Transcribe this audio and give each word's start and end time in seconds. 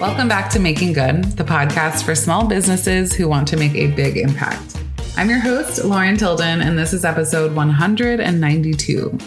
Welcome 0.00 0.28
back 0.28 0.48
to 0.52 0.58
Making 0.58 0.94
Good, 0.94 1.24
the 1.36 1.44
podcast 1.44 2.04
for 2.04 2.14
small 2.14 2.46
businesses 2.46 3.12
who 3.12 3.28
want 3.28 3.46
to 3.48 3.58
make 3.58 3.74
a 3.74 3.88
big 3.88 4.16
impact. 4.16 4.82
I'm 5.18 5.28
your 5.28 5.40
host, 5.40 5.84
Lauren 5.84 6.16
Tilden, 6.16 6.62
and 6.62 6.78
this 6.78 6.94
is 6.94 7.04
episode 7.04 7.54
192. 7.54 9.18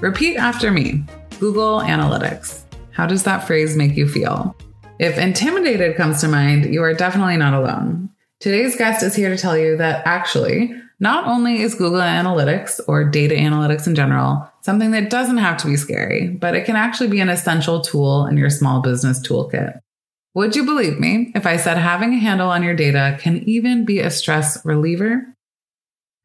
Repeat 0.00 0.38
after 0.38 0.70
me 0.70 1.04
Google 1.40 1.80
Analytics. 1.80 2.62
How 2.92 3.04
does 3.04 3.22
that 3.24 3.46
phrase 3.46 3.76
make 3.76 3.98
you 3.98 4.08
feel? 4.08 4.56
If 4.98 5.18
intimidated 5.18 5.94
comes 5.94 6.22
to 6.22 6.28
mind, 6.28 6.72
you 6.72 6.82
are 6.82 6.94
definitely 6.94 7.36
not 7.36 7.52
alone. 7.52 8.08
Today's 8.40 8.76
guest 8.76 9.02
is 9.02 9.14
here 9.14 9.28
to 9.28 9.36
tell 9.36 9.58
you 9.58 9.76
that 9.76 10.06
actually, 10.06 10.74
not 11.00 11.26
only 11.26 11.60
is 11.60 11.74
Google 11.74 12.00
Analytics 12.00 12.80
or 12.88 13.04
data 13.04 13.34
analytics 13.34 13.86
in 13.86 13.94
general 13.94 14.50
something 14.62 14.92
that 14.92 15.10
doesn't 15.10 15.36
have 15.36 15.58
to 15.58 15.66
be 15.66 15.76
scary, 15.76 16.28
but 16.28 16.54
it 16.54 16.64
can 16.64 16.76
actually 16.76 17.08
be 17.08 17.20
an 17.20 17.28
essential 17.28 17.82
tool 17.82 18.24
in 18.24 18.38
your 18.38 18.48
small 18.48 18.80
business 18.80 19.20
toolkit. 19.20 19.78
Would 20.34 20.56
you 20.56 20.64
believe 20.64 20.98
me 20.98 21.30
if 21.36 21.46
I 21.46 21.56
said 21.56 21.78
having 21.78 22.12
a 22.12 22.18
handle 22.18 22.50
on 22.50 22.64
your 22.64 22.74
data 22.74 23.16
can 23.20 23.48
even 23.48 23.84
be 23.84 24.00
a 24.00 24.10
stress 24.10 24.64
reliever? 24.64 25.32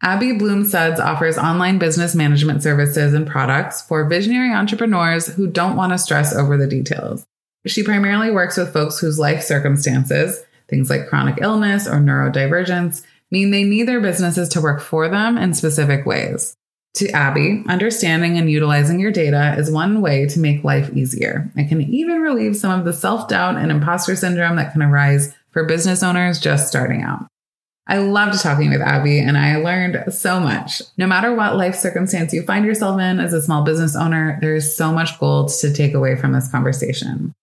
Aby 0.01 0.31
Blum 0.31 0.63
Sudds 0.63 0.99
offers 0.99 1.37
online 1.37 1.77
business 1.77 2.15
management 2.15 2.63
services 2.63 3.13
and 3.13 3.27
products 3.27 3.83
for 3.83 4.09
visionary 4.09 4.51
entrepreneurs 4.51 5.27
who 5.27 5.45
don't 5.45 5.75
want 5.75 5.91
to 5.91 5.99
stress 5.99 6.33
over 6.33 6.57
the 6.57 6.65
details. 6.65 7.23
She 7.67 7.83
primarily 7.83 8.31
works 8.31 8.57
with 8.57 8.73
folks 8.73 8.97
whose 8.97 9.19
life 9.19 9.43
circumstances, 9.43 10.41
things 10.67 10.89
like 10.89 11.07
chronic 11.07 11.37
illness 11.39 11.85
or 11.87 11.99
neurodivergence, 11.99 13.05
mean 13.29 13.51
they 13.51 13.63
need 13.63 13.83
their 13.83 14.01
businesses 14.01 14.49
to 14.49 14.61
work 14.61 14.81
for 14.81 15.07
them 15.07 15.37
in 15.37 15.53
specific 15.53 16.07
ways. 16.07 16.55
To 16.95 17.07
Aby, 17.11 17.63
understanding 17.67 18.37
and 18.37 18.49
utilizing 18.49 18.99
your 18.99 19.11
data 19.11 19.55
is 19.57 19.71
one 19.71 20.01
way 20.01 20.27
to 20.27 20.39
make 20.39 20.63
life 20.63 20.91
easier. 20.95 21.51
It 21.55 21.69
can 21.69 21.81
even 21.81 22.21
relieve 22.21 22.57
some 22.57 22.77
of 22.77 22.85
the 22.85 22.93
self 22.93 23.27
doubt 23.27 23.57
and 23.57 23.71
imposter 23.71 24.15
syndrome 24.15 24.55
that 24.55 24.73
can 24.73 24.81
arise 24.81 25.33
for 25.51 25.63
business 25.65 26.03
owners 26.03 26.39
just 26.39 26.67
starting 26.67 27.03
out. 27.03 27.27
I 27.87 27.97
loved 27.97 28.39
talking 28.41 28.69
with 28.69 28.81
Aby 28.81 29.19
and 29.19 29.37
I 29.37 29.57
learned 29.57 30.13
so 30.13 30.39
much. 30.39 30.81
No 30.97 31.07
matter 31.07 31.33
what 31.33 31.57
life 31.57 31.75
circumstance 31.75 32.33
you 32.33 32.43
find 32.43 32.65
yourself 32.65 32.99
in 32.99 33.19
as 33.19 33.33
a 33.33 33.41
small 33.41 33.63
business 33.63 33.95
owner, 33.95 34.37
there 34.41 34.55
is 34.55 34.75
so 34.75 34.91
much 34.91 35.19
gold 35.19 35.51
to 35.61 35.73
take 35.73 35.93
away 35.93 36.15
from 36.15 36.33
this 36.33 36.51
conversation. 36.51 37.33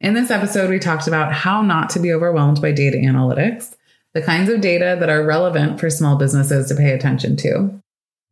In 0.00 0.14
this 0.14 0.30
episode, 0.30 0.70
we 0.70 0.78
talked 0.78 1.08
about 1.08 1.32
how 1.32 1.62
not 1.62 1.90
to 1.90 2.00
be 2.00 2.12
overwhelmed 2.12 2.60
by 2.60 2.72
data 2.72 2.98
analytics, 2.98 3.76
the 4.12 4.22
kinds 4.22 4.50
of 4.50 4.60
data 4.60 4.96
that 5.00 5.08
are 5.08 5.24
relevant 5.24 5.80
for 5.80 5.88
small 5.88 6.16
businesses 6.16 6.68
to 6.68 6.74
pay 6.74 6.92
attention 6.92 7.36
to, 7.36 7.80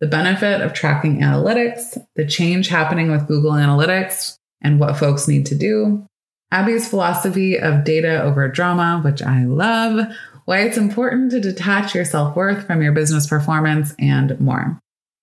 the 0.01 0.07
benefit 0.07 0.61
of 0.61 0.73
tracking 0.73 1.21
analytics, 1.21 1.99
the 2.17 2.27
change 2.27 2.69
happening 2.69 3.11
with 3.11 3.27
Google 3.27 3.53
Analytics, 3.53 4.37
and 4.61 4.79
what 4.79 4.97
folks 4.97 5.29
need 5.29 5.47
to 5.47 5.55
do. 5.55 6.07
Aby's 6.53 6.89
philosophy 6.89 7.59
of 7.59 7.85
data 7.85 8.23
over 8.23 8.49
drama, 8.49 9.01
which 9.05 9.23
I 9.23 9.45
love, 9.45 10.07
why 10.45 10.61
it's 10.61 10.77
important 10.77 11.31
to 11.33 11.41
detach 11.41 11.95
your 11.95 12.05
self 12.05 12.37
worth 12.37 12.67
from 12.67 12.83
your 12.83 12.93
business 12.93 13.27
performance, 13.27 13.95
and 13.99 14.39
more. 14.41 14.79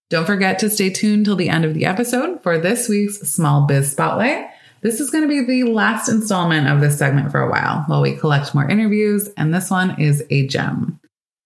Don't 0.09 0.25
forget 0.25 0.59
to 0.59 0.69
stay 0.69 0.89
tuned 0.89 1.25
till 1.25 1.35
the 1.35 1.49
end 1.49 1.65
of 1.65 1.73
the 1.73 1.85
episode 1.85 2.43
for 2.43 2.57
this 2.57 2.89
week's 2.89 3.19
Small 3.21 3.65
Biz 3.65 3.91
Spotlight. 3.91 4.47
This 4.81 4.99
is 4.99 5.09
going 5.09 5.23
to 5.23 5.29
be 5.29 5.45
the 5.45 5.71
last 5.71 6.09
installment 6.09 6.67
of 6.67 6.81
this 6.81 6.97
segment 6.97 7.31
for 7.31 7.41
a 7.41 7.49
while 7.49 7.83
while 7.87 8.01
we 8.01 8.17
collect 8.17 8.53
more 8.53 8.69
interviews, 8.69 9.29
and 9.37 9.53
this 9.53 9.71
one 9.71 9.99
is 9.99 10.23
a 10.29 10.45
gem. 10.47 10.99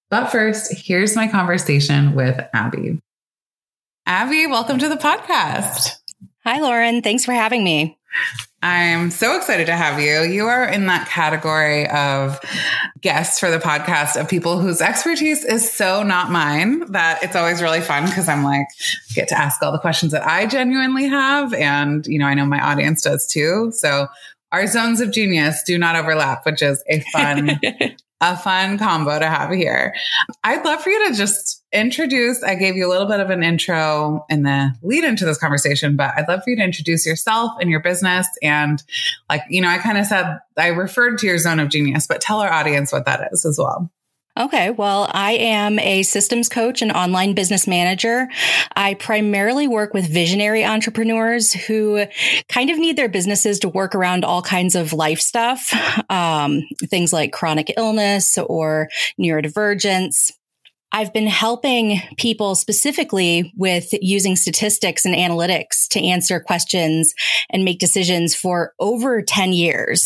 But 0.09 0.29
first, 0.29 0.73
here's 0.73 1.15
my 1.15 1.27
conversation 1.27 2.15
with 2.15 2.43
Aby. 2.55 2.99
Aby, 4.09 4.47
welcome 4.47 4.79
to 4.79 4.87
the 4.87 4.95
podcast. 4.95 5.97
Hi, 6.45 6.61
Lauren. 6.61 7.01
Thanks 7.01 7.25
for 7.25 7.33
having 7.33 7.61
me. 7.61 7.99
I'm 8.63 9.11
so 9.11 9.35
excited 9.35 9.65
to 9.65 9.75
have 9.75 9.99
you. 9.99 10.21
You 10.21 10.47
are 10.47 10.65
in 10.65 10.85
that 10.85 11.09
category 11.09 11.89
of 11.89 12.39
guests 13.01 13.37
for 13.37 13.51
the 13.51 13.57
podcast 13.57 14.17
of 14.17 14.29
people 14.29 14.59
whose 14.59 14.79
expertise 14.79 15.43
is 15.43 15.69
so 15.69 16.03
not 16.03 16.31
mine 16.31 16.89
that 16.93 17.21
it's 17.21 17.35
always 17.35 17.61
really 17.61 17.81
fun 17.81 18.05
because 18.05 18.29
I'm 18.29 18.45
like, 18.45 18.67
get 19.13 19.27
to 19.27 19.37
ask 19.37 19.61
all 19.61 19.73
the 19.73 19.77
questions 19.77 20.13
that 20.13 20.25
I 20.25 20.45
genuinely 20.45 21.07
have. 21.07 21.53
And, 21.53 22.07
you 22.07 22.17
know, 22.17 22.27
I 22.27 22.33
know 22.33 22.45
my 22.45 22.61
audience 22.61 23.01
does 23.01 23.27
too. 23.27 23.73
So 23.75 24.07
our 24.53 24.67
zones 24.67 25.01
of 25.01 25.11
genius 25.11 25.63
do 25.63 25.77
not 25.77 25.97
overlap, 25.97 26.45
which 26.45 26.61
is 26.61 26.81
a 26.89 27.01
fun 27.11 27.59
a 28.21 28.35
fun 28.35 28.77
combo 28.77 29.19
to 29.19 29.27
have 29.27 29.51
here. 29.51 29.93
I'd 30.43 30.65
love 30.65 30.81
for 30.81 30.89
you 30.89 31.07
to 31.09 31.15
just 31.15 31.63
introduce. 31.71 32.41
I 32.43 32.55
gave 32.55 32.75
you 32.75 32.87
a 32.87 32.89
little 32.89 33.07
bit 33.07 33.19
of 33.19 33.29
an 33.29 33.43
intro 33.43 34.25
in 34.29 34.43
the 34.43 34.73
lead 34.81 35.03
into 35.03 35.25
this 35.25 35.37
conversation, 35.37 35.95
but 35.95 36.13
I'd 36.17 36.27
love 36.27 36.43
for 36.43 36.49
you 36.49 36.55
to 36.55 36.63
introduce 36.63 37.05
yourself 37.05 37.51
and 37.61 37.69
your 37.69 37.81
business. 37.81 38.27
And 38.41 38.81
like, 39.29 39.43
you 39.49 39.61
know, 39.61 39.69
I 39.69 39.77
kind 39.77 39.97
of 39.97 40.05
said, 40.05 40.39
I 40.57 40.67
referred 40.67 41.19
to 41.19 41.27
your 41.27 41.37
zone 41.37 41.59
of 41.59 41.69
genius, 41.69 42.07
but 42.07 42.21
tell 42.21 42.39
our 42.39 42.51
audience 42.51 42.91
what 42.91 43.05
that 43.05 43.29
is 43.31 43.45
as 43.45 43.59
well. 43.59 43.91
Okay. 44.37 44.69
Well, 44.69 45.09
I 45.11 45.31
am 45.31 45.79
a 45.79 46.03
systems 46.03 46.47
coach 46.47 46.83
and 46.83 46.91
online 46.91 47.33
business 47.33 47.65
manager. 47.65 48.27
I 48.75 48.93
primarily 48.93 49.67
work 49.67 49.95
with 49.95 50.07
visionary 50.07 50.63
entrepreneurs 50.63 51.53
who 51.53 52.05
kind 52.47 52.69
of 52.69 52.77
need 52.77 52.97
their 52.97 53.09
businesses 53.09 53.57
to 53.59 53.69
work 53.69 53.95
around 53.95 54.23
all 54.23 54.43
kinds 54.43 54.75
of 54.75 54.93
life 54.93 55.19
stuff, 55.19 55.73
um, 56.11 56.61
things 56.85 57.11
like 57.11 57.33
chronic 57.33 57.73
illness 57.77 58.37
or 58.37 58.89
neurodivergence. 59.19 60.31
I've 60.91 61.13
been 61.13 61.27
helping 61.27 61.99
people 62.17 62.53
specifically 62.55 63.51
with 63.57 63.89
using 64.01 64.35
statistics 64.35 65.03
and 65.03 65.15
analytics 65.15 65.87
to 65.89 65.99
answer 66.01 66.39
questions 66.39 67.13
and 67.49 67.65
make 67.65 67.79
decisions 67.79 68.35
for 68.35 68.73
over 68.79 69.21
10 69.21 69.51
years 69.51 70.05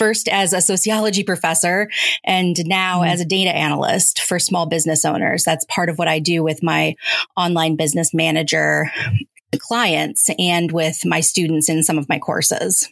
first 0.00 0.28
as 0.28 0.54
a 0.54 0.62
sociology 0.62 1.22
professor 1.22 1.90
and 2.24 2.56
now 2.66 3.02
mm. 3.02 3.06
as 3.06 3.20
a 3.20 3.24
data 3.26 3.54
analyst 3.54 4.22
for 4.22 4.38
small 4.38 4.64
business 4.64 5.04
owners. 5.04 5.44
That's 5.44 5.66
part 5.66 5.90
of 5.90 5.98
what 5.98 6.08
I 6.08 6.20
do 6.20 6.42
with 6.42 6.62
my 6.62 6.96
online 7.36 7.76
business 7.76 8.14
manager 8.14 8.90
clients 9.58 10.30
and 10.38 10.72
with 10.72 11.04
my 11.04 11.20
students 11.20 11.68
in 11.68 11.82
some 11.82 11.98
of 11.98 12.08
my 12.08 12.18
courses. 12.18 12.88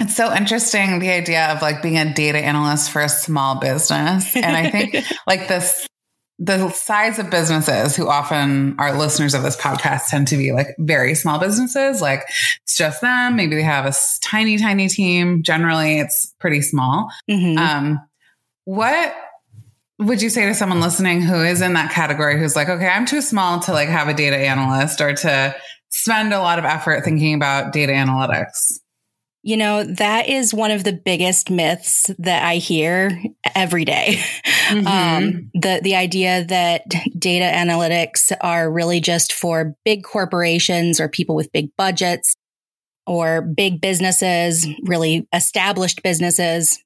It's 0.00 0.16
so 0.16 0.34
interesting 0.34 0.98
the 0.98 1.10
idea 1.10 1.52
of 1.52 1.62
like 1.62 1.82
being 1.82 1.98
a 1.98 2.12
data 2.12 2.38
analyst 2.38 2.90
for 2.90 3.00
a 3.00 3.08
small 3.08 3.60
business. 3.60 4.34
And 4.34 4.56
I 4.56 4.70
think 4.70 4.96
like 5.28 5.46
this 5.46 5.86
the 6.38 6.70
size 6.70 7.18
of 7.18 7.30
businesses 7.30 7.96
who 7.96 8.08
often 8.08 8.76
are 8.78 8.96
listeners 8.96 9.34
of 9.34 9.42
this 9.42 9.56
podcast 9.56 10.08
tend 10.08 10.28
to 10.28 10.36
be 10.36 10.52
like 10.52 10.68
very 10.78 11.14
small 11.14 11.38
businesses. 11.40 12.00
Like 12.00 12.24
it's 12.62 12.76
just 12.76 13.00
them. 13.00 13.34
Maybe 13.34 13.56
they 13.56 13.62
have 13.62 13.86
a 13.86 13.94
tiny, 14.22 14.56
tiny 14.56 14.88
team. 14.88 15.42
Generally, 15.42 15.98
it's 15.98 16.34
pretty 16.38 16.62
small. 16.62 17.10
Mm-hmm. 17.28 17.58
Um, 17.58 18.00
what 18.64 19.14
would 19.98 20.22
you 20.22 20.30
say 20.30 20.46
to 20.46 20.54
someone 20.54 20.80
listening 20.80 21.22
who 21.22 21.42
is 21.42 21.60
in 21.60 21.72
that 21.72 21.90
category 21.90 22.38
who's 22.38 22.54
like, 22.54 22.68
okay, 22.68 22.86
I'm 22.86 23.04
too 23.04 23.20
small 23.20 23.58
to 23.60 23.72
like 23.72 23.88
have 23.88 24.06
a 24.06 24.14
data 24.14 24.36
analyst 24.36 25.00
or 25.00 25.14
to 25.14 25.56
spend 25.88 26.32
a 26.32 26.38
lot 26.38 26.60
of 26.60 26.64
effort 26.64 27.04
thinking 27.04 27.34
about 27.34 27.72
data 27.72 27.92
analytics? 27.92 28.78
You 29.48 29.56
know, 29.56 29.82
that 29.82 30.28
is 30.28 30.52
one 30.52 30.70
of 30.72 30.84
the 30.84 30.92
biggest 30.92 31.48
myths 31.48 32.10
that 32.18 32.44
I 32.44 32.56
hear 32.56 33.18
every 33.54 33.86
day. 33.86 34.22
Mm-hmm. 34.68 34.86
Um, 34.86 35.50
the, 35.54 35.80
the 35.82 35.96
idea 35.96 36.44
that 36.44 36.84
data 37.18 37.46
analytics 37.46 38.30
are 38.42 38.70
really 38.70 39.00
just 39.00 39.32
for 39.32 39.74
big 39.82 40.04
corporations 40.04 41.00
or 41.00 41.08
people 41.08 41.34
with 41.34 41.50
big 41.52 41.74
budgets 41.78 42.34
or 43.06 43.40
big 43.40 43.80
businesses, 43.80 44.66
really 44.82 45.26
established 45.32 46.02
businesses. 46.02 46.78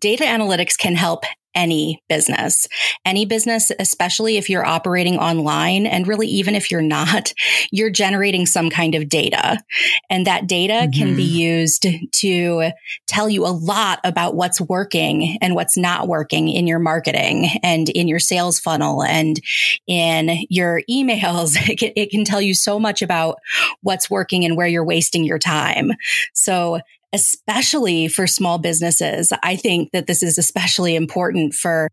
Data 0.00 0.24
analytics 0.24 0.76
can 0.76 0.94
help 0.94 1.24
any 1.54 2.02
business, 2.08 2.66
any 3.04 3.24
business, 3.24 3.70
especially 3.78 4.36
if 4.36 4.50
you're 4.50 4.66
operating 4.66 5.18
online 5.18 5.86
and 5.86 6.06
really 6.08 6.26
even 6.26 6.54
if 6.54 6.70
you're 6.70 6.82
not, 6.82 7.32
you're 7.70 7.90
generating 7.90 8.46
some 8.46 8.70
kind 8.70 8.94
of 8.94 9.08
data 9.08 9.62
and 10.10 10.26
that 10.26 10.46
data 10.46 10.74
mm-hmm. 10.74 10.98
can 10.98 11.16
be 11.16 11.24
mm-hmm. 11.24 11.36
used 11.36 11.86
to 12.12 12.72
tell 13.06 13.28
you 13.28 13.46
a 13.46 13.48
lot 13.48 14.00
about 14.04 14.34
what's 14.34 14.60
working 14.60 15.38
and 15.40 15.54
what's 15.54 15.76
not 15.76 16.08
working 16.08 16.48
in 16.48 16.66
your 16.66 16.78
marketing 16.78 17.48
and 17.62 17.88
in 17.88 18.08
your 18.08 18.18
sales 18.18 18.58
funnel 18.58 19.02
and 19.02 19.40
in 19.86 20.44
your 20.48 20.82
emails. 20.90 21.54
It 21.74 21.78
can, 21.78 21.92
it 21.96 22.10
can 22.10 22.24
tell 22.24 22.42
you 22.42 22.52
so 22.52 22.78
much 22.78 23.00
about 23.00 23.38
what's 23.80 24.10
working 24.10 24.44
and 24.44 24.56
where 24.56 24.66
you're 24.66 24.84
wasting 24.84 25.24
your 25.24 25.38
time. 25.38 25.92
So 26.34 26.80
especially 27.14 28.08
for 28.08 28.26
small 28.26 28.58
businesses. 28.58 29.32
I 29.42 29.54
think 29.54 29.92
that 29.92 30.08
this 30.08 30.22
is 30.22 30.36
especially 30.36 30.96
important 30.96 31.54
for 31.54 31.88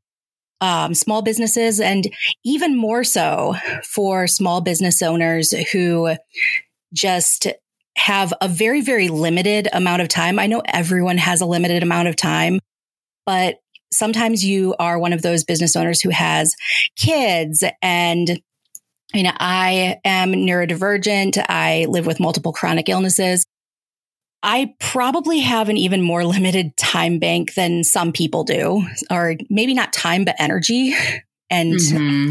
um, 0.60 0.96
small 0.96 1.22
businesses 1.22 1.80
and 1.80 2.12
even 2.44 2.76
more 2.76 3.04
so 3.04 3.56
for 3.84 4.28
small 4.28 4.62
business 4.62 5.02
owners 5.02 5.52
who 5.72 6.16
just 6.94 7.48
have 7.98 8.34
a 8.42 8.48
very, 8.48 8.82
very 8.82 9.10
limited 9.10 9.68
amount 9.74 10.02
of 10.02 10.08
time. 10.08 10.40
I 10.40 10.48
know 10.48 10.64
everyone 10.66 11.20
has 11.20 11.42
a 11.42 11.46
limited 11.46 11.84
amount 11.84 12.08
of 12.08 12.16
time, 12.16 12.60
but 13.26 13.60
sometimes 13.94 14.44
you 14.44 14.76
are 14.80 14.98
one 14.98 15.14
of 15.14 15.22
those 15.22 15.44
business 15.44 15.76
owners 15.76 16.02
who 16.02 16.10
has 16.10 16.56
kids 16.98 17.64
and 17.82 18.42
you 19.14 19.24
know, 19.24 19.34
I 19.38 20.00
am 20.06 20.32
neurodivergent. 20.32 21.44
I 21.50 21.86
live 21.90 22.06
with 22.06 22.22
multiple 22.22 22.54
chronic 22.54 22.88
illnesses. 22.88 23.46
I 24.44 24.74
probably 24.80 25.40
have 25.40 25.70
an 25.70 25.78
even 25.78 26.02
more 26.02 26.24
limited 26.26 26.76
time 26.78 27.20
bank 27.20 27.54
than 27.54 27.84
some 27.84 28.12
people 28.12 28.44
do, 28.44 28.86
or 29.10 29.36
maybe 29.50 29.74
not 29.74 29.94
time, 29.94 30.26
but 30.26 30.36
energy. 30.40 30.96
And 31.54 31.74
mm-hmm. 31.74 32.30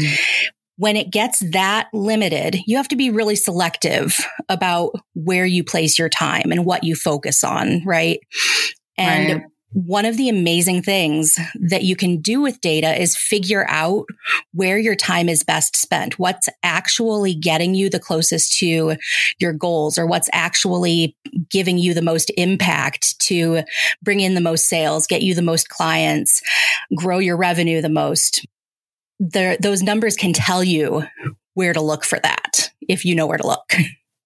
when 0.77 0.95
it 0.95 1.11
gets 1.11 1.41
that 1.51 1.89
limited, 1.93 2.57
you 2.65 2.77
have 2.77 2.87
to 2.87 2.95
be 2.95 3.11
really 3.11 3.35
selective 3.35 4.17
about 4.49 4.93
where 5.13 5.45
you 5.45 5.63
place 5.63 5.99
your 5.99 6.09
time 6.09 6.51
and 6.51 6.65
what 6.65 6.83
you 6.83 6.95
focus 6.95 7.43
on, 7.43 7.83
right? 7.85 8.19
And 8.97 9.41
right 9.41 9.51
one 9.73 10.05
of 10.05 10.17
the 10.17 10.27
amazing 10.27 10.81
things 10.81 11.39
that 11.55 11.83
you 11.83 11.95
can 11.95 12.17
do 12.17 12.41
with 12.41 12.59
data 12.59 12.99
is 12.99 13.15
figure 13.15 13.65
out 13.69 14.05
where 14.53 14.77
your 14.77 14.95
time 14.95 15.29
is 15.29 15.43
best 15.43 15.75
spent, 15.75 16.19
what's 16.19 16.49
actually 16.61 17.33
getting 17.33 17.73
you 17.73 17.89
the 17.89 17.99
closest 17.99 18.57
to 18.59 18.97
your 19.39 19.53
goals 19.53 19.97
or 19.97 20.05
what's 20.05 20.29
actually 20.33 21.15
giving 21.49 21.77
you 21.77 21.93
the 21.93 22.01
most 22.01 22.31
impact 22.37 23.19
to 23.19 23.61
bring 24.01 24.19
in 24.19 24.35
the 24.35 24.41
most 24.41 24.67
sales, 24.67 25.07
get 25.07 25.21
you 25.21 25.33
the 25.33 25.41
most 25.41 25.69
clients, 25.69 26.41
grow 26.95 27.19
your 27.19 27.37
revenue 27.37 27.81
the 27.81 27.89
most. 27.89 28.45
The, 29.19 29.57
those 29.59 29.81
numbers 29.81 30.17
can 30.17 30.33
tell 30.33 30.63
you 30.63 31.03
where 31.53 31.73
to 31.73 31.81
look 31.81 32.03
for 32.03 32.19
that 32.19 32.71
if 32.81 33.05
you 33.05 33.15
know 33.15 33.27
where 33.27 33.37
to 33.37 33.47
look. 33.47 33.73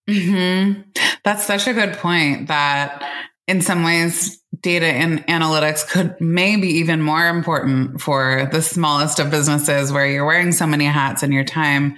Mm-hmm. 0.10 0.82
That's 1.24 1.44
such 1.44 1.68
a 1.68 1.74
good 1.74 1.94
point 1.98 2.48
that 2.48 3.04
in 3.48 3.62
some 3.62 3.84
ways 3.84 4.42
data 4.62 4.86
and 4.86 5.26
analytics 5.28 5.88
could 5.88 6.20
maybe 6.20 6.68
even 6.68 7.02
more 7.02 7.28
important 7.28 8.02
for 8.02 8.48
the 8.52 8.62
smallest 8.62 9.20
of 9.20 9.32
businesses 9.32 9.92
where 9.92 10.08
you're 10.08 10.26
wearing 10.26 10.52
so 10.52 10.68
many 10.68 10.86
hats 10.86 11.24
in 11.24 11.32
your 11.32 11.44
time 11.44 11.96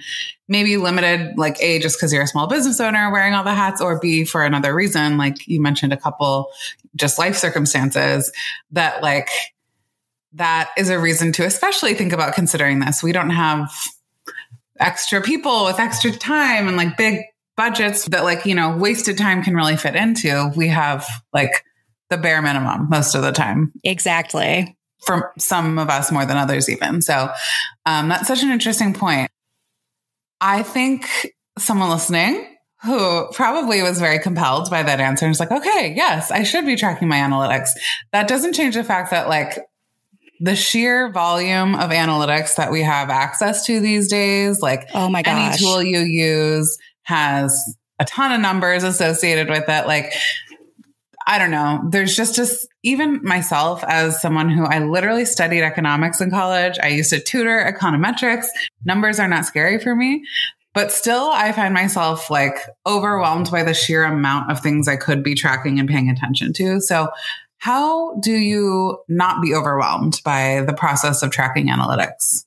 maybe 0.48 0.78
limited 0.78 1.36
like 1.36 1.60
a 1.60 1.78
just 1.78 1.98
because 1.98 2.12
you're 2.12 2.22
a 2.22 2.26
small 2.26 2.46
business 2.46 2.80
owner 2.80 3.12
wearing 3.12 3.34
all 3.34 3.44
the 3.44 3.54
hats 3.54 3.80
or 3.82 3.98
b 4.00 4.24
for 4.24 4.44
another 4.44 4.74
reason 4.74 5.18
like 5.18 5.46
you 5.46 5.60
mentioned 5.60 5.92
a 5.92 5.96
couple 5.96 6.50
just 6.96 7.18
life 7.18 7.36
circumstances 7.36 8.32
that 8.70 9.02
like 9.02 9.28
that 10.32 10.70
is 10.76 10.90
a 10.90 10.98
reason 10.98 11.32
to 11.32 11.44
especially 11.44 11.94
think 11.94 12.12
about 12.12 12.34
considering 12.34 12.80
this. 12.80 13.02
We 13.02 13.12
don't 13.12 13.30
have 13.30 13.70
extra 14.78 15.20
people 15.20 15.64
with 15.64 15.78
extra 15.78 16.12
time 16.12 16.68
and 16.68 16.76
like 16.76 16.96
big 16.96 17.22
budgets 17.56 18.04
that 18.06 18.22
like 18.22 18.46
you 18.46 18.54
know 18.54 18.76
wasted 18.76 19.18
time 19.18 19.42
can 19.42 19.54
really 19.54 19.76
fit 19.76 19.96
into. 19.96 20.52
We 20.56 20.68
have 20.68 21.06
like 21.32 21.64
the 22.10 22.18
bare 22.18 22.42
minimum 22.42 22.88
most 22.88 23.14
of 23.14 23.22
the 23.22 23.32
time. 23.32 23.72
Exactly. 23.84 24.76
For 25.06 25.32
some 25.38 25.78
of 25.78 25.88
us 25.88 26.10
more 26.10 26.26
than 26.26 26.36
others, 26.36 26.68
even. 26.68 27.02
So 27.02 27.30
um, 27.86 28.08
that's 28.08 28.26
such 28.26 28.42
an 28.42 28.50
interesting 28.50 28.94
point. 28.94 29.30
I 30.40 30.62
think 30.62 31.08
someone 31.58 31.90
listening 31.90 32.56
who 32.84 33.28
probably 33.32 33.82
was 33.82 33.98
very 33.98 34.18
compelled 34.18 34.70
by 34.70 34.82
that 34.82 35.00
answer 35.00 35.24
and 35.24 35.32
is 35.32 35.40
like, 35.40 35.50
okay, 35.50 35.92
yes, 35.96 36.30
I 36.30 36.44
should 36.44 36.64
be 36.64 36.76
tracking 36.76 37.08
my 37.08 37.16
analytics. 37.16 37.70
That 38.12 38.28
doesn't 38.28 38.52
change 38.52 38.74
the 38.74 38.84
fact 38.84 39.10
that 39.10 39.28
like 39.28 39.58
the 40.40 40.54
sheer 40.54 41.10
volume 41.10 41.74
of 41.74 41.90
analytics 41.90 42.54
that 42.54 42.70
we 42.70 42.82
have 42.82 43.10
access 43.10 43.66
to 43.66 43.80
these 43.80 44.08
days, 44.08 44.62
like 44.62 44.88
oh 44.94 45.08
my 45.08 45.22
gosh. 45.22 45.34
any 45.34 45.58
tool 45.58 45.82
you 45.82 46.00
use 46.00 46.78
has 47.02 47.76
a 47.98 48.04
ton 48.04 48.30
of 48.30 48.40
numbers 48.40 48.84
associated 48.84 49.48
with 49.48 49.64
it. 49.68 49.86
Like 49.86 50.12
I 51.28 51.38
don't 51.38 51.50
know. 51.50 51.82
There's 51.90 52.16
just 52.16 52.34
just 52.34 52.66
even 52.82 53.22
myself 53.22 53.84
as 53.86 54.20
someone 54.20 54.48
who 54.48 54.64
I 54.64 54.78
literally 54.78 55.26
studied 55.26 55.62
economics 55.62 56.22
in 56.22 56.30
college. 56.30 56.78
I 56.82 56.88
used 56.88 57.10
to 57.10 57.20
tutor 57.20 57.70
econometrics. 57.70 58.46
Numbers 58.86 59.20
are 59.20 59.28
not 59.28 59.44
scary 59.44 59.78
for 59.78 59.94
me, 59.94 60.24
but 60.72 60.90
still 60.90 61.28
I 61.28 61.52
find 61.52 61.74
myself 61.74 62.30
like 62.30 62.56
overwhelmed 62.86 63.50
by 63.50 63.62
the 63.62 63.74
sheer 63.74 64.04
amount 64.04 64.50
of 64.50 64.60
things 64.60 64.88
I 64.88 64.96
could 64.96 65.22
be 65.22 65.34
tracking 65.34 65.78
and 65.78 65.86
paying 65.86 66.08
attention 66.08 66.54
to. 66.54 66.80
So 66.80 67.10
how 67.58 68.14
do 68.20 68.32
you 68.32 68.98
not 69.08 69.42
be 69.42 69.54
overwhelmed 69.54 70.22
by 70.24 70.62
the 70.66 70.72
process 70.72 71.22
of 71.22 71.30
tracking 71.30 71.68
analytics? 71.68 72.46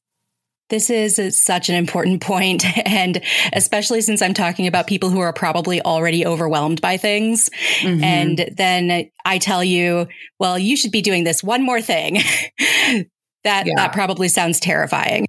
This 0.71 0.89
is 0.89 1.19
such 1.38 1.68
an 1.68 1.75
important 1.75 2.21
point, 2.21 2.65
And 2.88 3.21
especially 3.53 4.01
since 4.01 4.21
I'm 4.21 4.33
talking 4.33 4.68
about 4.68 4.88
people 4.88 5.09
who 5.09 5.19
are 5.19 5.33
probably 5.33 5.81
already 5.81 6.25
overwhelmed 6.25 6.81
by 6.81 6.97
things. 6.97 7.50
Mm-hmm. 7.81 8.03
And 8.03 8.50
then 8.56 9.09
I 9.25 9.38
tell 9.38 9.63
you, 9.63 10.07
well, 10.39 10.57
you 10.57 10.77
should 10.77 10.91
be 10.91 11.01
doing 11.01 11.25
this 11.25 11.44
one 11.44 11.62
more 11.63 11.81
thing. 11.81 12.15
that, 13.44 13.68
yeah. 13.68 13.73
that 13.75 13.91
probably 13.94 14.29
sounds 14.29 14.59
terrifying. 14.59 15.25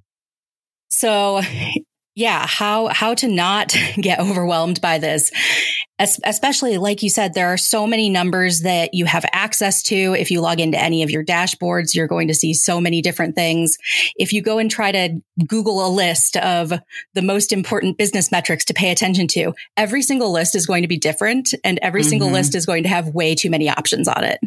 So 0.89 1.41
yeah, 2.15 2.45
how, 2.47 2.87
how 2.87 3.13
to 3.15 3.27
not 3.27 3.75
get 3.95 4.19
overwhelmed 4.19 4.81
by 4.81 4.97
this 4.97 5.31
especially 5.99 6.77
like 6.77 7.03
you 7.03 7.09
said, 7.09 7.33
there 7.33 7.47
are 7.53 7.57
so 7.57 7.85
many 7.85 8.09
numbers 8.09 8.61
that 8.61 8.93
you 8.93 9.05
have 9.05 9.25
access 9.31 9.83
to. 9.83 10.15
If 10.17 10.31
you 10.31 10.41
log 10.41 10.59
into 10.59 10.79
any 10.79 11.03
of 11.03 11.09
your 11.09 11.23
dashboards, 11.23 11.93
you're 11.93 12.07
going 12.07 12.27
to 12.27 12.33
see 12.33 12.53
so 12.53 12.81
many 12.81 13.01
different 13.01 13.35
things. 13.35 13.77
If 14.15 14.33
you 14.33 14.41
go 14.41 14.57
and 14.57 14.69
try 14.69 14.91
to 14.91 15.21
Google 15.47 15.85
a 15.85 15.89
list 15.89 16.37
of 16.37 16.73
the 17.13 17.21
most 17.21 17.51
important 17.51 17.97
business 17.97 18.31
metrics 18.31 18.65
to 18.65 18.73
pay 18.73 18.91
attention 18.91 19.27
to, 19.29 19.53
every 19.77 20.01
single 20.01 20.31
list 20.31 20.55
is 20.55 20.65
going 20.65 20.81
to 20.81 20.87
be 20.87 20.97
different 20.97 21.53
and 21.63 21.79
every 21.81 22.01
mm-hmm. 22.01 22.09
single 22.09 22.29
list 22.31 22.55
is 22.55 22.65
going 22.65 22.83
to 22.83 22.89
have 22.89 23.09
way 23.09 23.35
too 23.35 23.49
many 23.49 23.69
options 23.69 24.07
on 24.07 24.23
it. 24.23 24.39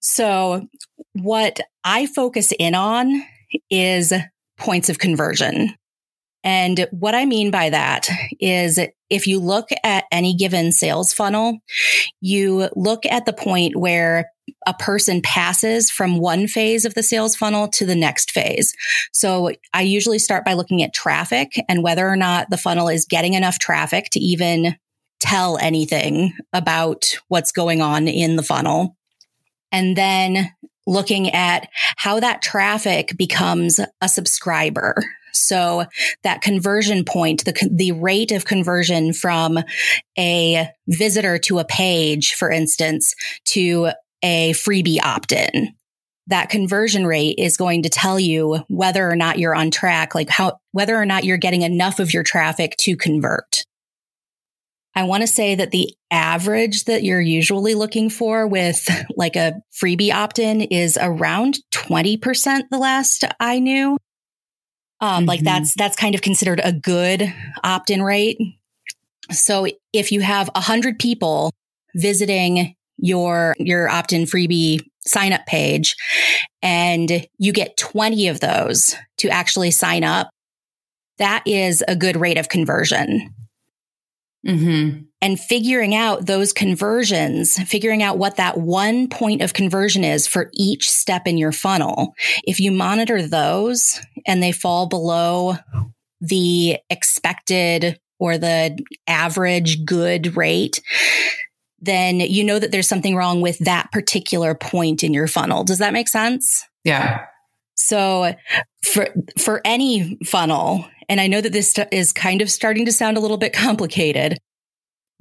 So 0.00 0.66
what 1.14 1.60
I 1.84 2.06
focus 2.06 2.52
in 2.58 2.74
on 2.74 3.22
is 3.70 4.12
points 4.58 4.88
of 4.88 4.98
conversion. 4.98 5.74
And 6.44 6.88
what 6.90 7.14
I 7.14 7.24
mean 7.24 7.50
by 7.50 7.70
that 7.70 8.08
is 8.40 8.78
if 9.10 9.26
you 9.26 9.38
look 9.38 9.68
at 9.84 10.04
any 10.10 10.34
given 10.34 10.72
sales 10.72 11.12
funnel, 11.12 11.58
you 12.20 12.68
look 12.74 13.06
at 13.06 13.26
the 13.26 13.32
point 13.32 13.76
where 13.76 14.30
a 14.66 14.74
person 14.74 15.20
passes 15.22 15.90
from 15.90 16.18
one 16.18 16.46
phase 16.46 16.84
of 16.84 16.94
the 16.94 17.02
sales 17.02 17.36
funnel 17.36 17.68
to 17.68 17.86
the 17.86 17.94
next 17.94 18.30
phase. 18.30 18.74
So 19.12 19.52
I 19.72 19.82
usually 19.82 20.18
start 20.18 20.44
by 20.44 20.54
looking 20.54 20.82
at 20.82 20.94
traffic 20.94 21.52
and 21.68 21.82
whether 21.82 22.08
or 22.08 22.16
not 22.16 22.50
the 22.50 22.56
funnel 22.56 22.88
is 22.88 23.06
getting 23.06 23.34
enough 23.34 23.58
traffic 23.58 24.08
to 24.12 24.20
even 24.20 24.76
tell 25.20 25.58
anything 25.58 26.32
about 26.52 27.16
what's 27.28 27.52
going 27.52 27.80
on 27.80 28.08
in 28.08 28.36
the 28.36 28.42
funnel. 28.42 28.96
And 29.70 29.96
then 29.96 30.50
looking 30.86 31.30
at 31.30 31.68
how 31.96 32.18
that 32.20 32.42
traffic 32.42 33.16
becomes 33.16 33.78
a 34.00 34.08
subscriber. 34.08 35.02
So 35.32 35.84
that 36.22 36.42
conversion 36.42 37.04
point, 37.04 37.44
the, 37.44 37.68
the 37.70 37.92
rate 37.92 38.32
of 38.32 38.44
conversion 38.44 39.12
from 39.12 39.58
a 40.18 40.68
visitor 40.88 41.38
to 41.38 41.58
a 41.58 41.64
page, 41.64 42.34
for 42.34 42.50
instance, 42.50 43.14
to 43.46 43.90
a 44.22 44.52
freebie 44.52 45.02
opt 45.02 45.32
in. 45.32 45.74
That 46.28 46.50
conversion 46.50 47.06
rate 47.06 47.34
is 47.38 47.56
going 47.56 47.82
to 47.82 47.88
tell 47.88 48.20
you 48.20 48.60
whether 48.68 49.08
or 49.10 49.16
not 49.16 49.38
you're 49.38 49.56
on 49.56 49.70
track, 49.70 50.14
like 50.14 50.28
how, 50.28 50.60
whether 50.70 50.96
or 50.96 51.04
not 51.04 51.24
you're 51.24 51.36
getting 51.36 51.62
enough 51.62 51.98
of 51.98 52.14
your 52.14 52.22
traffic 52.22 52.76
to 52.78 52.96
convert. 52.96 53.64
I 54.94 55.04
want 55.04 55.22
to 55.22 55.26
say 55.26 55.54
that 55.54 55.70
the 55.70 55.94
average 56.10 56.84
that 56.84 57.02
you're 57.02 57.20
usually 57.20 57.74
looking 57.74 58.10
for 58.10 58.46
with 58.46 58.86
like 59.16 59.36
a 59.36 59.54
freebie 59.72 60.12
opt 60.12 60.38
in 60.38 60.60
is 60.60 60.98
around 61.00 61.58
20% 61.72 62.62
the 62.70 62.78
last 62.78 63.24
I 63.40 63.58
knew. 63.58 63.96
Um, 65.02 65.22
mm-hmm. 65.22 65.28
Like 65.28 65.40
that's 65.40 65.74
that's 65.74 65.96
kind 65.96 66.14
of 66.14 66.22
considered 66.22 66.60
a 66.64 66.72
good 66.72 67.30
opt-in 67.62 68.02
rate. 68.02 68.38
So 69.30 69.66
if 69.92 70.12
you 70.12 70.20
have 70.20 70.48
a 70.54 70.60
hundred 70.60 70.98
people 70.98 71.52
visiting 71.94 72.74
your 72.96 73.54
your 73.58 73.90
opt-in 73.90 74.22
freebie 74.22 74.80
sign 75.04 75.32
up 75.32 75.44
page 75.46 75.96
and 76.62 77.26
you 77.38 77.52
get 77.52 77.76
20 77.76 78.28
of 78.28 78.38
those 78.38 78.94
to 79.18 79.28
actually 79.28 79.72
sign 79.72 80.04
up, 80.04 80.30
that 81.18 81.42
is 81.44 81.82
a 81.88 81.96
good 81.96 82.16
rate 82.16 82.38
of 82.38 82.48
conversion. 82.48 83.34
Mm-hmm. 84.46 85.02
And 85.20 85.38
figuring 85.38 85.94
out 85.94 86.26
those 86.26 86.52
conversions, 86.52 87.56
figuring 87.68 88.02
out 88.02 88.18
what 88.18 88.36
that 88.36 88.58
one 88.58 89.08
point 89.08 89.40
of 89.40 89.54
conversion 89.54 90.02
is 90.02 90.26
for 90.26 90.50
each 90.52 90.90
step 90.90 91.28
in 91.28 91.38
your 91.38 91.52
funnel. 91.52 92.14
If 92.44 92.58
you 92.58 92.72
monitor 92.72 93.22
those 93.22 94.00
and 94.26 94.42
they 94.42 94.50
fall 94.50 94.88
below 94.88 95.56
the 96.20 96.78
expected 96.90 98.00
or 98.18 98.36
the 98.36 98.78
average 99.06 99.84
good 99.84 100.36
rate, 100.36 100.80
then 101.80 102.20
you 102.20 102.42
know 102.44 102.58
that 102.58 102.72
there's 102.72 102.88
something 102.88 103.16
wrong 103.16 103.40
with 103.40 103.58
that 103.58 103.90
particular 103.92 104.54
point 104.54 105.02
in 105.02 105.12
your 105.12 105.26
funnel. 105.26 105.64
Does 105.64 105.78
that 105.78 105.92
make 105.92 106.08
sense? 106.08 106.64
Yeah. 106.84 107.26
So 107.74 108.34
for 108.84 109.08
for 109.38 109.60
any 109.64 110.18
funnel, 110.24 110.84
and 111.12 111.20
I 111.20 111.26
know 111.26 111.42
that 111.42 111.52
this 111.52 111.78
is 111.92 112.10
kind 112.10 112.40
of 112.40 112.50
starting 112.50 112.86
to 112.86 112.92
sound 112.92 113.18
a 113.18 113.20
little 113.20 113.36
bit 113.36 113.52
complicated, 113.52 114.38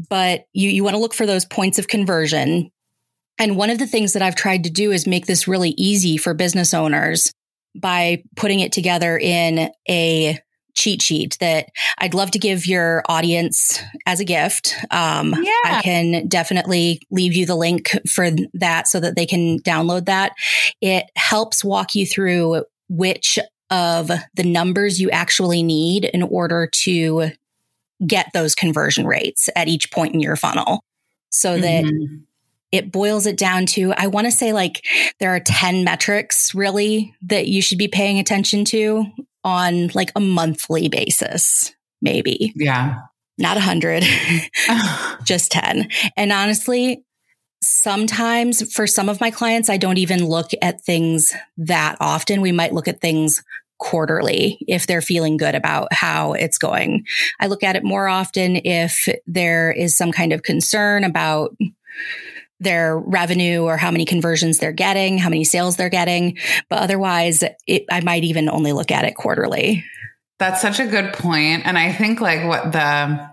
but 0.09 0.45
you 0.53 0.69
you 0.69 0.85
want 0.85 0.95
to 0.95 1.01
look 1.01 1.13
for 1.13 1.25
those 1.25 1.43
points 1.43 1.77
of 1.79 1.89
conversion. 1.89 2.71
And 3.37 3.57
one 3.57 3.69
of 3.69 3.77
the 3.77 3.87
things 3.87 4.13
that 4.13 4.21
I've 4.21 4.35
tried 4.35 4.63
to 4.63 4.69
do 4.69 4.93
is 4.93 5.05
make 5.05 5.25
this 5.25 5.49
really 5.49 5.71
easy 5.71 6.15
for 6.15 6.33
business 6.33 6.73
owners 6.73 7.33
by 7.75 8.23
putting 8.37 8.61
it 8.61 8.71
together 8.71 9.17
in 9.17 9.69
a 9.89 10.39
cheat 10.75 11.01
sheet 11.01 11.37
that 11.41 11.67
I'd 11.97 12.13
love 12.13 12.31
to 12.31 12.39
give 12.39 12.65
your 12.65 13.03
audience 13.09 13.81
as 14.05 14.21
a 14.21 14.25
gift. 14.25 14.73
Um, 14.91 15.33
yeah. 15.43 15.51
I 15.65 15.81
can 15.83 16.29
definitely 16.29 17.01
leave 17.11 17.33
you 17.33 17.45
the 17.45 17.55
link 17.55 17.97
for 18.09 18.29
that 18.53 18.87
so 18.87 19.01
that 19.01 19.17
they 19.17 19.25
can 19.25 19.59
download 19.59 20.05
that. 20.05 20.31
It 20.79 21.05
helps 21.17 21.65
walk 21.65 21.95
you 21.95 22.05
through 22.05 22.63
which 22.87 23.39
of 23.71 24.11
the 24.35 24.43
numbers 24.43 24.99
you 24.99 25.09
actually 25.09 25.63
need 25.63 26.05
in 26.05 26.21
order 26.21 26.67
to 26.67 27.31
get 28.05 28.27
those 28.33 28.53
conversion 28.53 29.07
rates 29.07 29.49
at 29.55 29.67
each 29.67 29.91
point 29.91 30.13
in 30.13 30.19
your 30.19 30.35
funnel 30.35 30.83
so 31.29 31.57
that 31.57 31.85
mm-hmm. 31.85 32.17
it 32.71 32.91
boils 32.91 33.25
it 33.25 33.37
down 33.37 33.65
to, 33.65 33.93
I 33.95 34.07
want 34.07 34.25
to 34.25 34.31
say 34.31 34.53
like 34.53 34.85
there 35.19 35.33
are 35.33 35.39
10 35.39 35.83
metrics 35.83 36.53
really 36.53 37.15
that 37.23 37.47
you 37.47 37.61
should 37.61 37.77
be 37.77 37.87
paying 37.87 38.19
attention 38.19 38.65
to 38.65 39.05
on 39.43 39.87
like 39.93 40.11
a 40.15 40.19
monthly 40.19 40.89
basis, 40.89 41.73
maybe. 42.01 42.53
Yeah. 42.55 42.99
Not 43.37 43.57
a 43.57 43.61
hundred, 43.61 44.03
just 45.23 45.51
10. 45.51 45.89
And 46.17 46.31
honestly, 46.31 47.03
sometimes 47.61 48.73
for 48.73 48.87
some 48.87 49.07
of 49.07 49.21
my 49.21 49.31
clients, 49.31 49.69
I 49.69 49.77
don't 49.77 49.97
even 49.97 50.25
look 50.25 50.51
at 50.61 50.81
things 50.81 51.31
that 51.57 51.95
often. 51.99 52.41
We 52.41 52.51
might 52.51 52.73
look 52.73 52.87
at 52.87 53.01
things 53.01 53.43
quarterly 53.81 54.59
if 54.67 54.85
they're 54.85 55.01
feeling 55.01 55.37
good 55.37 55.55
about 55.55 55.91
how 55.91 56.33
it's 56.33 56.59
going. 56.59 57.03
I 57.39 57.47
look 57.47 57.63
at 57.63 57.75
it 57.75 57.83
more 57.83 58.07
often 58.07 58.61
if 58.63 59.09
there 59.25 59.71
is 59.71 59.97
some 59.97 60.11
kind 60.11 60.31
of 60.31 60.43
concern 60.43 61.03
about 61.03 61.57
their 62.59 62.95
revenue 62.95 63.63
or 63.63 63.77
how 63.77 63.89
many 63.89 64.05
conversions 64.05 64.59
they're 64.59 64.71
getting, 64.71 65.17
how 65.17 65.29
many 65.29 65.43
sales 65.43 65.77
they're 65.77 65.89
getting. 65.89 66.37
But 66.69 66.83
otherwise, 66.83 67.43
it, 67.65 67.85
I 67.91 68.01
might 68.01 68.23
even 68.23 68.49
only 68.49 68.71
look 68.71 68.91
at 68.91 69.03
it 69.03 69.15
quarterly. 69.15 69.83
That's 70.37 70.61
such 70.61 70.79
a 70.79 70.85
good 70.85 71.13
point. 71.13 71.65
And 71.65 71.75
I 71.75 71.91
think 71.91 72.21
like 72.21 72.47
what 72.47 72.71
the, 72.71 73.29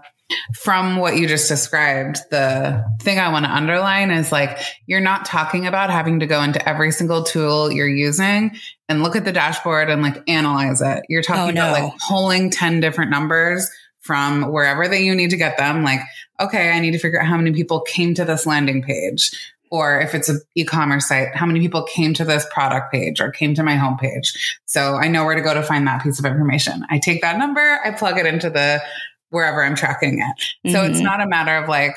from 0.55 0.97
what 0.97 1.17
you 1.17 1.29
just 1.29 1.49
described, 1.49 2.21
the 2.31 2.83
thing 3.03 3.19
I 3.19 3.31
want 3.31 3.45
to 3.45 3.55
underline 3.55 4.11
is 4.11 4.33
like, 4.33 4.59
you're 4.87 5.01
not 5.01 5.27
talking 5.27 5.67
about 5.67 5.91
having 5.91 6.21
to 6.21 6.27
go 6.27 6.43
into 6.43 6.67
every 6.67 6.91
single 6.91 7.23
tool 7.23 7.71
you're 7.71 7.87
using 7.87 8.57
and 8.89 9.03
look 9.03 9.17
at 9.17 9.25
the 9.25 9.33
dashboard 9.33 9.91
and 9.91 10.03
like 10.03 10.23
analyze 10.29 10.81
it. 10.81 11.05
You're 11.09 11.23
talking 11.23 11.59
oh, 11.59 11.63
no. 11.63 11.71
about 11.71 11.83
like 11.83 11.93
pulling 12.09 12.51
10 12.51 12.81
different 12.81 13.11
numbers 13.11 13.71
from 14.01 14.51
wherever 14.53 14.89
that 14.89 15.01
you 15.01 15.15
need 15.15 15.31
to 15.31 15.37
get 15.37 15.59
them. 15.59 15.85
Like, 15.85 16.01
okay, 16.41 16.71
I 16.71 16.81
need 16.81 16.93
to 16.93 16.99
figure 16.99 17.21
out 17.21 17.27
how 17.27 17.37
many 17.37 17.53
people 17.53 17.81
came 17.83 18.15
to 18.15 18.25
this 18.25 18.47
landing 18.47 18.83
page. 18.83 19.31
Or 19.71 20.01
if 20.01 20.15
it's 20.15 20.31
an 20.31 20.41
e-commerce 20.55 21.09
site, 21.09 21.37
how 21.37 21.45
many 21.45 21.61
people 21.61 21.83
came 21.83 22.15
to 22.15 22.25
this 22.25 22.47
product 22.51 22.91
page 22.91 23.21
or 23.21 23.31
came 23.31 23.55
to 23.55 23.63
my 23.63 23.75
homepage? 23.75 24.29
So 24.65 24.95
I 24.95 25.09
know 25.09 25.27
where 25.27 25.35
to 25.35 25.43
go 25.43 25.53
to 25.53 25.63
find 25.63 25.87
that 25.87 26.03
piece 26.03 26.19
of 26.19 26.25
information. 26.25 26.87
I 26.89 26.99
take 26.99 27.21
that 27.21 27.39
number, 27.39 27.79
I 27.85 27.91
plug 27.91 28.19
it 28.19 28.25
into 28.25 28.49
the 28.49 28.81
wherever 29.29 29.63
I'm 29.63 29.75
tracking 29.75 30.21
it. 30.21 30.71
So 30.73 30.79
mm-hmm. 30.79 30.91
it's 30.91 31.01
not 31.01 31.21
a 31.21 31.27
matter 31.27 31.55
of 31.55 31.69
like 31.69 31.95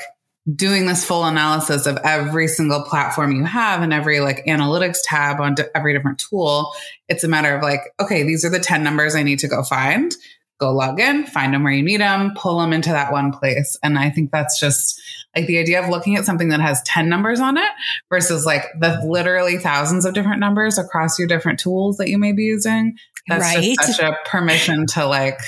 doing 0.56 0.88
this 0.88 1.06
full 1.06 1.24
analysis 1.24 1.86
of 1.86 1.98
every 2.04 2.48
single 2.48 2.84
platform 2.84 3.32
you 3.32 3.44
have 3.44 3.84
and 3.84 3.94
every 3.94 4.20
like 4.20 4.44
analytics 4.48 4.98
tab 5.04 5.40
on 5.40 5.56
every 5.76 5.94
different 5.94 6.20
tool. 6.20 6.74
It's 7.08 7.24
a 7.24 7.28
matter 7.28 7.56
of 7.56 7.62
like, 7.62 7.82
okay, 8.00 8.24
these 8.24 8.44
are 8.44 8.50
the 8.50 8.60
10 8.60 8.84
numbers 8.84 9.14
I 9.14 9.24
need 9.24 9.40
to 9.40 9.48
go 9.48 9.64
find 9.64 10.16
go 10.62 10.72
log 10.72 11.00
in, 11.00 11.26
find 11.26 11.54
them 11.54 11.64
where 11.64 11.74
you 11.74 11.84
need 11.84 12.00
them, 12.00 12.34
pull 12.36 12.60
them 12.60 12.72
into 12.72 12.92
that 12.92 13.12
one 13.12 13.32
place. 13.32 13.76
And 13.84 13.98
I 13.98 14.12
think 14.12 14.32
that's 14.32 14.60
just 14.60 15.02
like 15.36 15.48
the 15.48 15.58
idea 15.58 15.84
of 15.84 15.90
looking 15.90 16.16
at 16.16 16.24
something 16.24 16.50
that 16.50 16.62
has 16.62 16.82
10 16.84 17.10
numbers 17.10 17.40
on 17.40 17.58
it 17.58 17.72
versus 18.10 18.46
like 18.46 18.66
the 18.80 19.02
literally 19.04 19.58
thousands 19.58 20.06
of 20.06 20.14
different 20.14 20.40
numbers 20.40 20.78
across 20.78 21.18
your 21.18 21.28
different 21.28 21.60
tools 21.60 21.98
that 21.98 22.10
you 22.10 22.20
may 22.20 22.32
be 22.32 22.44
using. 22.44 22.96
That's 23.28 23.44
right. 23.44 23.64
just 23.64 23.98
such 23.98 24.00
a 24.00 24.16
permission 24.26 24.86
to 24.88 25.08
like 25.08 25.40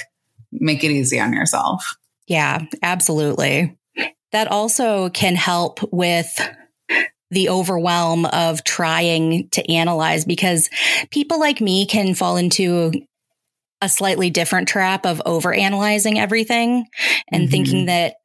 make 0.51 0.83
it 0.83 0.89
easy 0.89 1.19
on 1.19 1.31
yourself. 1.31 1.95
Yeah, 2.27 2.65
absolutely. 2.81 3.77
That 4.33 4.49
also 4.49 5.09
can 5.09 5.35
help 5.35 5.79
with 5.93 6.37
the 7.31 7.49
overwhelm 7.49 8.25
of 8.25 8.63
trying 8.63 9.49
to 9.49 9.71
analyze 9.71 10.25
because 10.25 10.69
people 11.09 11.39
like 11.39 11.61
me 11.61 11.85
can 11.85 12.13
fall 12.13 12.37
into 12.37 12.91
a 13.81 13.89
slightly 13.89 14.29
different 14.29 14.67
trap 14.67 15.05
of 15.05 15.21
overanalyzing 15.25 16.17
everything 16.17 16.85
and 17.31 17.43
mm-hmm. 17.43 17.51
thinking 17.51 17.85
that 17.87 18.15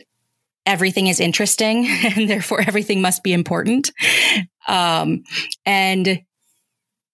everything 0.66 1.06
is 1.06 1.20
interesting 1.20 1.86
and 2.16 2.28
therefore 2.28 2.60
everything 2.60 3.00
must 3.00 3.22
be 3.22 3.32
important. 3.32 3.90
Um, 4.68 5.24
and 5.64 6.22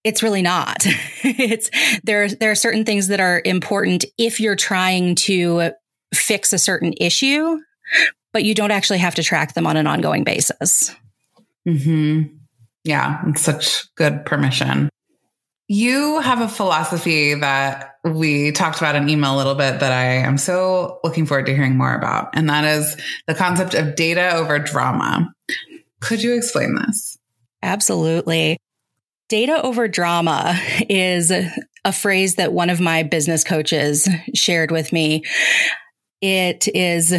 it's 0.03 0.23
really 0.23 0.43
not. 0.43 0.79
it's 1.25 1.71
there. 2.03 2.29
There 2.29 2.51
are 2.51 2.57
certain 2.57 2.85
things 2.85 3.09
that 3.09 3.21
are 3.21 3.41
important 3.45 4.05
if 4.19 4.41
you're 4.41 4.57
trying 4.57 5.15
to 5.15 5.71
fix 6.13 6.53
a 6.53 6.59
certain 6.59 6.93
issue, 7.01 7.59
but 8.35 8.45
you 8.45 8.55
don't 8.55 8.73
actually 8.73 8.99
have 8.99 9.15
to 9.15 9.23
track 9.23 9.55
them 9.55 9.67
on 9.67 9.79
an 9.79 9.87
ongoing 9.87 10.25
basis. 10.25 10.95
Hmm. 11.67 12.25
Yeah, 12.83 13.23
it's 13.29 13.41
such 13.41 13.87
good 13.95 14.27
permission. 14.27 14.91
You 15.69 16.21
have 16.21 16.43
a 16.43 16.49
philosophy 16.49 17.33
that 17.33 17.95
we 18.05 18.53
talked 18.53 18.77
about 18.77 18.97
in 18.97 19.09
email 19.09 19.35
a 19.35 19.39
little 19.39 19.55
bit 19.55 19.81
that 19.81 19.93
I 19.93 20.05
am 20.05 20.37
so 20.37 21.01
looking 21.03 21.25
forward 21.25 21.47
to 21.47 21.55
hearing 21.55 21.79
more 21.79 21.95
about. 21.95 22.37
And 22.37 22.51
that 22.51 22.65
is 22.65 22.99
the 23.27 23.35
concept 23.35 23.73
of 23.73 23.95
data 23.95 24.35
over 24.35 24.59
drama. 24.59 25.33
Could 26.01 26.23
you 26.23 26.35
explain 26.35 26.75
this? 26.75 27.17
Absolutely. 27.63 28.59
Data 29.31 29.63
over 29.63 29.89
drama 29.89 30.61
is 30.91 31.31
a 31.31 31.93
phrase 31.93 32.35
that 32.35 32.53
one 32.53 32.69
of 32.69 32.81
my 32.81 33.03
business 33.03 33.43
coaches 33.43 34.07
shared 34.35 34.71
with 34.71 34.93
me. 34.93 35.23
It 36.21 36.69
is 36.75 37.15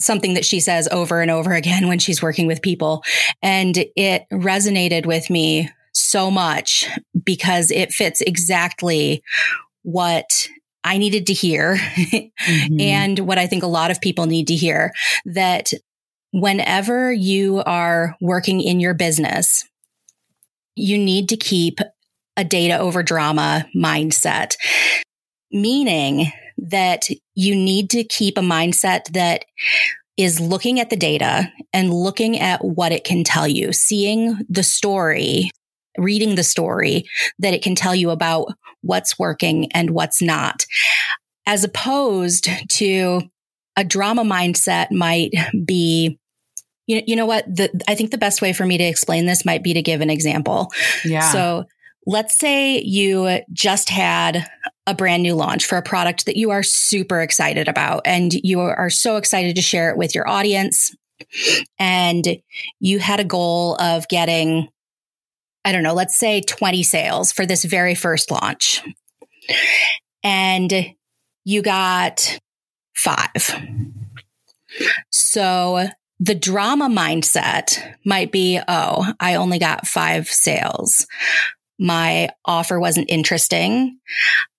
something 0.00 0.34
that 0.34 0.44
she 0.44 0.60
says 0.60 0.88
over 0.90 1.20
and 1.20 1.30
over 1.30 1.52
again 1.52 1.88
when 1.88 1.98
she's 1.98 2.22
working 2.22 2.46
with 2.46 2.62
people. 2.62 3.02
And 3.42 3.84
it 3.96 4.24
resonated 4.32 5.06
with 5.06 5.30
me 5.30 5.70
so 5.92 6.30
much 6.30 6.88
because 7.24 7.70
it 7.70 7.92
fits 7.92 8.20
exactly 8.20 9.22
what 9.82 10.48
I 10.82 10.98
needed 10.98 11.26
to 11.28 11.32
hear 11.32 11.76
mm-hmm. 11.76 12.76
and 12.80 13.18
what 13.20 13.38
I 13.38 13.46
think 13.46 13.62
a 13.62 13.68
lot 13.68 13.90
of 13.90 14.00
people 14.00 14.26
need 14.26 14.48
to 14.48 14.54
hear 14.54 14.92
that 15.24 15.72
whenever 16.32 17.12
you 17.12 17.62
are 17.64 18.16
working 18.20 18.60
in 18.60 18.80
your 18.80 18.92
business, 18.92 19.64
you 20.74 20.98
need 20.98 21.28
to 21.28 21.36
keep 21.36 21.78
a 22.36 22.44
data 22.44 22.78
over 22.78 23.02
drama 23.02 23.66
mindset, 23.74 24.56
meaning 25.52 26.32
that 26.58 27.08
you 27.34 27.54
need 27.54 27.90
to 27.90 28.04
keep 28.04 28.38
a 28.38 28.42
mindset 28.42 29.12
that 29.12 29.44
is 30.16 30.40
looking 30.40 30.78
at 30.78 30.90
the 30.90 30.96
data 30.96 31.50
and 31.72 31.92
looking 31.92 32.38
at 32.38 32.64
what 32.64 32.92
it 32.92 33.04
can 33.04 33.24
tell 33.24 33.48
you, 33.48 33.72
seeing 33.72 34.38
the 34.48 34.62
story 34.62 35.50
reading 35.98 36.34
the 36.34 36.44
story 36.44 37.04
that 37.38 37.54
it 37.54 37.62
can 37.62 37.74
tell 37.74 37.94
you 37.94 38.10
about 38.10 38.52
what's 38.82 39.18
working 39.18 39.70
and 39.72 39.90
what's 39.90 40.20
not, 40.20 40.66
as 41.46 41.64
opposed 41.64 42.48
to 42.68 43.22
a 43.76 43.84
drama 43.84 44.24
mindset 44.24 44.90
might 44.90 45.30
be 45.64 46.18
you, 46.86 47.02
you 47.06 47.16
know 47.16 47.24
what? 47.24 47.46
The, 47.46 47.70
i 47.88 47.94
think 47.94 48.10
the 48.10 48.18
best 48.18 48.42
way 48.42 48.52
for 48.52 48.66
me 48.66 48.76
to 48.76 48.84
explain 48.84 49.24
this 49.24 49.46
might 49.46 49.62
be 49.62 49.72
to 49.72 49.82
give 49.82 50.02
an 50.02 50.10
example. 50.10 50.70
Yeah. 51.02 51.32
So 51.32 51.64
let's 52.06 52.38
say 52.38 52.78
you 52.80 53.40
just 53.52 53.88
had 53.88 54.46
a 54.86 54.94
brand 54.94 55.22
new 55.22 55.34
launch 55.34 55.64
for 55.64 55.78
a 55.78 55.82
product 55.82 56.26
that 56.26 56.36
you 56.36 56.50
are 56.50 56.62
super 56.62 57.20
excited 57.20 57.68
about 57.68 58.02
and 58.04 58.32
you 58.34 58.60
are 58.60 58.90
so 58.90 59.16
excited 59.16 59.56
to 59.56 59.62
share 59.62 59.90
it 59.90 59.96
with 59.96 60.14
your 60.14 60.28
audience 60.28 60.94
and 61.78 62.38
you 62.80 62.98
had 62.98 63.20
a 63.20 63.24
goal 63.24 63.76
of 63.80 64.06
getting 64.08 64.68
I 65.64 65.72
don't 65.72 65.82
know, 65.82 65.94
let's 65.94 66.18
say 66.18 66.42
20 66.42 66.82
sales 66.82 67.32
for 67.32 67.46
this 67.46 67.64
very 67.64 67.94
first 67.94 68.30
launch. 68.30 68.82
And 70.22 70.94
you 71.44 71.62
got 71.62 72.38
five. 72.94 73.50
So 75.10 75.86
the 76.20 76.34
drama 76.34 76.88
mindset 76.88 77.94
might 78.04 78.30
be, 78.30 78.60
oh, 78.68 79.12
I 79.20 79.36
only 79.36 79.58
got 79.58 79.86
five 79.86 80.28
sales. 80.28 81.06
My 81.78 82.28
offer 82.44 82.78
wasn't 82.78 83.10
interesting. 83.10 83.98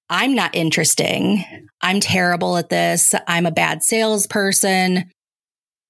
I'm 0.10 0.36
not 0.36 0.56
interesting. 0.56 1.44
I'm 1.82 2.00
terrible 2.00 2.58
at 2.58 2.70
this. 2.70 3.16
I'm 3.28 3.46
a 3.46 3.52
bad 3.52 3.84
salesperson 3.84 5.12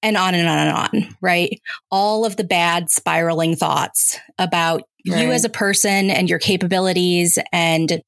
and 0.02 0.16
on 0.16 0.34
and 0.34 0.48
on 0.48 0.58
and 0.58 0.76
on, 0.76 1.16
right? 1.20 1.60
All 1.90 2.24
of 2.24 2.36
the 2.36 2.44
bad 2.44 2.90
spiraling 2.90 3.56
thoughts 3.56 4.18
about 4.38 4.82
right. 5.08 5.22
you 5.22 5.32
as 5.32 5.44
a 5.44 5.50
person 5.50 6.10
and 6.10 6.30
your 6.30 6.38
capabilities 6.38 7.38
and 7.52 8.00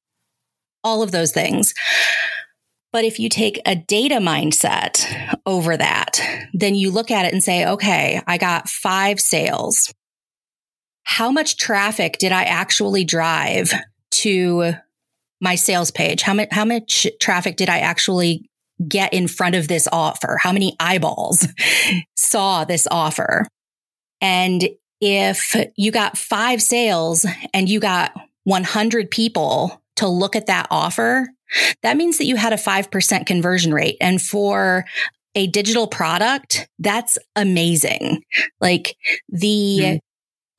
all 0.83 1.03
of 1.03 1.11
those 1.11 1.31
things. 1.31 1.73
But 2.91 3.05
if 3.05 3.19
you 3.19 3.29
take 3.29 3.61
a 3.65 3.75
data 3.75 4.15
mindset 4.15 5.05
over 5.45 5.77
that, 5.77 6.19
then 6.53 6.73
you 6.73 6.89
look 6.89 7.11
at 7.11 7.25
it 7.25 7.33
and 7.33 7.43
say, 7.43 7.65
okay, 7.65 8.21
I 8.25 8.37
got 8.37 8.67
five 8.67 9.19
sales. 9.19 9.93
How 11.03 11.31
much 11.31 11.57
traffic 11.57 12.17
did 12.17 12.31
I 12.31 12.43
actually 12.43 13.03
drive 13.03 13.73
to 14.11 14.73
my 15.41 15.55
sales 15.55 15.91
page? 15.91 16.21
How 16.21 16.33
much, 16.33 16.49
how 16.51 16.65
much 16.65 17.07
traffic 17.19 17.57
did 17.57 17.69
I 17.69 17.79
actually 17.79 18.49
get 18.87 19.13
in 19.13 19.27
front 19.27 19.55
of 19.55 19.67
this 19.67 19.87
offer? 19.91 20.37
How 20.41 20.51
many 20.51 20.75
eyeballs 20.79 21.47
saw 22.15 22.63
this 22.65 22.87
offer? 22.89 23.47
And 24.21 24.69
if 25.01 25.55
you 25.77 25.91
got 25.91 26.17
five 26.17 26.61
sales 26.61 27.25
and 27.53 27.69
you 27.69 27.79
got 27.79 28.11
100 28.43 29.11
people 29.11 29.81
to 29.97 30.07
look 30.07 30.35
at 30.35 30.47
that 30.47 30.67
offer, 30.71 31.27
that 31.83 31.97
means 31.97 32.17
that 32.17 32.25
you 32.25 32.35
had 32.35 32.53
a 32.53 32.57
5% 32.57 33.25
conversion 33.25 33.73
rate. 33.73 33.97
And 34.01 34.21
for 34.21 34.85
a 35.35 35.47
digital 35.47 35.87
product, 35.87 36.67
that's 36.79 37.17
amazing. 37.35 38.23
Like 38.59 38.95
the, 39.29 39.79
mm 39.81 39.99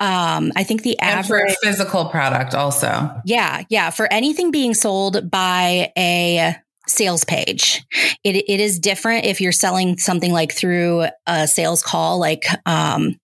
um, 0.00 0.52
I 0.56 0.64
think 0.64 0.82
the 0.82 0.98
average 0.98 1.54
physical 1.62 2.06
product 2.06 2.54
also. 2.54 3.10
Yeah. 3.24 3.64
Yeah. 3.68 3.90
For 3.90 4.12
anything 4.12 4.50
being 4.50 4.74
sold 4.74 5.30
by 5.30 5.92
a 5.96 6.56
sales 6.88 7.24
page. 7.24 7.84
It, 8.24 8.36
it 8.36 8.60
is 8.60 8.78
different 8.80 9.24
if 9.24 9.40
you're 9.40 9.52
selling 9.52 9.98
something 9.98 10.32
like 10.32 10.52
through 10.52 11.06
a 11.26 11.46
sales 11.46 11.82
call, 11.82 12.18
like, 12.18 12.46
um, 12.66 13.16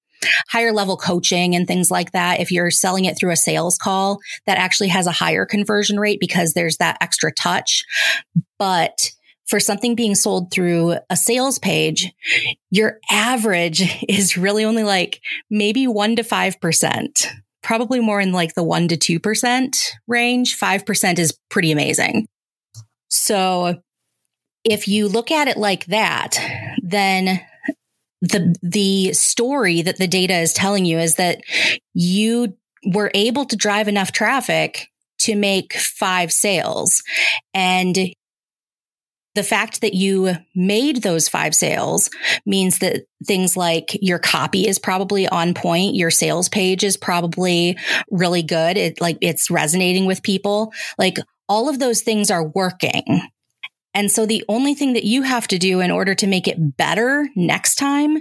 higher 0.49 0.73
level 0.73 0.97
coaching 0.97 1.54
and 1.54 1.66
things 1.66 1.90
like 1.90 2.12
that. 2.12 2.40
If 2.40 2.50
you're 2.50 2.71
selling 2.71 3.04
it 3.04 3.18
through 3.18 3.33
a 3.33 3.37
sales 3.37 3.76
call, 3.76 4.18
that 4.47 4.59
actually 4.59 4.88
has 4.88 5.06
a 5.06 5.12
higher 5.12 5.45
conversion 5.47 5.99
rate 5.99 6.21
because 6.21 6.52
there's 6.52 6.76
that 6.78 6.97
extra 7.00 7.33
touch. 7.33 7.85
But 8.59 9.11
for 9.46 9.60
something 9.60 9.94
being 9.94 10.14
sold 10.14 10.50
through 10.50 10.96
a 11.08 11.16
sales 11.16 11.58
page, 11.58 12.12
your 12.70 12.98
average 13.10 13.82
is 14.08 14.36
really 14.36 14.64
only 14.64 14.84
like 14.84 15.20
maybe 15.50 15.86
one 15.86 16.16
to 16.16 16.22
5%, 16.22 17.26
probably 17.62 18.00
more 18.00 18.20
in 18.20 18.32
like 18.32 18.54
the 18.54 18.64
one 18.64 18.88
to 18.88 18.96
2% 18.96 19.76
range. 20.06 20.58
5% 20.58 21.18
is 21.18 21.38
pretty 21.48 21.72
amazing. 21.72 22.26
So 23.08 23.80
if 24.64 24.88
you 24.88 25.08
look 25.08 25.30
at 25.30 25.48
it 25.48 25.56
like 25.56 25.86
that, 25.86 26.36
then 26.82 27.40
the 28.22 28.54
the 28.62 29.12
story 29.12 29.82
that 29.82 29.98
the 29.98 30.08
data 30.08 30.34
is 30.34 30.52
telling 30.52 30.84
you 30.84 30.98
is 30.98 31.16
that 31.16 31.42
you 31.94 32.56
were 32.84 33.10
able 33.14 33.44
to 33.44 33.56
drive 33.56 33.88
enough 33.88 34.10
traffic 34.10 34.88
to 35.18 35.36
make 35.36 35.74
five 35.74 36.32
sales 36.32 37.02
and 37.54 37.96
the 39.36 39.44
fact 39.44 39.82
that 39.82 39.94
you 39.94 40.34
made 40.54 41.02
those 41.02 41.28
five 41.28 41.54
sales 41.54 42.10
means 42.46 42.78
that 42.78 43.04
things 43.25 43.56
like 43.56 43.96
your 44.00 44.18
copy 44.18 44.66
is 44.66 44.78
probably 44.78 45.28
on 45.28 45.52
point. 45.52 45.94
Your 45.94 46.10
sales 46.10 46.49
page 46.49 46.82
is 46.82 46.96
probably 46.96 47.78
really 48.10 48.42
good. 48.42 48.78
It 48.78 49.00
like 49.00 49.18
it's 49.20 49.50
resonating 49.50 50.06
with 50.06 50.22
people. 50.22 50.72
Like 50.99 51.18
all 51.49 51.68
of 51.68 51.78
those 51.78 52.00
things 52.00 52.30
are 52.30 52.44
working. 52.44 53.20
And 53.92 54.10
so 54.10 54.26
the 54.26 54.44
only 54.49 54.75
thing 54.75 54.94
that 54.94 55.04
you 55.04 55.22
have 55.22 55.46
to 55.49 55.58
do 55.58 55.80
in 55.80 55.90
order 55.90 56.14
to 56.14 56.26
make 56.26 56.49
it 56.49 56.76
better 56.76 57.28
next 57.36 57.76
time 57.76 58.18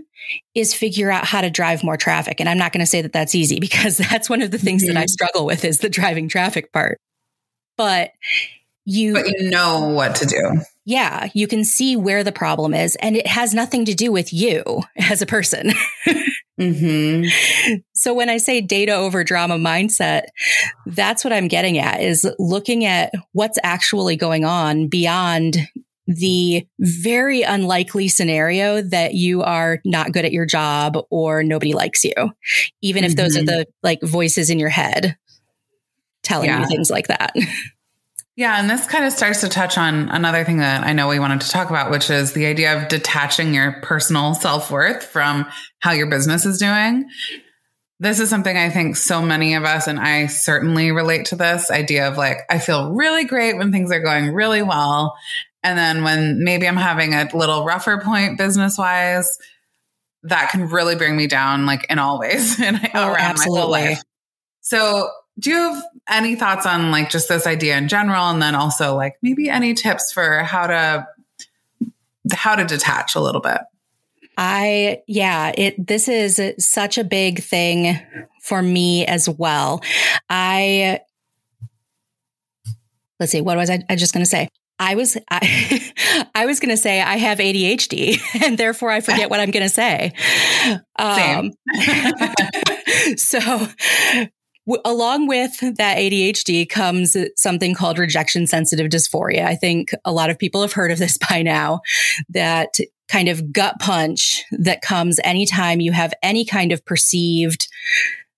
is 0.54 0.74
figure 0.74 1.12
out 1.12 1.26
how 1.26 1.42
to 1.42 1.50
drive 1.50 1.84
more 1.84 1.98
traffic. 1.98 2.40
And 2.40 2.50
I'm 2.50 2.58
not 2.58 2.74
going 2.74 2.80
to 2.82 2.86
say 2.86 3.02
that 3.02 3.14
that's 3.14 3.36
easy 3.36 3.60
because 3.62 3.98
that's 3.98 4.30
one 4.30 4.42
of 4.42 4.52
the 4.52 4.58
things 4.58 4.84
mm-hmm. 4.84 4.94
that 4.94 5.00
I 5.00 5.04
mm-hmm. 5.04 5.10
struggle 5.10 5.46
with 5.46 5.64
is 5.64 5.80
the 5.80 5.90
driving 5.90 6.28
traffic 6.28 6.74
part. 6.74 7.00
But 7.78 8.12
you 8.86 9.14
But 9.14 9.28
you 9.28 9.50
know 9.50 9.90
what 9.90 10.16
to 10.16 10.26
do. 10.26 10.62
Yeah, 10.86 11.30
you 11.34 11.48
can 11.48 11.64
see 11.64 11.96
where 11.96 12.24
the 12.24 12.32
problem 12.32 12.74
is 12.74 12.96
and 12.98 13.18
it 13.18 13.28
has 13.28 13.54
nothing 13.54 13.86
to 13.86 13.96
do 13.96 14.12
with 14.12 14.32
you 14.32 14.84
as 14.98 15.22
a 15.22 15.26
person. 15.26 15.72
Mm-hmm. 16.60 17.80
So 17.94 18.14
when 18.14 18.30
I 18.30 18.38
say 18.38 18.62
data 18.62 18.94
over 18.94 19.24
drama 19.24 19.58
mindset, 19.58 20.28
that's 20.86 21.24
what 21.24 21.34
I'm 21.34 21.48
getting 21.48 21.78
at 21.78 22.02
is 22.02 22.26
looking 22.40 22.86
at 22.86 23.12
what's 23.34 23.60
actually 23.64 24.16
going 24.16 24.46
on 24.46 24.88
beyond 24.88 25.58
the 26.08 26.66
very 26.80 27.42
unlikely 27.42 28.08
scenario 28.08 28.82
that 28.82 29.16
you 29.16 29.42
are 29.42 29.82
not 29.84 30.12
good 30.12 30.24
at 30.24 30.32
your 30.32 30.46
job 30.46 30.98
or 31.10 31.44
nobody 31.44 31.74
likes 31.74 32.04
you, 32.04 32.14
even 32.82 33.04
if 33.04 33.12
mm-hmm. 33.12 33.24
those 33.24 33.36
are 33.36 33.40
mm-hmm. 33.40 33.48
the 33.48 33.68
like 33.82 34.02
voices 34.02 34.50
in 34.50 34.60
your 34.60 34.70
head 34.70 35.18
telling 36.22 36.50
yeah. 36.50 36.62
you 36.62 36.68
things 36.68 36.90
like 36.90 37.08
that. 37.08 37.34
Yeah, 38.38 38.60
and 38.60 38.70
this 38.70 38.86
kind 38.86 39.06
of 39.06 39.14
starts 39.14 39.42
to 39.42 39.50
touch 39.50 39.78
on 39.78 40.10
another 40.10 40.44
thing 40.44 40.58
that 40.58 40.86
I 40.86 40.92
know 40.92 41.08
we 41.08 41.20
wanted 41.20 41.42
to 41.42 41.50
talk 41.50 41.70
about, 41.70 41.90
which 41.90 42.10
is 42.10 42.34
the 42.34 42.46
idea 42.48 42.78
of 42.78 42.90
detaching 42.90 43.54
your 43.54 43.80
personal 43.82 44.34
self 44.34 44.70
worth 44.70 45.06
from 45.06 45.46
how 45.80 45.94
your 45.94 46.08
business 46.08 46.46
is 46.46 46.60
doing. 46.60 47.10
This 48.02 48.20
is 48.20 48.30
something 48.30 48.58
I 48.58 48.70
think 48.70 48.98
so 48.98 49.22
many 49.22 49.56
of 49.56 49.64
us, 49.64 49.88
and 49.88 49.98
I 49.98 50.28
certainly 50.28 50.92
relate 50.92 51.28
to 51.28 51.38
this 51.38 51.72
idea 51.72 52.10
of 52.10 52.18
like, 52.18 52.40
I 52.50 52.60
feel 52.60 52.92
really 52.92 53.24
great 53.24 53.56
when 53.58 53.72
things 53.72 53.90
are 53.90 54.02
going 54.02 54.34
really 54.34 54.62
well. 54.62 55.16
And 55.64 55.78
then 55.78 56.04
when 56.04 56.44
maybe 56.44 56.68
I'm 56.68 56.76
having 56.76 57.14
a 57.14 57.30
little 57.34 57.64
rougher 57.64 58.02
point 58.02 58.38
business 58.38 58.78
wise, 58.78 59.38
that 60.24 60.50
can 60.52 60.68
really 60.68 60.96
bring 60.96 61.16
me 61.16 61.28
down, 61.28 61.66
like 61.66 61.86
in 61.90 62.00
all 62.00 62.20
ways 62.20 62.60
and 62.62 62.82
oh, 62.94 63.14
around 63.14 63.18
absolutely. 63.18 63.56
my 63.56 63.62
whole 63.62 63.72
life. 63.72 64.02
So 64.60 65.10
do 65.40 65.50
you 65.50 65.58
have 65.58 65.84
any 66.10 66.36
thoughts 66.36 66.66
on 66.66 66.92
like 66.92 67.10
just 67.10 67.28
this 67.28 67.46
idea 67.46 67.78
in 67.78 67.88
general? 67.88 68.26
And 68.26 68.42
then 68.42 68.56
also 68.56 68.96
like 68.96 69.18
maybe 69.22 69.50
any 69.50 69.74
tips 69.74 70.12
for 70.12 70.44
how 70.44 70.68
to 70.68 71.08
how 72.34 72.56
to 72.56 72.66
detach 72.66 73.16
a 73.16 73.20
little 73.22 73.42
bit? 73.42 73.60
I 74.38 75.02
yeah 75.08 75.54
it 75.58 75.88
this 75.88 76.08
is 76.08 76.42
such 76.60 76.98
a 76.98 77.04
big 77.04 77.42
thing 77.42 78.00
for 78.42 78.62
me 78.62 79.06
as 79.06 79.30
well. 79.30 79.82
I 80.30 81.02
let's 83.20 83.32
see 83.32 83.42
what 83.42 83.56
was 83.58 83.70
i, 83.70 83.82
I 83.90 83.96
just 83.96 84.14
going 84.14 84.26
to 84.26 84.30
say? 84.30 84.50
I 84.78 84.96
was 84.96 85.18
I, 85.32 86.26
I 86.36 86.46
was 86.46 86.60
going 86.60 86.70
to 86.70 86.78
say 86.78 87.02
I 87.02 87.16
have 87.16 87.38
ADHD 87.38 88.20
and 88.44 88.58
therefore 88.58 88.92
I 88.92 89.00
forget 89.02 89.30
what 89.30 89.40
I'm 89.40 89.52
going 89.52 89.64
to 89.66 89.74
say. 89.74 90.14
Um, 90.98 91.52
so 93.18 93.40
along 94.84 95.28
with 95.28 95.60
that 95.60 95.98
ADHD 95.98 96.68
comes 96.68 97.16
something 97.38 97.74
called 97.74 98.00
rejection 98.00 98.48
sensitive 98.48 98.90
dysphoria. 98.90 99.46
I 99.46 99.56
think 99.56 99.92
a 100.04 100.12
lot 100.12 100.30
of 100.30 100.40
people 100.40 100.62
have 100.62 100.74
heard 100.74 100.92
of 100.92 101.00
this 101.00 101.18
by 101.30 101.42
now 101.42 101.82
that 102.30 102.76
kind 103.08 103.30
of 103.30 103.52
gut 103.52 103.76
punch 103.80 104.44
that 104.52 104.82
comes 104.82 105.20
anytime 105.24 105.80
you 105.80 105.92
have 105.92 106.14
any 106.24 106.46
kind 106.46 106.72
of 106.72 106.84
perceived 106.86 107.68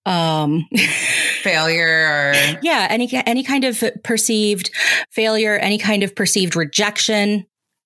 um 0.05 0.65
failure 1.41 1.87
or 1.87 2.57
yeah 2.61 2.87
any 2.89 3.09
any 3.25 3.43
kind 3.43 3.63
of 3.63 3.83
perceived 4.03 4.71
failure 5.09 5.57
any 5.57 5.77
kind 5.77 6.03
of 6.03 6.15
perceived 6.15 6.55
rejection 6.55 7.45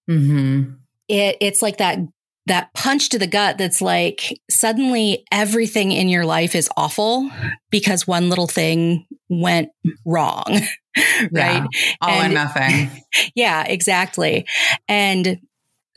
mm-hmm. 0.09 0.71
it, 1.07 1.37
it's 1.39 1.61
like 1.61 1.77
that 1.77 1.97
that 2.47 2.73
punch 2.73 3.09
to 3.09 3.19
the 3.19 3.27
gut 3.27 3.57
that's 3.57 3.81
like 3.81 4.39
suddenly 4.49 5.23
everything 5.31 5.91
in 5.91 6.09
your 6.09 6.25
life 6.25 6.55
is 6.55 6.69
awful 6.75 7.29
because 7.69 8.07
one 8.07 8.29
little 8.29 8.47
thing 8.47 9.05
went 9.29 9.69
wrong. 10.05 10.45
right. 11.31 11.31
Yeah, 11.31 11.67
all 12.01 12.09
and, 12.09 12.31
or 12.31 12.35
nothing. 12.35 12.89
yeah, 13.35 13.63
exactly. 13.63 14.45
And 14.87 15.39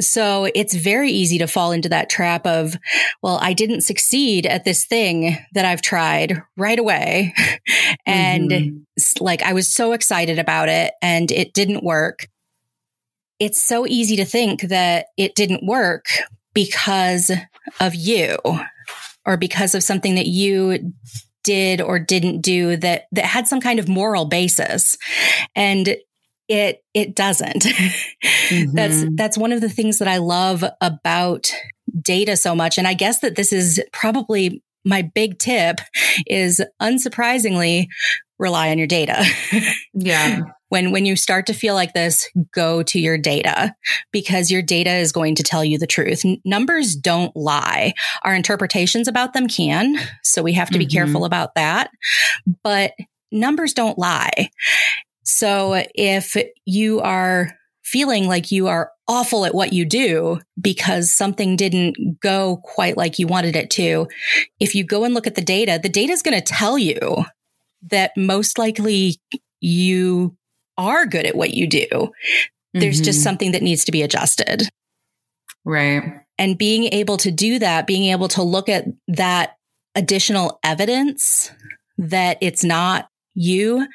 so 0.01 0.49
it's 0.55 0.75
very 0.75 1.11
easy 1.11 1.39
to 1.39 1.47
fall 1.47 1.73
into 1.73 1.89
that 1.89 2.11
trap 2.11 2.47
of, 2.47 2.77
well, 3.23 3.39
I 3.41 3.53
didn't 3.53 3.83
succeed 3.83 4.45
at 4.45 4.65
this 4.65 4.85
thing 4.85 5.39
that 5.55 5.65
I've 5.65 5.83
tried 5.83 6.43
right 6.57 6.79
away. 6.79 7.33
and 8.07 8.51
mm-hmm. 8.51 9.25
like 9.25 9.43
I 9.43 9.53
was 9.53 9.73
so 9.73 9.93
excited 9.93 10.39
about 10.39 10.69
it 10.69 10.93
and 11.01 11.31
it 11.31 11.55
didn't 11.55 11.85
work 11.85 12.29
it's 13.39 13.63
so 13.63 13.87
easy 13.87 14.17
to 14.17 14.25
think 14.25 14.63
that 14.63 15.07
it 15.17 15.35
didn't 15.35 15.67
work 15.67 16.07
because 16.55 17.31
of 17.81 17.95
you 17.95 18.37
or 19.27 19.37
because 19.37 19.75
of 19.75 19.83
something 19.83 20.15
that 20.15 20.27
you 20.27 20.93
did 21.43 21.81
or 21.81 21.99
didn't 21.99 22.41
do 22.41 22.77
that 22.77 23.05
that 23.13 23.25
had 23.25 23.47
some 23.47 23.61
kind 23.61 23.79
of 23.79 23.89
moral 23.89 24.25
basis 24.25 24.97
and 25.55 25.97
it 26.49 26.83
it 26.95 27.15
doesn't 27.15 27.63
mm-hmm. 27.63 28.75
that's 28.75 29.05
that's 29.15 29.39
one 29.39 29.53
of 29.53 29.61
the 29.61 29.69
things 29.69 29.99
that 29.99 30.09
i 30.09 30.17
love 30.17 30.65
about 30.81 31.51
data 32.01 32.37
so 32.37 32.55
much 32.55 32.79
and 32.79 32.89
i 32.89 32.95
guess 32.95 33.21
that 33.21 33.37
this 33.37 33.53
is 33.53 33.83
probably 33.93 34.63
my 34.87 35.03
big 35.03 35.39
tip 35.39 35.81
is 36.27 36.63
unsurprisingly 36.81 37.87
rely 38.39 38.71
on 38.71 38.79
your 38.79 38.87
data. 38.87 39.25
yeah. 39.95 40.41
When 40.75 40.91
when 40.91 41.07
you 41.07 41.15
start 41.15 41.47
to 41.47 41.53
feel 41.53 41.75
like 41.75 41.93
this, 41.93 42.29
go 42.53 42.83
to 42.83 42.99
your 42.99 43.17
data 43.17 43.77
because 44.11 44.51
your 44.51 44.61
data 44.61 44.91
is 44.91 45.13
going 45.13 45.37
to 45.37 45.45
tell 45.45 45.65
you 45.65 45.79
the 45.79 45.87
truth. 45.87 46.25
Numbers 46.45 46.97
don't 46.97 47.35
lie. 47.37 47.95
Our 48.25 48.35
interpretations 48.35 49.07
about 49.07 49.35
them 49.35 49.47
can, 49.47 49.95
so 50.25 50.43
we 50.43 50.53
have 50.55 50.71
to 50.71 50.79
be 50.81 50.85
mm-hmm. 50.85 50.97
careful 50.97 51.25
about 51.27 51.55
that. 51.55 51.91
But 52.65 52.95
numbers 53.31 53.73
don't 53.73 53.97
lie. 53.97 54.51
So 55.23 55.81
if 55.95 56.37
you 56.67 57.01
are 57.03 57.53
feeling 57.85 58.27
like 58.27 58.51
you 58.51 58.67
are 58.67 58.91
awful 59.07 59.45
at 59.45 59.55
what 59.55 59.73
you 59.73 59.85
do 59.85 60.41
because 60.61 61.13
something 61.13 61.55
didn't 61.55 62.19
go 62.19 62.61
quite 62.65 62.97
like 62.97 63.21
you 63.21 63.29
wanted 63.29 63.55
it 63.55 63.71
to, 63.71 64.09
if 64.59 64.75
you 64.75 64.83
go 64.83 65.05
and 65.05 65.15
look 65.15 65.29
at 65.29 65.37
the 65.37 65.41
data, 65.41 65.79
the 65.81 65.89
data 65.89 66.13
is 66.13 66.23
going 66.23 66.37
to 66.37 66.45
tell 66.45 66.77
you 66.77 67.25
that 67.91 68.11
most 68.17 68.59
likely 68.59 69.21
you 69.61 70.37
are 70.77 71.07
good 71.07 71.27
at 71.27 71.37
what 71.37 71.55
you 71.55 71.67
do. 71.67 72.11
There's 72.73 72.97
mm-hmm. 72.97 73.05
just 73.05 73.23
something 73.23 73.53
that 73.53 73.63
needs 73.63 73.85
to 73.85 73.93
be 73.93 74.03
adjusted. 74.03 74.69
Right. 75.65 76.21
And 76.39 76.59
being 76.59 76.85
able 76.93 77.17
to 77.19 77.31
do 77.31 77.59
that, 77.61 77.87
being 77.87 78.11
able 78.11 78.29
to 78.29 78.43
look 78.43 78.69
at 78.69 78.87
that 79.09 79.57
additional 79.95 80.59
evidence 80.65 81.53
that 81.99 82.39
it's 82.41 82.65
not 82.65 83.09
you, 83.35 83.87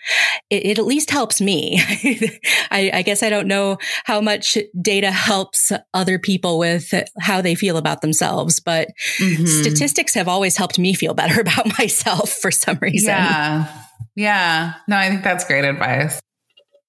it, 0.49 0.65
it, 0.65 0.79
at 0.79 0.85
least 0.85 1.11
helps 1.11 1.39
me. 1.39 1.79
I, 2.71 2.91
I, 2.93 3.01
guess 3.03 3.23
I 3.23 3.29
don't 3.29 3.47
know 3.47 3.77
how 4.03 4.19
much 4.19 4.57
data 4.81 5.11
helps 5.11 5.71
other 5.93 6.19
people 6.19 6.59
with 6.59 6.93
how 7.19 7.41
they 7.41 7.55
feel 7.55 7.77
about 7.77 8.01
themselves, 8.01 8.59
but 8.59 8.89
mm-hmm. 9.19 9.45
statistics 9.45 10.13
have 10.13 10.27
always 10.27 10.57
helped 10.57 10.77
me 10.77 10.93
feel 10.93 11.13
better 11.13 11.39
about 11.41 11.77
myself 11.77 12.31
for 12.31 12.51
some 12.51 12.77
reason. 12.81 13.09
Yeah. 13.09 13.83
Yeah. 14.15 14.73
No, 14.87 14.97
I 14.97 15.09
think 15.09 15.23
that's 15.23 15.45
great 15.45 15.63
advice. 15.63 16.19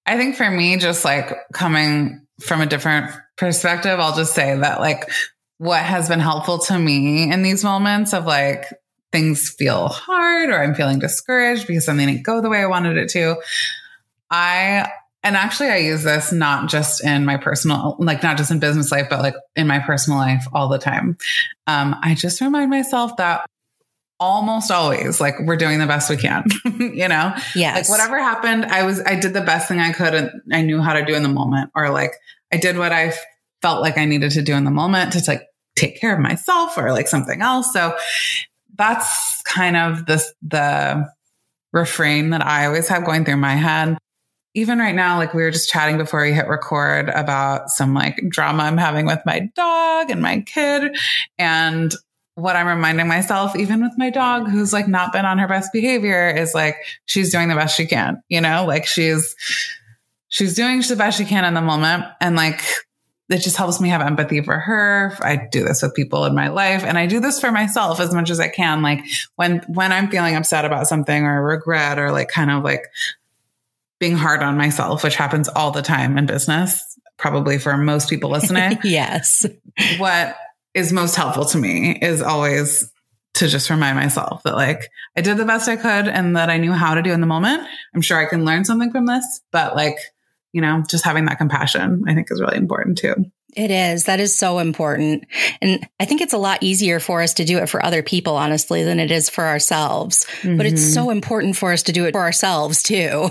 I 0.06 0.16
think 0.16 0.36
for 0.36 0.50
me, 0.50 0.76
just 0.76 1.04
like 1.04 1.36
coming 1.52 2.26
from 2.40 2.60
a 2.60 2.66
different 2.66 3.10
perspective, 3.36 4.00
I'll 4.00 4.16
just 4.16 4.34
say 4.34 4.56
that 4.56 4.80
like 4.80 5.10
what 5.58 5.82
has 5.82 6.08
been 6.08 6.20
helpful 6.20 6.58
to 6.58 6.78
me 6.78 7.30
in 7.30 7.42
these 7.42 7.62
moments 7.62 8.14
of 8.14 8.24
like 8.24 8.64
things 9.12 9.50
feel 9.50 9.88
hard 9.88 10.50
or 10.50 10.62
I'm 10.62 10.74
feeling 10.74 10.98
discouraged 10.98 11.66
because 11.66 11.84
something 11.84 12.06
didn't 12.06 12.22
go 12.22 12.40
the 12.40 12.48
way 12.48 12.60
I 12.60 12.66
wanted 12.66 12.96
it 12.96 13.10
to. 13.10 13.36
I, 14.30 14.88
and 15.22 15.36
actually 15.36 15.68
I 15.68 15.78
use 15.78 16.02
this 16.02 16.32
not 16.32 16.70
just 16.70 17.04
in 17.04 17.24
my 17.24 17.36
personal, 17.36 17.96
like 17.98 18.22
not 18.22 18.38
just 18.38 18.50
in 18.50 18.58
business 18.58 18.90
life, 18.90 19.08
but 19.10 19.20
like 19.20 19.34
in 19.56 19.66
my 19.66 19.80
personal 19.80 20.18
life 20.18 20.46
all 20.52 20.68
the 20.68 20.78
time. 20.78 21.18
Um, 21.66 21.96
I 22.02 22.14
just 22.14 22.40
remind 22.40 22.70
myself 22.70 23.16
that 23.18 23.44
almost 24.20 24.70
always 24.70 25.20
like 25.20 25.34
we're 25.40 25.56
doing 25.56 25.78
the 25.78 25.86
best 25.86 26.10
we 26.10 26.16
can, 26.16 26.44
you 26.78 27.08
know? 27.08 27.34
Yes. 27.56 27.76
Like 27.76 27.88
whatever 27.88 28.20
happened, 28.20 28.66
I 28.66 28.84
was, 28.84 29.00
I 29.00 29.18
did 29.18 29.32
the 29.32 29.40
best 29.40 29.66
thing 29.66 29.80
I 29.80 29.92
could 29.92 30.14
and 30.14 30.30
I 30.52 30.60
knew 30.60 30.80
how 30.80 30.92
to 30.92 31.04
do 31.04 31.14
in 31.14 31.22
the 31.22 31.28
moment 31.28 31.70
or 31.74 31.88
like 31.88 32.12
I 32.52 32.58
did 32.58 32.76
what 32.76 32.92
I 32.92 33.14
felt 33.62 33.80
like 33.80 33.96
I 33.98 34.04
needed 34.04 34.32
to 34.32 34.42
do 34.42 34.54
in 34.54 34.64
the 34.64 34.70
moment 34.70 35.14
to 35.14 35.22
like 35.26 35.42
take 35.74 35.98
care 35.98 36.14
of 36.14 36.20
myself 36.20 36.76
or 36.76 36.92
like 36.92 37.08
something 37.08 37.40
else. 37.40 37.72
So 37.72 37.96
that's 38.76 39.42
kind 39.42 39.76
of 39.76 40.06
the 40.06 40.24
the 40.42 41.10
refrain 41.72 42.30
that 42.30 42.44
I 42.44 42.66
always 42.66 42.88
have 42.88 43.04
going 43.04 43.24
through 43.24 43.36
my 43.36 43.54
head. 43.54 43.96
Even 44.54 44.80
right 44.80 44.94
now, 44.94 45.16
like 45.18 45.32
we 45.32 45.42
were 45.42 45.52
just 45.52 45.70
chatting 45.70 45.96
before 45.96 46.22
we 46.22 46.32
hit 46.32 46.48
record 46.48 47.08
about 47.08 47.70
some 47.70 47.94
like 47.94 48.20
drama 48.28 48.64
I'm 48.64 48.76
having 48.76 49.06
with 49.06 49.20
my 49.24 49.48
dog 49.54 50.10
and 50.10 50.20
my 50.20 50.40
kid. 50.40 50.96
And 51.38 51.94
what 52.40 52.56
I'm 52.56 52.66
reminding 52.66 53.08
myself, 53.08 53.56
even 53.56 53.82
with 53.82 53.92
my 53.96 54.10
dog 54.10 54.48
who's 54.48 54.72
like 54.72 54.88
not 54.88 55.12
been 55.12 55.24
on 55.24 55.38
her 55.38 55.48
best 55.48 55.72
behavior, 55.72 56.28
is 56.28 56.54
like 56.54 56.76
she's 57.04 57.30
doing 57.30 57.48
the 57.48 57.54
best 57.54 57.76
she 57.76 57.86
can, 57.86 58.22
you 58.28 58.40
know, 58.40 58.64
like 58.66 58.86
she's 58.86 59.34
she's 60.28 60.54
doing 60.54 60.82
the 60.82 60.96
best 60.96 61.18
she 61.18 61.24
can 61.24 61.44
in 61.44 61.54
the 61.54 61.60
moment. 61.60 62.04
And 62.20 62.36
like 62.36 62.62
it 63.30 63.38
just 63.38 63.56
helps 63.56 63.80
me 63.80 63.88
have 63.90 64.00
empathy 64.00 64.42
for 64.42 64.58
her. 64.58 65.16
I 65.20 65.48
do 65.50 65.64
this 65.64 65.82
with 65.82 65.94
people 65.94 66.24
in 66.24 66.34
my 66.34 66.48
life 66.48 66.82
and 66.82 66.98
I 66.98 67.06
do 67.06 67.20
this 67.20 67.40
for 67.40 67.52
myself 67.52 68.00
as 68.00 68.12
much 68.12 68.28
as 68.28 68.40
I 68.40 68.48
can. 68.48 68.82
Like 68.82 69.04
when, 69.36 69.60
when 69.68 69.92
I'm 69.92 70.10
feeling 70.10 70.34
upset 70.34 70.64
about 70.64 70.88
something 70.88 71.24
or 71.24 71.44
regret 71.44 71.98
or 71.98 72.10
like 72.10 72.28
kind 72.28 72.50
of 72.50 72.64
like 72.64 72.86
being 74.00 74.16
hard 74.16 74.42
on 74.42 74.56
myself, 74.56 75.04
which 75.04 75.14
happens 75.14 75.48
all 75.48 75.70
the 75.70 75.82
time 75.82 76.18
in 76.18 76.26
business, 76.26 76.98
probably 77.18 77.58
for 77.58 77.76
most 77.76 78.10
people 78.10 78.30
listening. 78.30 78.78
yes. 78.84 79.46
What 79.98 80.36
is 80.74 80.92
most 80.92 81.16
helpful 81.16 81.44
to 81.46 81.58
me 81.58 81.98
is 82.00 82.22
always 82.22 82.90
to 83.34 83.48
just 83.48 83.70
remind 83.70 83.96
myself 83.96 84.42
that 84.42 84.54
like 84.54 84.88
I 85.16 85.20
did 85.20 85.36
the 85.36 85.44
best 85.44 85.68
I 85.68 85.76
could 85.76 86.08
and 86.08 86.36
that 86.36 86.50
I 86.50 86.58
knew 86.58 86.72
how 86.72 86.94
to 86.94 87.02
do 87.02 87.12
in 87.12 87.20
the 87.20 87.26
moment. 87.26 87.66
I'm 87.94 88.02
sure 88.02 88.18
I 88.18 88.28
can 88.28 88.44
learn 88.44 88.64
something 88.64 88.90
from 88.90 89.06
this, 89.06 89.40
but 89.52 89.74
like 89.74 89.96
you 90.52 90.60
know, 90.60 90.82
just 90.88 91.04
having 91.04 91.26
that 91.26 91.38
compassion, 91.38 92.04
I 92.08 92.14
think 92.14 92.28
is 92.30 92.40
really 92.40 92.56
important 92.56 92.98
too. 92.98 93.14
It 93.56 93.70
is. 93.70 94.04
That 94.04 94.20
is 94.20 94.34
so 94.34 94.58
important. 94.58 95.26
And 95.60 95.86
I 95.98 96.04
think 96.04 96.20
it's 96.20 96.32
a 96.32 96.38
lot 96.38 96.62
easier 96.62 97.00
for 97.00 97.20
us 97.22 97.34
to 97.34 97.44
do 97.44 97.58
it 97.58 97.68
for 97.68 97.84
other 97.84 98.02
people, 98.02 98.36
honestly, 98.36 98.84
than 98.84 99.00
it 99.00 99.10
is 99.10 99.28
for 99.28 99.44
ourselves. 99.44 100.26
Mm-hmm. 100.42 100.56
But 100.56 100.66
it's 100.66 100.82
mm-hmm. 100.82 100.92
so 100.92 101.10
important 101.10 101.56
for 101.56 101.72
us 101.72 101.84
to 101.84 101.92
do 101.92 102.04
it 102.04 102.12
for 102.12 102.20
ourselves 102.20 102.82
too. 102.82 103.30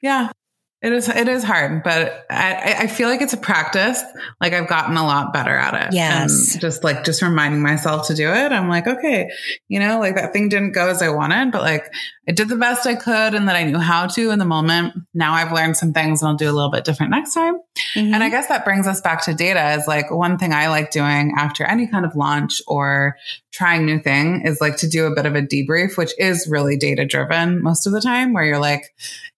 Yeah. 0.00 0.30
It 0.80 0.92
is 0.92 1.08
it 1.08 1.26
is 1.26 1.42
hard, 1.42 1.82
but 1.82 2.24
I, 2.30 2.76
I 2.80 2.86
feel 2.86 3.08
like 3.08 3.20
it's 3.20 3.32
a 3.32 3.38
practice. 3.38 4.00
Like 4.40 4.52
I've 4.52 4.68
gotten 4.68 4.96
a 4.96 5.04
lot 5.04 5.32
better 5.32 5.56
at 5.56 5.88
it. 5.88 5.92
Yes. 5.92 6.52
And 6.52 6.60
just 6.60 6.84
like 6.84 7.02
just 7.02 7.20
reminding 7.20 7.60
myself 7.62 8.06
to 8.06 8.14
do 8.14 8.28
it. 8.28 8.52
I'm 8.52 8.68
like, 8.68 8.86
okay, 8.86 9.28
you 9.66 9.80
know, 9.80 9.98
like 9.98 10.14
that 10.14 10.32
thing 10.32 10.48
didn't 10.48 10.72
go 10.72 10.88
as 10.88 11.02
I 11.02 11.08
wanted, 11.08 11.50
but 11.50 11.62
like 11.62 11.92
I 12.28 12.32
did 12.32 12.48
the 12.48 12.54
best 12.54 12.86
I 12.86 12.94
could 12.94 13.34
and 13.34 13.48
that 13.48 13.56
I 13.56 13.64
knew 13.64 13.78
how 13.78 14.06
to 14.06 14.30
in 14.30 14.38
the 14.38 14.44
moment. 14.44 14.94
Now 15.14 15.32
I've 15.32 15.50
learned 15.50 15.76
some 15.76 15.92
things 15.92 16.22
and 16.22 16.28
I'll 16.28 16.36
do 16.36 16.48
a 16.48 16.52
little 16.52 16.70
bit 16.70 16.84
different 16.84 17.10
next 17.10 17.34
time. 17.34 17.56
Mm-hmm. 17.96 18.14
And 18.14 18.22
I 18.22 18.28
guess 18.28 18.46
that 18.46 18.64
brings 18.64 18.86
us 18.86 19.00
back 19.00 19.24
to 19.24 19.34
data 19.34 19.72
is 19.72 19.88
like 19.88 20.12
one 20.12 20.38
thing 20.38 20.52
I 20.52 20.68
like 20.68 20.92
doing 20.92 21.32
after 21.36 21.64
any 21.64 21.88
kind 21.88 22.04
of 22.04 22.14
launch 22.14 22.62
or 22.68 23.16
trying 23.50 23.84
new 23.84 23.98
thing 23.98 24.42
is 24.44 24.60
like 24.60 24.76
to 24.76 24.88
do 24.88 25.06
a 25.06 25.14
bit 25.14 25.26
of 25.26 25.34
a 25.34 25.42
debrief, 25.42 25.96
which 25.96 26.12
is 26.18 26.46
really 26.48 26.76
data 26.76 27.04
driven 27.04 27.60
most 27.62 27.86
of 27.86 27.92
the 27.92 28.00
time 28.00 28.32
where 28.32 28.44
you're 28.44 28.60
like, 28.60 28.84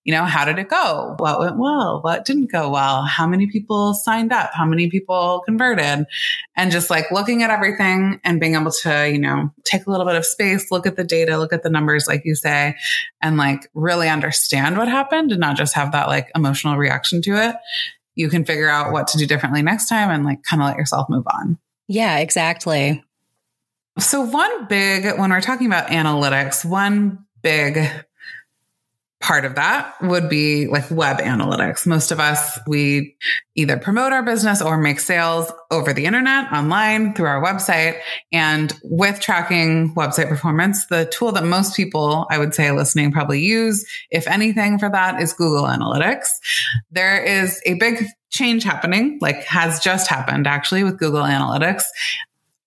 you 0.05 0.15
know, 0.15 0.25
how 0.25 0.45
did 0.45 0.59
it 0.59 0.69
go? 0.69 1.15
What 1.19 1.41
went 1.41 1.59
well? 1.59 2.01
What 2.03 2.25
didn't 2.25 2.51
go 2.51 2.71
well? 2.71 3.05
How 3.05 3.27
many 3.27 3.47
people 3.47 3.93
signed 3.93 4.33
up? 4.33 4.51
How 4.55 4.65
many 4.65 4.89
people 4.89 5.43
converted? 5.45 6.07
And 6.57 6.71
just 6.71 6.89
like 6.89 7.11
looking 7.11 7.43
at 7.43 7.51
everything 7.51 8.19
and 8.25 8.41
being 8.41 8.55
able 8.55 8.71
to, 8.71 9.11
you 9.11 9.19
know, 9.19 9.51
take 9.65 9.87
a 9.87 9.91
little 9.91 10.07
bit 10.07 10.17
of 10.17 10.25
space, 10.25 10.71
look 10.71 10.87
at 10.87 10.97
the 10.97 11.05
data, 11.05 11.37
look 11.37 11.53
at 11.53 11.63
the 11.63 11.71
numbers, 11.71 12.07
like 12.07 12.23
you 12.25 12.35
say, 12.35 12.77
and 13.21 13.37
like 13.37 13.69
really 13.75 14.09
understand 14.09 14.79
what 14.79 14.89
happened 14.89 15.33
and 15.33 15.41
not 15.41 15.57
just 15.57 15.75
have 15.75 15.93
that 15.93 16.09
like 16.09 16.31
emotional 16.35 16.79
reaction 16.79 17.21
to 17.23 17.33
it. 17.33 17.57
You 18.15 18.31
can 18.31 18.45
figure 18.45 18.71
out 18.71 18.93
what 18.93 19.07
to 19.09 19.19
do 19.19 19.27
differently 19.27 19.61
next 19.61 19.89
time 19.89 20.11
and 20.11 20.25
like 20.25 20.43
kind 20.43 20.63
of 20.63 20.69
let 20.69 20.77
yourself 20.77 21.09
move 21.11 21.25
on. 21.33 21.59
Yeah, 21.89 22.19
exactly. 22.19 23.05
So, 23.99 24.23
one 24.23 24.67
big, 24.67 25.19
when 25.19 25.31
we're 25.31 25.41
talking 25.41 25.67
about 25.67 25.89
analytics, 25.89 26.65
one 26.65 27.27
big 27.43 27.87
part 29.21 29.45
of 29.45 29.55
that 29.55 29.95
would 30.01 30.31
be 30.31 30.67
like 30.67 30.91
web 30.91 31.19
analytics. 31.19 31.87
Most 31.87 32.11
of 32.11 32.19
us, 32.19 32.59
we 32.67 33.17
either 33.55 33.77
promote 33.77 34.13
our 34.13 34.23
business 34.23 34.63
or 34.63 34.79
make 34.79 34.99
sales 34.99 35.53
over 35.71 35.93
the 35.93 36.07
internet, 36.07 36.51
online, 36.51 37.13
through 37.13 37.27
our 37.27 37.43
website. 37.43 38.01
And 38.33 38.73
with 38.83 39.21
tracking 39.21 39.95
website 39.95 40.29
performance, 40.29 40.87
the 40.87 41.05
tool 41.05 41.33
that 41.33 41.45
most 41.45 41.77
people, 41.77 42.27
I 42.31 42.39
would 42.39 42.55
say 42.55 42.71
listening 42.73 43.13
probably 43.13 43.41
use, 43.41 43.85
if 44.11 44.27
anything 44.27 44.79
for 44.79 44.89
that 44.89 45.21
is 45.21 45.35
Google 45.35 45.65
Analytics. 45.65 46.29
There 46.91 47.23
is 47.23 47.61
a 47.67 47.75
big 47.75 48.07
change 48.31 48.65
happening, 48.65 49.19
like 49.21 49.45
has 49.45 49.81
just 49.81 50.09
happened 50.09 50.47
actually 50.47 50.83
with 50.83 50.99
Google 50.99 51.25
Analytics. 51.25 51.83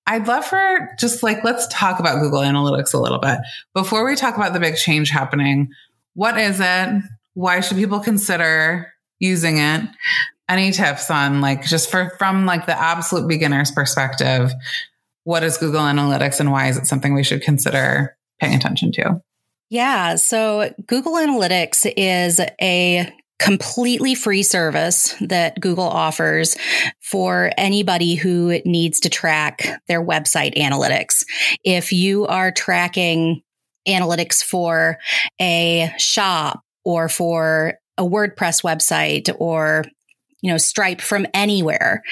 I'd 0.06 0.28
love 0.28 0.46
for 0.46 0.90
just 1.00 1.24
like, 1.24 1.44
let's 1.44 1.66
talk 1.68 2.00
about 2.00 2.20
Google 2.20 2.42
Analytics 2.42 2.94
a 2.94 3.00
little 3.00 3.20
bit. 3.20 3.40
Before 3.74 4.06
we 4.06 4.16
talk 4.16 4.36
about 4.36 4.54
the 4.54 4.60
big 4.60 4.76
change 4.76 5.10
happening, 5.10 5.70
what 6.14 6.38
is 6.38 6.60
it? 6.60 7.04
Why 7.34 7.62
should 7.62 7.78
people 7.78 8.00
consider 8.00 8.92
using 9.20 9.58
it? 9.58 9.82
Any 10.50 10.72
tips 10.72 11.10
on 11.10 11.42
like 11.42 11.64
just 11.64 11.90
for 11.90 12.14
from 12.18 12.46
like 12.46 12.66
the 12.66 12.78
absolute 12.78 13.28
beginner's 13.28 13.72
perspective, 13.72 14.52
what 15.24 15.44
is 15.44 15.58
Google 15.58 15.82
Analytics 15.82 16.40
and 16.40 16.52
why 16.52 16.68
is 16.68 16.78
it 16.78 16.86
something 16.86 17.14
we 17.14 17.24
should 17.24 17.42
consider 17.42 18.16
paying 18.40 18.56
attention 18.56 18.92
to? 18.94 19.22
Yeah, 19.70 20.16
so 20.16 20.72
Google 20.86 21.14
Analytics 21.14 21.92
is 21.98 22.40
a 22.62 23.12
completely 23.40 24.16
free 24.16 24.44
service 24.44 25.16
that 25.20 25.60
Google 25.60 25.88
offers 25.88 26.56
for 27.02 27.52
anybody 27.58 28.16
who 28.16 28.60
needs 28.66 29.00
to 29.02 29.10
track 29.10 29.82
their 29.88 30.06
website 30.06 30.56
analytics. 30.56 31.26
If 31.64 31.92
you 31.92 32.28
are 32.28 32.52
tracking 32.52 33.42
analytics 33.88 34.44
for 34.44 34.98
a 35.40 35.94
shop 35.98 36.62
or 36.86 37.10
for 37.10 37.76
a 37.98 38.04
WordPress 38.04 38.64
website 38.64 39.34
or, 39.40 39.86
you 40.42 40.52
know, 40.52 40.58
Stripe 40.58 41.02
from 41.02 41.26
anywhere, 41.34 42.04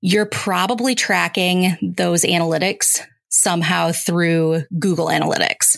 you're 0.00 0.26
probably 0.26 0.94
tracking 0.94 1.76
those 1.96 2.22
analytics 2.22 3.00
somehow 3.28 3.92
through 3.92 4.62
Google 4.78 5.06
Analytics. 5.06 5.76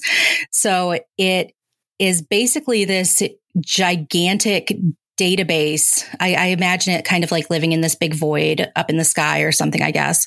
So 0.51 0.99
it 1.17 1.53
is 1.99 2.23
basically 2.23 2.85
this 2.85 3.23
gigantic 3.61 4.73
database. 5.19 6.05
I, 6.19 6.35
I, 6.35 6.47
imagine 6.47 6.95
it 6.95 7.05
kind 7.05 7.23
of 7.23 7.31
like 7.31 7.51
living 7.51 7.71
in 7.71 7.81
this 7.81 7.95
big 7.95 8.15
void 8.15 8.69
up 8.75 8.91
in 8.91 8.97
the 8.97 9.05
sky 9.05 9.41
or 9.41 9.53
something, 9.53 9.81
I 9.81 9.93
guess, 9.93 10.27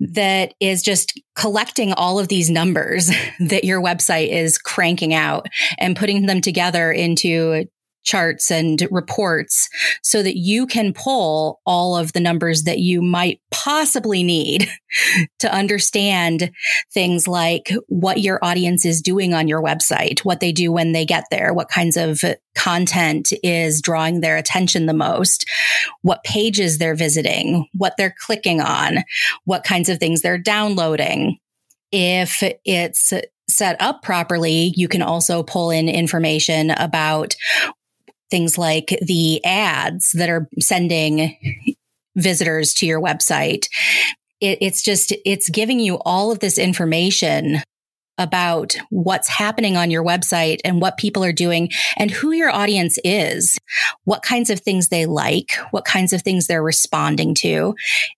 that 0.00 0.54
is 0.60 0.82
just 0.82 1.20
collecting 1.34 1.92
all 1.92 2.18
of 2.18 2.28
these 2.28 2.50
numbers 2.50 3.10
that 3.40 3.64
your 3.64 3.82
website 3.82 4.28
is 4.28 4.58
cranking 4.58 5.14
out 5.14 5.46
and 5.78 5.96
putting 5.96 6.26
them 6.26 6.40
together 6.40 6.92
into 6.92 7.66
charts 8.08 8.50
and 8.50 8.88
reports 8.90 9.68
so 10.02 10.22
that 10.22 10.38
you 10.38 10.66
can 10.66 10.94
pull 10.94 11.60
all 11.66 11.96
of 11.96 12.12
the 12.12 12.20
numbers 12.20 12.62
that 12.62 12.78
you 12.78 13.02
might 13.02 13.40
possibly 13.50 14.22
need 14.22 14.68
to 15.38 15.52
understand 15.52 16.50
things 16.92 17.28
like 17.28 17.70
what 17.88 18.20
your 18.20 18.38
audience 18.42 18.86
is 18.86 19.02
doing 19.02 19.34
on 19.34 19.46
your 19.46 19.62
website, 19.62 20.20
what 20.20 20.40
they 20.40 20.52
do 20.52 20.72
when 20.72 20.92
they 20.92 21.04
get 21.04 21.24
there, 21.30 21.52
what 21.52 21.68
kinds 21.68 21.96
of 21.96 22.24
content 22.56 23.32
is 23.42 23.82
drawing 23.82 24.20
their 24.20 24.36
attention 24.36 24.86
the 24.86 24.94
most, 24.94 25.44
what 26.02 26.24
pages 26.24 26.78
they're 26.78 26.94
visiting, 26.94 27.68
what 27.74 27.94
they're 27.98 28.14
clicking 28.24 28.60
on, 28.60 28.98
what 29.44 29.64
kinds 29.64 29.88
of 29.88 29.98
things 29.98 30.22
they're 30.22 30.38
downloading. 30.38 31.36
If 31.92 32.42
it's 32.64 33.12
set 33.48 33.80
up 33.80 34.02
properly, 34.02 34.72
you 34.76 34.88
can 34.88 35.02
also 35.02 35.42
pull 35.42 35.70
in 35.70 35.88
information 35.88 36.70
about 36.70 37.34
things 38.30 38.58
like 38.58 38.98
the 39.02 39.44
ads 39.44 40.12
that 40.12 40.28
are 40.28 40.48
sending 40.58 41.36
visitors 42.16 42.74
to 42.74 42.86
your 42.86 43.00
website. 43.00 43.68
It, 44.40 44.58
it's 44.60 44.82
just, 44.82 45.12
it's 45.24 45.48
giving 45.48 45.80
you 45.80 45.98
all 46.04 46.30
of 46.30 46.40
this 46.40 46.58
information 46.58 47.62
about 48.18 48.76
what's 48.90 49.28
happening 49.28 49.76
on 49.76 49.90
your 49.90 50.04
website 50.04 50.58
and 50.64 50.80
what 50.80 50.98
people 50.98 51.24
are 51.24 51.32
doing 51.32 51.70
and 51.96 52.10
who 52.10 52.32
your 52.32 52.50
audience 52.50 52.98
is, 53.04 53.58
what 54.04 54.22
kinds 54.22 54.50
of 54.50 54.60
things 54.60 54.88
they 54.88 55.06
like, 55.06 55.52
what 55.70 55.84
kinds 55.84 56.12
of 56.12 56.22
things 56.22 56.46
they're 56.46 56.62
responding 56.62 57.34
to. 57.34 57.74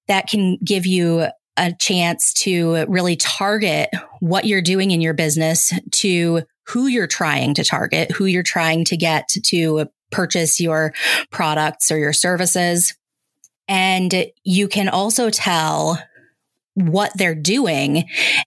That 0.09 0.27
can 0.27 0.57
give 0.65 0.87
you 0.87 1.27
a 1.59 1.73
chance 1.79 2.33
to 2.33 2.87
really 2.87 3.17
target 3.17 3.91
what 4.21 4.47
you're 4.47 4.63
doing 4.63 4.91
in 4.91 5.03
your 5.03 5.13
business 5.13 5.73
to 5.91 6.43
who 6.67 6.87
you're 6.87 7.07
trying 7.07 7.53
to 7.55 7.65
target, 7.65 8.11
who 8.13 8.25
you're 8.25 8.43
trying 8.43 8.85
to 8.87 8.97
get 8.97 9.29
to 9.43 9.89
purchase 10.11 10.61
your 10.61 10.93
products 11.31 11.91
or 11.91 11.99
your 11.99 12.13
services. 12.13 12.95
And 13.69 14.27
you 14.45 14.69
can 14.69 14.89
also 14.89 15.31
tell 15.31 15.99
what 16.75 17.13
they're 17.17 17.35
doing 17.35 18.05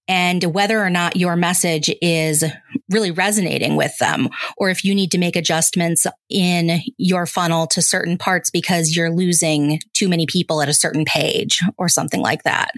and 0.08 0.44
whether 0.44 0.84
or 0.84 0.90
not 0.90 1.16
your 1.16 1.36
message 1.36 1.94
is 2.02 2.44
really 2.90 3.12
resonating 3.12 3.76
with 3.76 3.96
them 3.98 4.30
or 4.58 4.70
if 4.70 4.84
you 4.84 4.96
need 4.96 5.12
to 5.12 5.18
make 5.18 5.36
adjustments 5.36 6.08
in 6.30 6.82
your 6.98 7.26
funnel 7.26 7.68
to 7.68 7.82
certain 7.82 8.18
parts 8.18 8.50
because 8.50 8.96
you're 8.96 9.12
losing 9.12 9.80
too 9.94 10.08
many 10.08 10.26
people 10.26 10.62
at 10.62 10.70
a 10.70 10.74
certain 10.74 11.06
page 11.06 11.60
or 11.78 11.90
something 11.90 12.22
like 12.22 12.44
that. 12.44 12.72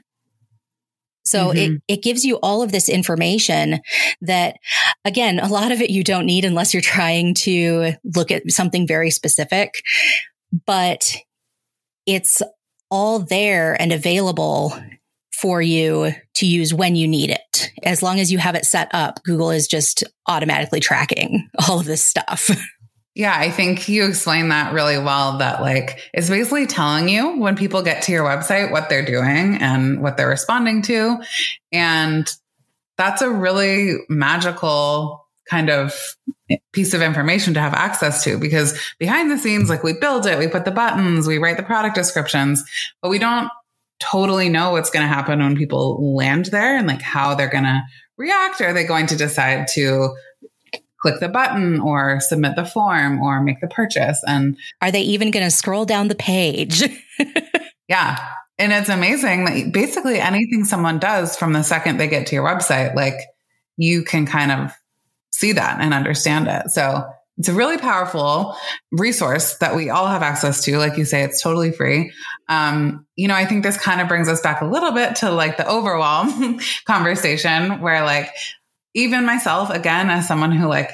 So 1.25 1.47
mm-hmm. 1.49 1.75
it, 1.75 1.81
it 1.87 2.03
gives 2.03 2.23
you 2.23 2.35
all 2.37 2.61
of 2.61 2.71
this 2.71 2.87
information 2.87 3.79
that 4.21 4.57
again, 5.03 5.39
a 5.39 5.47
lot 5.47 5.71
of 5.71 5.81
it 5.81 5.89
you 5.89 6.03
don't 6.03 6.25
need 6.25 6.45
unless 6.45 6.73
you're 6.73 6.81
trying 6.81 7.33
to 7.35 7.93
look 8.15 8.31
at 8.31 8.49
something 8.51 8.87
very 8.87 9.11
specific, 9.11 9.81
but 10.65 11.15
it's 12.05 12.41
all 12.91 13.19
there 13.19 13.79
and 13.79 13.91
available 13.91 14.73
for 15.33 15.61
you 15.61 16.11
to 16.35 16.45
use 16.45 16.73
when 16.73 16.95
you 16.95 17.07
need 17.07 17.29
it. 17.29 17.71
As 17.83 18.01
long 18.01 18.19
as 18.19 18.31
you 18.31 18.37
have 18.37 18.55
it 18.55 18.65
set 18.65 18.89
up, 18.93 19.21
Google 19.23 19.51
is 19.51 19.67
just 19.67 20.03
automatically 20.27 20.79
tracking 20.79 21.49
all 21.67 21.79
of 21.79 21.85
this 21.85 22.05
stuff. 22.05 22.49
Yeah, 23.15 23.33
I 23.33 23.49
think 23.49 23.87
you 23.87 24.05
explained 24.05 24.51
that 24.51 24.73
really 24.73 24.97
well. 24.97 25.37
That 25.37 25.61
like 25.61 25.99
it's 26.13 26.29
basically 26.29 26.67
telling 26.67 27.07
you 27.07 27.37
when 27.37 27.55
people 27.55 27.81
get 27.81 28.03
to 28.03 28.11
your 28.11 28.25
website 28.25 28.71
what 28.71 28.89
they're 28.89 29.05
doing 29.05 29.55
and 29.61 30.01
what 30.01 30.17
they're 30.17 30.27
responding 30.27 30.81
to. 30.83 31.23
And 31.71 32.29
that's 32.97 33.21
a 33.21 33.29
really 33.29 33.95
magical 34.09 35.25
kind 35.49 35.69
of 35.69 36.15
piece 36.73 36.93
of 36.93 37.01
information 37.01 37.53
to 37.53 37.61
have 37.61 37.73
access 37.73 38.23
to 38.23 38.37
because 38.37 38.77
behind 38.99 39.31
the 39.31 39.37
scenes, 39.37 39.69
like 39.69 39.83
we 39.83 39.93
build 39.93 40.25
it, 40.25 40.37
we 40.37 40.47
put 40.47 40.65
the 40.65 40.71
buttons, 40.71 41.27
we 41.27 41.37
write 41.37 41.57
the 41.57 41.63
product 41.63 41.95
descriptions, 41.95 42.63
but 43.01 43.09
we 43.09 43.19
don't 43.19 43.49
totally 43.99 44.49
know 44.49 44.71
what's 44.71 44.89
going 44.89 45.07
to 45.07 45.13
happen 45.13 45.39
when 45.39 45.55
people 45.55 46.15
land 46.15 46.45
there 46.47 46.77
and 46.77 46.87
like 46.87 47.01
how 47.01 47.33
they're 47.33 47.49
going 47.49 47.63
to 47.63 47.81
react. 48.17 48.59
Are 48.61 48.73
they 48.73 48.83
going 48.83 49.07
to 49.07 49.15
decide 49.15 49.67
to 49.69 50.15
click 51.05 51.19
the 51.19 51.29
button 51.29 51.79
or 51.79 52.19
submit 52.19 52.55
the 52.55 52.65
form 52.65 53.21
or 53.21 53.39
make 53.39 53.61
the 53.61 53.67
purchase. 53.67 54.23
And 54.25 54.57
are 54.81 54.91
they 54.91 55.01
even 55.01 55.29
going 55.29 55.45
to 55.45 55.51
scroll 55.51 55.85
down 55.85 56.07
the 56.07 56.15
page? 56.15 56.81
yeah. 57.87 58.27
And 58.57 58.73
it's 58.73 58.89
amazing 58.89 59.45
that 59.45 59.71
basically 59.71 60.19
anything 60.19 60.65
someone 60.65 60.97
does 60.97 61.37
from 61.37 61.53
the 61.53 61.61
second 61.61 61.97
they 61.97 62.07
get 62.07 62.25
to 62.27 62.35
your 62.35 62.43
website, 62.43 62.95
like 62.95 63.19
you 63.77 64.03
can 64.03 64.25
kind 64.25 64.51
of 64.51 64.71
see 65.31 65.51
that 65.51 65.79
and 65.79 65.93
understand 65.93 66.47
it. 66.47 66.71
So 66.71 67.03
it's 67.37 67.49
a 67.49 67.53
really 67.53 67.77
powerful 67.77 68.55
resource 68.91 69.59
that 69.59 69.75
we 69.75 69.91
all 69.91 70.07
have 70.07 70.23
access 70.23 70.63
to. 70.63 70.79
Like 70.79 70.97
you 70.97 71.05
say, 71.05 71.21
it's 71.21 71.43
totally 71.43 71.71
free. 71.71 72.11
Um, 72.49 73.05
you 73.15 73.27
know, 73.27 73.35
I 73.35 73.45
think 73.45 73.61
this 73.61 73.77
kind 73.77 74.01
of 74.01 74.07
brings 74.07 74.27
us 74.27 74.41
back 74.41 74.61
a 74.61 74.65
little 74.65 74.93
bit 74.93 75.17
to 75.17 75.29
like 75.29 75.57
the 75.57 75.69
overwhelm 75.69 76.59
conversation 76.87 77.81
where 77.81 78.03
like 78.03 78.31
even 78.95 79.25
myself, 79.25 79.69
again, 79.69 80.09
as 80.09 80.27
someone 80.27 80.53
who 80.53 80.67
like 80.67 80.89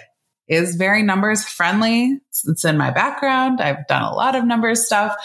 is 0.48 0.76
very 0.76 1.04
numbers 1.04 1.48
friendly, 1.48 2.18
it's 2.46 2.66
in 2.66 2.78
my 2.78 2.92
background. 2.92 3.62
I've 3.62 3.88
done 3.88 4.02
a 4.02 4.14
lot 4.14 4.36
of 4.36 4.44
numbers 4.44 4.86
stuff. 4.86 5.16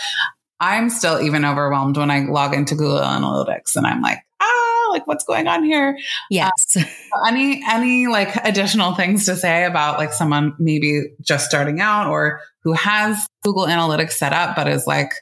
I'm 0.61 0.89
still 0.91 1.21
even 1.21 1.45
overwhelmed 1.45 1.97
when 1.97 2.11
I 2.11 2.21
log 2.21 2.55
into 2.55 2.75
Google 2.75 2.99
Analytics 2.99 3.77
and 3.77 3.87
I'm 3.87 4.03
like, 4.03 4.19
ah, 4.41 4.89
like 4.91 5.07
what's 5.07 5.25
going 5.25 5.49
on 5.49 5.65
here? 5.65 5.99
Yes. 6.31 6.77
Uh, 6.77 6.83
any 7.29 7.63
any 7.67 8.07
like 8.07 8.37
additional 8.45 8.95
things 8.95 9.25
to 9.25 9.37
say 9.37 9.65
about 9.65 9.99
like 9.99 10.13
someone 10.13 10.55
maybe 10.59 11.03
just 11.23 11.47
starting 11.47 11.81
out 11.81 12.09
or 12.09 12.41
who 12.63 12.73
has 12.75 13.27
Google 13.43 13.67
Analytics 13.67 14.13
set 14.13 14.33
up 14.33 14.55
but 14.55 14.69
is 14.69 14.87
like, 14.87 15.13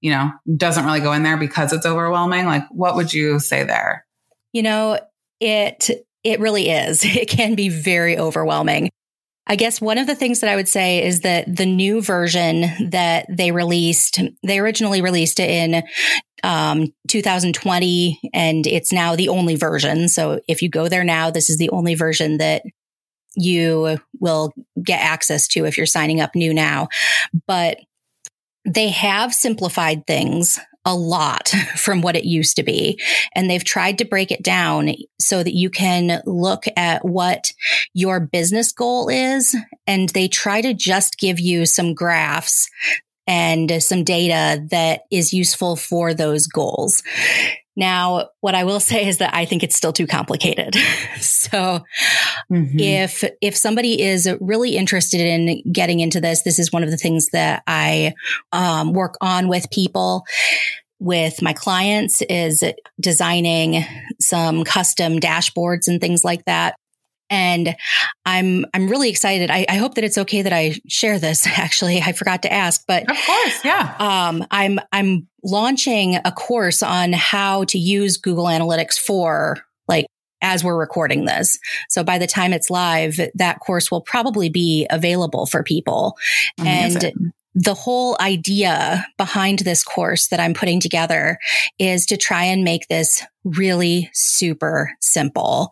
you 0.00 0.10
know, 0.12 0.30
doesn't 0.56 0.84
really 0.84 1.00
go 1.00 1.12
in 1.12 1.24
there 1.24 1.36
because 1.36 1.72
it's 1.72 1.86
overwhelming? 1.86 2.46
Like 2.46 2.64
what 2.70 2.94
would 2.94 3.12
you 3.12 3.40
say 3.40 3.64
there? 3.64 4.06
You 4.52 4.62
know, 4.62 5.00
it 5.40 5.90
it 6.24 6.40
really 6.40 6.70
is. 6.70 7.04
It 7.20 7.28
can 7.28 7.54
be 7.54 7.68
very 7.68 8.18
overwhelming. 8.18 8.90
I 9.46 9.56
guess 9.56 9.80
one 9.80 9.98
of 9.98 10.06
the 10.06 10.14
things 10.14 10.40
that 10.40 10.50
I 10.50 10.56
would 10.56 10.68
say 10.68 11.04
is 11.04 11.20
that 11.20 11.44
the 11.54 11.66
new 11.66 12.00
version 12.00 12.90
that 12.90 13.26
they 13.28 13.50
released, 13.50 14.20
they 14.44 14.60
originally 14.60 15.02
released 15.02 15.40
it 15.40 15.50
in 15.50 15.82
um, 16.44 16.92
2020, 17.08 18.20
and 18.32 18.66
it's 18.66 18.92
now 18.92 19.16
the 19.16 19.28
only 19.28 19.56
version. 19.56 20.08
So 20.08 20.40
if 20.46 20.62
you 20.62 20.68
go 20.68 20.88
there 20.88 21.04
now, 21.04 21.30
this 21.30 21.50
is 21.50 21.58
the 21.58 21.70
only 21.70 21.94
version 21.96 22.38
that 22.38 22.62
you 23.34 23.98
will 24.20 24.52
get 24.82 25.00
access 25.00 25.48
to 25.48 25.64
if 25.64 25.76
you're 25.76 25.86
signing 25.86 26.20
up 26.20 26.34
new 26.34 26.54
now. 26.54 26.88
But 27.46 27.78
they 28.64 28.90
have 28.90 29.34
simplified 29.34 30.06
things 30.06 30.60
a 30.84 30.94
lot 30.94 31.48
from 31.76 32.00
what 32.00 32.16
it 32.16 32.24
used 32.24 32.56
to 32.56 32.62
be. 32.62 33.00
And 33.34 33.48
they've 33.48 33.64
tried 33.64 33.98
to 33.98 34.04
break 34.04 34.30
it 34.30 34.42
down 34.42 34.90
so 35.20 35.42
that 35.42 35.54
you 35.54 35.70
can 35.70 36.22
look 36.26 36.64
at 36.76 37.04
what 37.04 37.52
your 37.94 38.20
business 38.20 38.72
goal 38.72 39.08
is. 39.08 39.56
And 39.86 40.08
they 40.10 40.28
try 40.28 40.60
to 40.60 40.74
just 40.74 41.18
give 41.18 41.40
you 41.40 41.66
some 41.66 41.94
graphs 41.94 42.68
and 43.26 43.82
some 43.82 44.02
data 44.02 44.66
that 44.70 45.02
is 45.10 45.32
useful 45.32 45.76
for 45.76 46.14
those 46.14 46.46
goals. 46.46 47.02
Now, 47.76 48.28
what 48.40 48.54
I 48.54 48.64
will 48.64 48.80
say 48.90 49.06
is 49.06 49.18
that 49.18 49.34
I 49.34 49.44
think 49.44 49.62
it's 49.62 49.76
still 49.76 49.92
too 49.92 50.06
complicated. 50.06 50.74
so 51.20 51.80
mm-hmm. 52.50 52.78
if, 52.78 53.24
if 53.40 53.56
somebody 53.56 54.02
is 54.02 54.28
really 54.40 54.76
interested 54.76 55.20
in 55.20 55.62
getting 55.72 56.00
into 56.00 56.20
this, 56.20 56.42
this 56.42 56.58
is 56.58 56.72
one 56.72 56.82
of 56.82 56.90
the 56.90 56.96
things 56.96 57.28
that 57.32 57.62
I 57.66 58.14
um, 58.52 58.92
work 58.92 59.16
on 59.20 59.48
with 59.48 59.70
people 59.70 60.24
with 61.00 61.40
my 61.40 61.54
clients 61.54 62.20
is 62.22 62.62
designing 63.00 63.84
some 64.20 64.64
custom 64.64 65.18
dashboards 65.18 65.88
and 65.88 66.00
things 66.00 66.24
like 66.24 66.44
that. 66.44 66.76
And 67.30 67.76
I'm 68.26 68.66
I'm 68.74 68.88
really 68.88 69.08
excited. 69.08 69.50
I, 69.50 69.64
I, 69.68 69.76
hope 69.76 69.94
that 69.94 70.04
it's 70.04 70.18
okay 70.18 70.42
that 70.42 70.52
I 70.52 70.74
share 70.88 71.18
this. 71.18 71.46
Actually, 71.46 72.00
I 72.00 72.12
forgot 72.12 72.42
to 72.42 72.52
ask, 72.52 72.82
but 72.86 73.08
of 73.08 73.16
course, 73.16 73.64
yeah. 73.64 73.94
Um, 73.98 74.44
I'm 74.50 74.80
I'm 74.92 75.28
launching 75.44 76.16
a 76.16 76.32
course 76.32 76.82
on 76.82 77.12
how 77.12 77.64
to 77.64 77.78
use 77.78 78.16
Google 78.16 78.46
Analytics 78.46 78.98
for 78.98 79.58
like 79.86 80.06
as 80.42 80.64
we're 80.64 80.78
recording 80.78 81.24
this. 81.24 81.58
So 81.88 82.02
by 82.02 82.18
the 82.18 82.26
time 82.26 82.52
it's 82.52 82.70
live, 82.70 83.20
that 83.34 83.60
course 83.60 83.90
will 83.90 84.00
probably 84.00 84.48
be 84.48 84.86
available 84.90 85.46
for 85.46 85.62
people. 85.62 86.16
Amazing. 86.58 87.04
And 87.04 87.32
the 87.62 87.74
whole 87.74 88.16
idea 88.20 89.04
behind 89.18 89.58
this 89.58 89.84
course 89.84 90.28
that 90.28 90.40
I'm 90.40 90.54
putting 90.54 90.80
together 90.80 91.38
is 91.78 92.06
to 92.06 92.16
try 92.16 92.44
and 92.44 92.64
make 92.64 92.88
this 92.88 93.22
really 93.44 94.08
super 94.14 94.92
simple, 95.02 95.70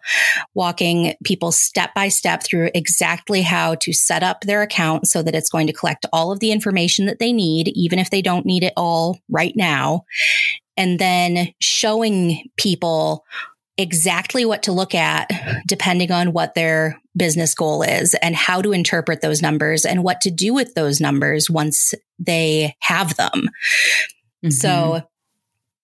walking 0.55 1.15
people 1.25 1.51
step 1.51 1.95
by 1.95 2.09
step 2.09 2.43
through 2.43 2.69
exactly 2.75 3.41
how 3.41 3.75
to 3.77 3.95
set 3.95 4.23
up 4.23 4.43
their 4.43 4.61
account 4.61 5.07
so 5.07 5.23
that 5.23 5.35
it's 5.35 5.49
going 5.49 5.67
to 5.67 5.73
collect 5.73 6.05
all 6.13 6.31
of 6.31 6.41
the 6.41 6.53
information 6.53 7.07
that 7.07 7.21
they 7.21 7.33
need, 7.33 7.69
even 7.69 7.99
if 7.99 8.11
they 8.11 8.21
don't 8.21 8.45
need 8.45 8.65
it 8.65 8.75
all 8.77 9.19
right 9.31 9.57
now. 9.57 10.03
And 10.77 10.99
then 10.99 11.55
showing 11.59 12.51
people 12.59 13.25
exactly 13.79 14.45
what 14.45 14.65
to 14.65 14.73
look 14.73 14.95
at 14.95 15.31
depending 15.67 16.13
on 16.13 16.35
what 16.35 16.55
their 16.55 17.01
business 17.19 17.55
goal 17.55 17.83
is 17.83 18.15
and 18.23 18.35
how 18.35 18.63
to 18.63 18.73
interpret 18.73 19.21
those 19.21 19.43
numbers 19.43 19.85
and 19.85 20.03
what 20.03 20.21
to 20.23 20.31
do 20.31 20.55
with 20.55 20.75
those 20.75 21.01
numbers 21.01 21.51
once 21.51 21.95
they 22.19 22.75
have 22.81 23.17
them. 23.17 23.51
Mm-hmm. 24.45 24.51
So 24.51 25.03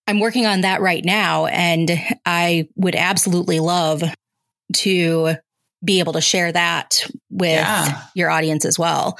I'm 0.06 0.20
working 0.20 0.46
on 0.46 0.62
that 0.62 0.80
right 0.80 1.04
now 1.04 1.46
and 1.46 1.90
I 2.24 2.68
would 2.76 2.94
absolutely 2.94 3.60
love 3.60 4.02
to 4.74 5.36
be 5.84 5.98
able 6.00 6.14
to 6.14 6.20
share 6.20 6.50
that 6.50 7.06
with 7.30 7.50
yeah. 7.50 8.02
your 8.14 8.30
audience 8.30 8.64
as 8.64 8.78
well. 8.78 9.18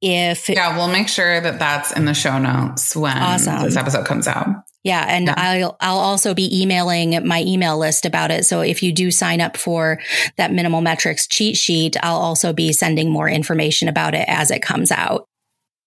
If 0.00 0.48
Yeah, 0.48 0.76
we'll 0.76 0.88
make 0.88 1.08
sure 1.08 1.40
that 1.40 1.58
that's 1.58 1.92
in 1.92 2.04
the 2.04 2.14
show 2.14 2.38
notes 2.38 2.94
when 2.94 3.16
awesome. 3.16 3.62
this 3.62 3.76
episode 3.76 4.06
comes 4.06 4.28
out. 4.28 4.46
Yeah. 4.84 5.04
And 5.08 5.26
yeah. 5.26 5.34
I'll, 5.36 5.76
I'll 5.80 5.98
also 5.98 6.34
be 6.34 6.60
emailing 6.62 7.26
my 7.26 7.42
email 7.42 7.78
list 7.78 8.04
about 8.04 8.30
it. 8.30 8.44
So 8.44 8.60
if 8.60 8.82
you 8.82 8.92
do 8.92 9.10
sign 9.10 9.40
up 9.40 9.56
for 9.56 9.98
that 10.36 10.52
minimal 10.52 10.82
metrics 10.82 11.26
cheat 11.26 11.56
sheet, 11.56 11.96
I'll 12.02 12.18
also 12.18 12.52
be 12.52 12.72
sending 12.72 13.10
more 13.10 13.28
information 13.28 13.88
about 13.88 14.14
it 14.14 14.26
as 14.28 14.50
it 14.50 14.60
comes 14.60 14.92
out. 14.92 15.26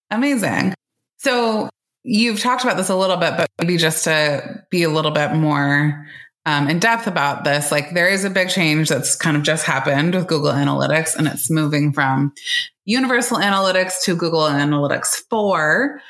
Amazing. 0.10 0.74
So 1.18 1.70
you've 2.04 2.40
talked 2.40 2.64
about 2.64 2.78
this 2.78 2.90
a 2.90 2.96
little 2.96 3.18
bit, 3.18 3.38
but 3.38 3.48
maybe 3.60 3.78
just 3.78 4.06
to 4.06 4.64
be 4.72 4.82
a 4.82 4.90
little 4.90 5.12
bit 5.12 5.34
more 5.34 6.08
um, 6.48 6.70
in 6.70 6.80
depth 6.80 7.08
about 7.08 7.44
this, 7.44 7.74
like 7.74 7.94
there 7.94 8.08
is 8.08 8.24
a 8.24 8.30
big 8.30 8.48
change 8.48 8.88
that's 8.88 9.18
kind 9.18 9.36
of 9.36 9.44
just 9.44 9.66
happened 9.66 10.16
with 10.16 10.28
Google 10.28 10.54
Analytics, 10.54 11.14
and 11.16 11.28
it's 11.28 11.52
moving 11.52 11.92
from 11.92 12.34
Universal 12.86 13.40
Analytics 13.40 14.02
to 14.04 14.16
Google 14.16 14.44
Analytics 14.44 15.24
4 15.30 16.02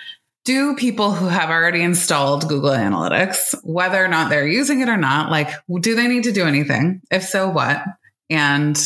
do 0.45 0.78
people 0.78 1.12
who 1.12 1.26
have 1.26 1.50
already 1.50 1.82
installed 1.82 2.47
Google 2.47 2.69
Analytics, 2.69 3.54
whether 3.65 4.02
or 4.02 4.08
not 4.08 4.30
they're 4.30 4.47
using 4.47 4.80
it 4.80 4.88
or 4.88 4.95
not, 4.95 5.30
like, 5.30 5.50
do 5.82 5.93
they 5.93 6.08
need 6.08 6.23
to 6.23 6.32
do 6.32 6.45
anything? 6.45 7.02
If 7.12 7.23
so, 7.23 7.50
what? 7.50 7.84
And 8.30 8.78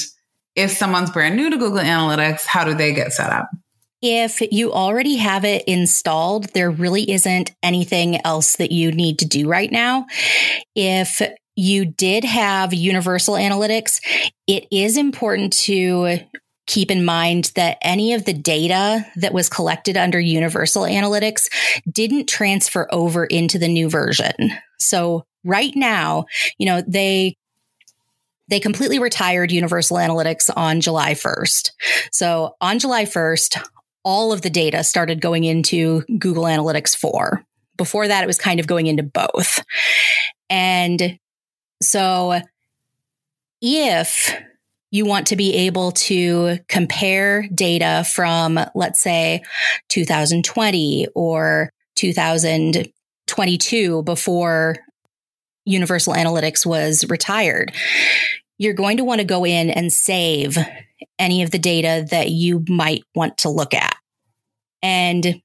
if 0.56 0.72
someone's 0.72 1.12
brand 1.12 1.36
new 1.36 1.52
to 1.52 1.58
Google 1.58 1.84
Analytics, 1.84 2.48
how 2.48 2.64
do 2.64 2.74
they 2.74 2.94
get 2.94 3.14
set 3.14 3.30
up? 3.30 3.48
If 4.02 4.42
you 4.52 4.74
already 4.74 5.18
have 5.18 5.46
it 5.46 5.64
installed, 5.66 6.46
there 6.56 6.72
really 6.72 7.12
isn't 7.12 7.52
anything 7.62 8.20
else 8.26 8.56
that 8.56 8.72
you 8.72 8.92
need 8.92 9.20
to 9.20 9.28
do 9.28 9.48
right 9.48 9.72
now. 9.72 10.08
If 10.74 11.22
you 11.56 11.86
did 11.86 12.24
have 12.24 12.74
universal 12.74 13.36
analytics, 13.36 14.00
it 14.48 14.68
is 14.72 14.98
important 14.98 15.54
to 15.54 16.20
keep 16.68 16.92
in 16.92 17.04
mind 17.04 17.52
that 17.56 17.78
any 17.82 18.14
of 18.14 18.26
the 18.26 18.34
data 18.34 19.06
that 19.18 19.34
was 19.34 19.50
collected 19.50 19.98
under 19.98 20.20
Universal 20.20 20.84
Analytics 20.84 21.50
didn't 21.92 22.30
transfer 22.30 22.88
over 22.92 23.26
into 23.26 23.60
the 23.60 23.68
new 23.68 23.90
version. 23.90 24.34
So 24.80 25.26
right 25.44 25.74
now, 25.76 26.26
you 26.58 26.66
know, 26.66 26.82
they 26.88 27.36
they 28.48 28.60
completely 28.60 29.00
retired 29.00 29.52
Universal 29.52 29.98
Analytics 29.98 30.50
on 30.56 30.82
July 30.82 31.14
1st. 31.14 31.72
So 32.12 32.56
on 32.60 32.80
July 32.80 33.06
1st, 33.06 33.66
all 34.04 34.34
of 34.34 34.42
the 34.42 34.50
data 34.50 34.84
started 34.84 35.22
going 35.22 35.46
into 35.46 36.02
Google 36.18 36.44
Analytics 36.44 36.96
4. 36.96 37.44
Before 37.78 38.08
that, 38.08 38.24
it 38.24 38.28
was 38.28 38.38
kind 38.38 38.60
of 38.60 38.68
going 38.68 38.88
into 38.88 39.04
both. 39.04 39.64
And 40.50 41.18
so 41.82 42.42
if 43.62 44.36
you 44.92 45.06
want 45.06 45.28
to 45.28 45.36
be 45.38 45.56
able 45.56 45.94
to 45.94 46.60
compare 46.68 47.48
data 47.54 48.06
from, 48.14 48.60
let's 48.76 49.02
say, 49.02 49.42
2020 49.90 51.08
or 51.16 51.72
2022 51.96 54.04
before 54.04 54.76
Universal 55.66 56.14
Analytics 56.14 56.66
was 56.66 57.06
retired. 57.10 57.74
You're 58.58 58.74
going 58.74 58.98
to 58.98 59.04
want 59.04 59.22
to 59.22 59.26
go 59.26 59.46
in 59.46 59.70
and 59.70 59.94
save 59.94 60.58
any 61.18 61.44
of 61.44 61.52
the 61.52 61.60
data 61.60 62.06
that 62.10 62.30
you 62.30 62.66
might 62.68 63.04
want 63.16 63.38
to 63.40 63.50
look 63.50 63.74
at. 63.74 63.96
And 64.82 65.42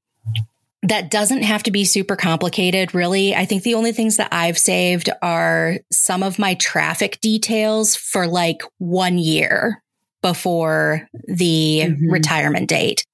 that 0.88 1.10
doesn't 1.10 1.42
have 1.42 1.62
to 1.64 1.70
be 1.70 1.84
super 1.84 2.16
complicated, 2.16 2.94
really. 2.94 3.34
I 3.34 3.44
think 3.44 3.62
the 3.62 3.74
only 3.74 3.92
things 3.92 4.16
that 4.16 4.32
I've 4.32 4.58
saved 4.58 5.10
are 5.20 5.78
some 5.90 6.22
of 6.22 6.38
my 6.38 6.54
traffic 6.54 7.20
details 7.20 7.96
for 7.96 8.26
like 8.26 8.62
one 8.78 9.18
year 9.18 9.82
before 10.22 11.08
the 11.26 11.82
mm-hmm. 11.84 12.10
retirement 12.10 12.68
date. 12.68 13.04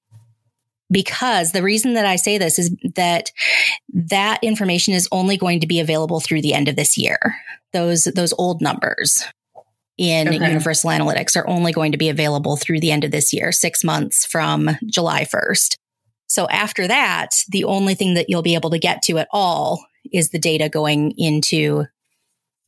Because 0.91 1.51
the 1.51 1.63
reason 1.63 1.93
that 1.93 2.05
I 2.05 2.17
say 2.17 2.37
this 2.37 2.59
is 2.59 2.75
that 2.95 3.31
that 3.93 4.43
information 4.43 4.93
is 4.93 5.07
only 5.11 5.37
going 5.37 5.59
to 5.61 5.67
be 5.67 5.79
available 5.79 6.19
through 6.19 6.43
the 6.43 6.53
end 6.53 6.67
of 6.67 6.75
this 6.75 6.97
year. 6.97 7.35
Those, 7.71 8.03
those 8.03 8.33
old 8.37 8.61
numbers 8.61 9.23
in 9.97 10.27
okay. 10.27 10.47
Universal 10.47 10.91
Analytics 10.91 11.35
are 11.35 11.47
only 11.47 11.71
going 11.71 11.91
to 11.91 11.97
be 11.97 12.09
available 12.09 12.57
through 12.57 12.79
the 12.79 12.91
end 12.91 13.03
of 13.03 13.11
this 13.11 13.33
year, 13.33 13.51
six 13.51 13.83
months 13.83 14.25
from 14.25 14.69
July 14.85 15.23
1st. 15.23 15.77
So 16.33 16.47
after 16.47 16.87
that, 16.87 17.29
the 17.49 17.63
only 17.63 17.93
thing 17.93 18.15
that 18.15 18.27
you'll 18.27 18.41
be 18.41 18.55
able 18.55 18.71
to 18.71 18.79
get 18.79 19.03
to 19.03 19.19
at 19.19 19.27
all 19.31 19.85
is 20.11 20.31
the 20.31 20.39
data 20.39 20.67
going 20.67 21.13
into 21.15 21.85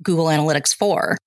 Google 0.03 0.25
Analytics 0.25 0.75
4. 0.75 1.17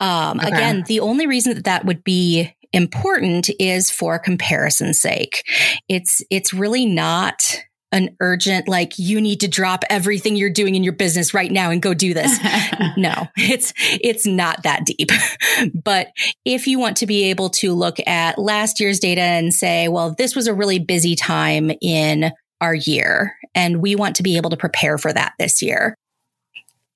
Um, 0.00 0.40
okay. 0.40 0.48
Again, 0.48 0.82
the 0.88 0.98
only 0.98 1.28
reason 1.28 1.54
that 1.54 1.66
that 1.66 1.84
would 1.84 2.02
be 2.02 2.52
important 2.72 3.48
is 3.60 3.92
for 3.92 4.18
comparison's 4.18 5.00
sake. 5.00 5.44
It's, 5.88 6.20
it's 6.30 6.52
really 6.52 6.84
not 6.84 7.60
an 7.94 8.16
urgent, 8.18 8.66
like 8.66 8.98
you 8.98 9.20
need 9.20 9.40
to 9.40 9.48
drop 9.48 9.84
everything 9.88 10.34
you're 10.34 10.50
doing 10.50 10.74
in 10.74 10.82
your 10.82 10.92
business 10.92 11.32
right 11.32 11.50
now 11.50 11.70
and 11.70 11.80
go 11.80 11.94
do 11.94 12.12
this. 12.12 12.38
no, 12.96 13.28
it's, 13.36 13.72
it's 13.78 14.26
not 14.26 14.64
that 14.64 14.84
deep. 14.84 15.10
but 15.74 16.08
if 16.44 16.66
you 16.66 16.80
want 16.80 16.96
to 16.98 17.06
be 17.06 17.30
able 17.30 17.50
to 17.50 17.72
look 17.72 17.96
at 18.04 18.36
last 18.36 18.80
year's 18.80 18.98
data 18.98 19.20
and 19.20 19.54
say, 19.54 19.86
well, 19.86 20.12
this 20.18 20.34
was 20.34 20.48
a 20.48 20.54
really 20.54 20.80
busy 20.80 21.14
time 21.14 21.70
in 21.80 22.32
our 22.60 22.74
year 22.74 23.36
and 23.54 23.80
we 23.80 23.94
want 23.94 24.16
to 24.16 24.24
be 24.24 24.36
able 24.36 24.50
to 24.50 24.56
prepare 24.56 24.98
for 24.98 25.12
that 25.12 25.34
this 25.38 25.62
year. 25.62 25.94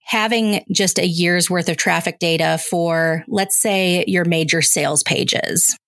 Having 0.00 0.64
just 0.72 0.98
a 0.98 1.06
year's 1.06 1.48
worth 1.48 1.68
of 1.68 1.76
traffic 1.76 2.18
data 2.18 2.58
for, 2.58 3.24
let's 3.28 3.60
say, 3.60 4.04
your 4.08 4.24
major 4.24 4.62
sales 4.62 5.04
pages 5.04 5.78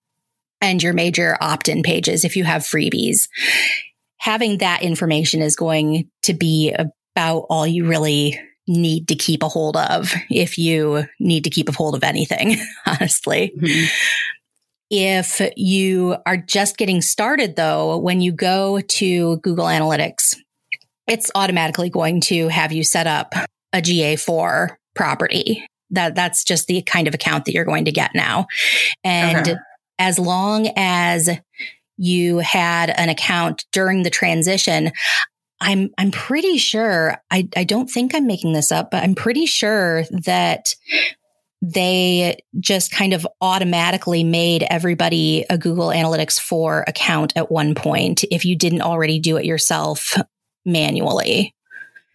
and 0.60 0.80
your 0.80 0.92
major 0.92 1.36
opt 1.40 1.68
in 1.68 1.82
pages 1.82 2.24
if 2.24 2.36
you 2.36 2.44
have 2.44 2.62
freebies 2.62 3.26
having 4.20 4.58
that 4.58 4.82
information 4.82 5.40
is 5.40 5.56
going 5.56 6.08
to 6.22 6.34
be 6.34 6.74
about 7.16 7.46
all 7.48 7.66
you 7.66 7.86
really 7.86 8.38
need 8.68 9.08
to 9.08 9.16
keep 9.16 9.42
a 9.42 9.48
hold 9.48 9.76
of 9.76 10.12
if 10.30 10.58
you 10.58 11.04
need 11.18 11.44
to 11.44 11.50
keep 11.50 11.68
a 11.68 11.72
hold 11.72 11.94
of 11.94 12.04
anything, 12.04 12.56
honestly. 12.86 13.52
Mm-hmm. 13.56 13.86
If 14.90 15.40
you 15.56 16.16
are 16.26 16.36
just 16.36 16.76
getting 16.76 17.00
started 17.00 17.56
though, 17.56 17.96
when 17.96 18.20
you 18.20 18.32
go 18.32 18.80
to 18.80 19.36
Google 19.38 19.66
Analytics, 19.66 20.36
it's 21.06 21.30
automatically 21.34 21.88
going 21.88 22.20
to 22.22 22.48
have 22.48 22.72
you 22.72 22.84
set 22.84 23.06
up 23.06 23.32
a 23.72 23.80
GA4 23.80 24.76
property. 24.94 25.66
That 25.90 26.14
that's 26.14 26.44
just 26.44 26.66
the 26.66 26.82
kind 26.82 27.08
of 27.08 27.14
account 27.14 27.46
that 27.46 27.52
you're 27.52 27.64
going 27.64 27.86
to 27.86 27.92
get 27.92 28.10
now. 28.14 28.46
And 29.02 29.48
okay. 29.48 29.58
as 29.98 30.18
long 30.18 30.68
as 30.76 31.30
you 32.00 32.38
had 32.38 32.90
an 32.90 33.10
account 33.10 33.66
during 33.72 34.02
the 34.02 34.10
transition, 34.10 34.90
I'm 35.60 35.90
I'm 35.98 36.10
pretty 36.10 36.56
sure 36.56 37.18
I, 37.30 37.48
I 37.54 37.64
don't 37.64 37.90
think 37.90 38.14
I'm 38.14 38.26
making 38.26 38.54
this 38.54 38.72
up, 38.72 38.90
but 38.90 39.02
I'm 39.02 39.14
pretty 39.14 39.44
sure 39.44 40.04
that 40.10 40.74
they 41.62 42.40
just 42.58 42.90
kind 42.90 43.12
of 43.12 43.26
automatically 43.42 44.24
made 44.24 44.64
everybody 44.70 45.44
a 45.50 45.58
Google 45.58 45.88
Analytics 45.88 46.40
4 46.40 46.86
account 46.88 47.34
at 47.36 47.52
one 47.52 47.74
point 47.74 48.24
if 48.30 48.46
you 48.46 48.56
didn't 48.56 48.80
already 48.80 49.18
do 49.18 49.36
it 49.36 49.44
yourself 49.44 50.16
manually. 50.64 51.54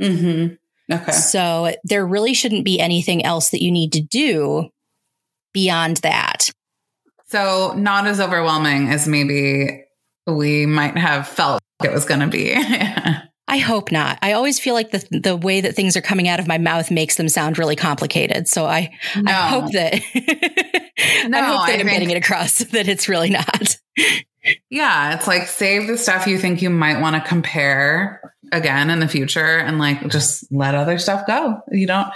Mm-hmm. 0.02 0.56
Okay. 0.92 1.12
So 1.12 1.76
there 1.84 2.08
really 2.08 2.34
shouldn't 2.34 2.66
be 2.66 2.80
anything 2.80 3.24
else 3.24 3.52
that 3.52 3.62
you 3.62 3.72
need 3.72 3.94
to 3.94 4.02
do 4.02 4.70
beyond 5.54 5.98
that. 5.98 6.50
So, 7.28 7.74
not 7.76 8.08
as 8.08 8.20
overwhelming 8.20 8.90
as 8.90 9.08
maybe 9.08 9.84
we 10.28 10.66
might 10.66 10.98
have 10.98 11.28
felt 11.28 11.62
it 11.84 11.92
was 11.92 12.06
going 12.06 12.22
to 12.22 12.28
be. 12.28 12.54
I 13.48 13.58
hope 13.58 13.92
not. 13.92 14.18
I 14.22 14.34
always 14.34 14.60
feel 14.60 14.74
like 14.74 14.90
the 14.92 15.06
the 15.12 15.36
way 15.36 15.62
that 15.62 15.76
things 15.76 15.96
are 15.96 16.02
coming 16.02 16.28
out 16.28 16.40
of 16.40 16.48
my 16.48 16.58
mouth 16.58 16.90
makes 16.90 17.16
them 17.16 17.30
sound 17.30 17.60
really 17.60 17.76
complicated. 17.76 18.48
So 18.48 18.66
I 18.66 18.92
no. 19.16 19.32
I 19.32 19.48
hope 19.48 19.72
that 19.72 19.94
no, 21.28 21.38
I 21.38 21.42
hope 21.42 21.68
that 21.68 21.76
I 21.76 21.80
am 21.80 21.86
getting 21.86 22.10
it 22.10 22.18
across 22.18 22.58
that 22.72 22.88
it's 22.88 23.08
really 23.08 23.30
not. 23.30 23.78
Yeah, 24.70 25.16
it's 25.16 25.28
like 25.28 25.48
save 25.48 25.88
the 25.88 25.98
stuff 25.98 26.28
you 26.28 26.38
think 26.38 26.62
you 26.62 26.70
might 26.70 27.00
want 27.02 27.16
to 27.16 27.28
compare 27.28 28.22
again 28.52 28.90
in 28.90 29.00
the 29.00 29.08
future 29.08 29.58
and 29.58 29.80
like 29.80 30.08
just 30.08 30.52
let 30.52 30.76
other 30.76 30.98
stuff 30.98 31.26
go. 31.26 31.62
You 31.72 31.88
don't, 31.88 32.08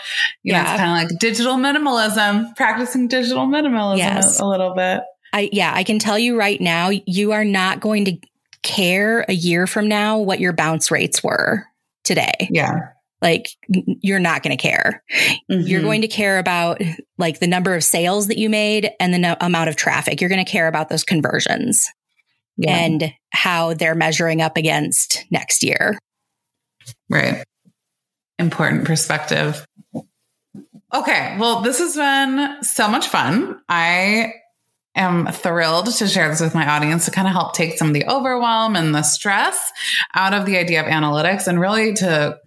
you 0.44 0.54
yeah. 0.54 0.64
know, 0.64 0.70
it's 0.70 0.80
kind 0.80 0.92
of 0.92 1.10
like 1.10 1.20
digital 1.20 1.56
minimalism, 1.56 2.56
practicing 2.56 3.08
digital 3.08 3.48
minimalism 3.48 3.98
yes. 3.98 4.40
a, 4.40 4.44
a 4.44 4.46
little 4.46 4.74
bit. 4.74 5.02
I, 5.34 5.50
yeah, 5.52 5.72
I 5.74 5.84
can 5.84 6.00
tell 6.00 6.18
you 6.18 6.38
right 6.38 6.60
now, 6.60 6.90
you 6.90 7.32
are 7.34 7.46
not 7.46 7.80
going 7.80 8.06
to 8.06 8.18
care 8.64 9.26
a 9.28 9.34
year 9.34 9.68
from 9.68 9.88
now 9.88 10.18
what 10.18 10.40
your 10.40 10.54
bounce 10.54 10.92
rates 10.92 11.24
were 11.24 11.66
today. 12.04 12.50
Yeah. 12.50 12.80
Like 13.22 13.50
you're 13.68 14.20
not 14.20 14.44
going 14.44 14.58
to 14.58 14.62
care. 14.62 15.04
Mm-hmm. 15.52 15.68
You're 15.68 15.82
going 15.82 16.02
to 16.02 16.08
care 16.08 16.40
about 16.40 16.82
like 17.18 17.40
the 17.40 17.48
number 17.48 17.76
of 17.76 17.84
sales 17.84 18.28
that 18.28 18.38
you 18.38 18.50
made 18.50 18.92
and 19.00 19.14
the 19.14 19.20
no- 19.20 19.36
amount 19.42 19.70
of 19.70 19.76
traffic. 19.76 20.22
You're 20.22 20.30
going 20.30 20.44
to 20.44 20.50
care 20.50 20.68
about 20.68 20.90
those 20.90 21.04
conversions 21.04 21.90
yeah. 22.60 22.78
and 22.78 23.14
how 23.32 23.74
they're 23.74 23.96
measuring 23.96 24.42
up 24.42 24.58
against 24.58 25.26
next 25.32 25.64
year. 25.64 25.98
Right. 27.10 27.44
Important 28.38 28.86
perspective. 28.86 29.66
Okay. 30.94 31.38
Well, 31.40 31.62
this 31.62 31.80
has 31.80 31.96
been 31.96 32.64
so 32.64 32.90
much 32.90 33.08
fun. 33.08 33.60
I 33.70 34.34
am 34.96 35.28
thrilled 35.28 35.86
to 35.86 36.08
share 36.08 36.28
this 36.30 36.42
with 36.42 36.56
my 36.56 36.68
audience 36.68 37.06
to 37.06 37.12
kind 37.12 37.28
of 37.28 37.34
help 37.34 37.54
take 37.54 37.78
some 37.78 37.88
of 37.88 37.94
the 37.94 38.06
overwhelm 38.08 38.76
and 38.76 38.94
the 38.94 39.04
stress 39.04 39.72
out 40.16 40.34
of 40.34 40.46
the 40.46 40.58
idea 40.58 40.82
of 40.82 40.88
analytics 40.88 41.48
and 41.48 41.60
really 41.60 41.94
to 41.94 42.38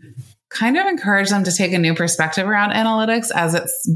kind 0.50 0.76
of 0.76 0.86
encourage 0.86 1.30
them 1.30 1.44
to 1.44 1.52
take 1.52 1.72
a 1.72 1.78
new 1.78 1.94
perspective 1.94 2.46
around 2.46 2.72
analytics 2.72 3.30
as 3.34 3.54
it's 3.54 3.90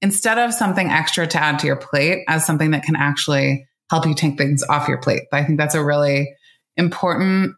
instead 0.00 0.38
of 0.38 0.54
something 0.54 0.90
extra 0.90 1.26
to 1.26 1.42
add 1.42 1.58
to 1.58 1.66
your 1.66 1.76
plate 1.76 2.24
as 2.28 2.46
something 2.46 2.70
that 2.70 2.84
can 2.84 2.94
actually 2.94 3.66
help 3.90 4.06
you 4.06 4.14
take 4.14 4.38
things 4.38 4.62
off 4.64 4.88
your 4.88 4.98
plate. 4.98 5.22
I 5.32 5.44
think 5.44 5.58
that's 5.58 5.74
a 5.74 5.84
really 5.84 6.34
important 6.76 7.54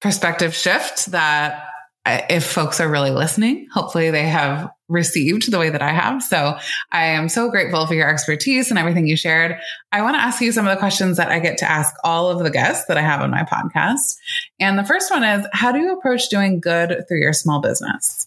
perspective 0.00 0.54
shift 0.54 1.06
that 1.12 1.64
if 2.04 2.44
folks 2.44 2.80
are 2.80 2.88
really 2.88 3.12
listening, 3.12 3.68
hopefully 3.72 4.10
they 4.10 4.26
have 4.26 4.68
received 4.88 5.50
the 5.50 5.58
way 5.58 5.70
that 5.70 5.82
I 5.82 5.90
have. 5.90 6.22
So 6.22 6.58
I 6.90 7.04
am 7.04 7.28
so 7.28 7.48
grateful 7.48 7.86
for 7.86 7.94
your 7.94 8.08
expertise 8.08 8.70
and 8.70 8.78
everything 8.78 9.06
you 9.06 9.16
shared. 9.16 9.56
I 9.92 10.02
want 10.02 10.16
to 10.16 10.20
ask 10.20 10.40
you 10.40 10.50
some 10.50 10.66
of 10.66 10.74
the 10.74 10.80
questions 10.80 11.16
that 11.16 11.30
I 11.30 11.38
get 11.38 11.58
to 11.58 11.70
ask 11.70 11.94
all 12.02 12.28
of 12.28 12.42
the 12.42 12.50
guests 12.50 12.86
that 12.86 12.98
I 12.98 13.02
have 13.02 13.20
on 13.20 13.30
my 13.30 13.44
podcast. 13.44 14.16
And 14.58 14.76
the 14.76 14.84
first 14.84 15.10
one 15.10 15.22
is 15.22 15.46
How 15.52 15.70
do 15.70 15.78
you 15.78 15.92
approach 15.92 16.28
doing 16.28 16.60
good 16.60 17.04
through 17.08 17.20
your 17.20 17.32
small 17.32 17.60
business? 17.60 18.21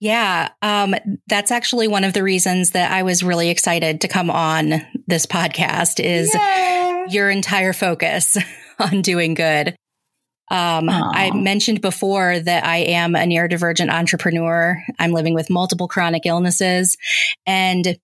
Yeah, 0.00 0.48
um, 0.62 0.94
that's 1.26 1.50
actually 1.50 1.86
one 1.86 2.04
of 2.04 2.14
the 2.14 2.22
reasons 2.22 2.70
that 2.70 2.90
I 2.90 3.02
was 3.02 3.22
really 3.22 3.50
excited 3.50 4.00
to 4.00 4.08
come 4.08 4.30
on 4.30 4.72
this 5.06 5.26
podcast 5.26 6.02
is 6.02 6.34
Yay! 6.34 7.06
your 7.10 7.28
entire 7.28 7.74
focus 7.74 8.38
on 8.78 9.02
doing 9.02 9.34
good. 9.34 9.76
Um, 10.50 10.88
I 10.90 11.30
mentioned 11.32 11.80
before 11.80 12.40
that 12.40 12.64
I 12.64 12.78
am 12.78 13.14
a 13.14 13.20
neurodivergent 13.20 13.88
entrepreneur. 13.88 14.82
I'm 14.98 15.12
living 15.12 15.32
with 15.32 15.48
multiple 15.48 15.86
chronic 15.86 16.26
illnesses. 16.26 16.96
And 17.46 17.96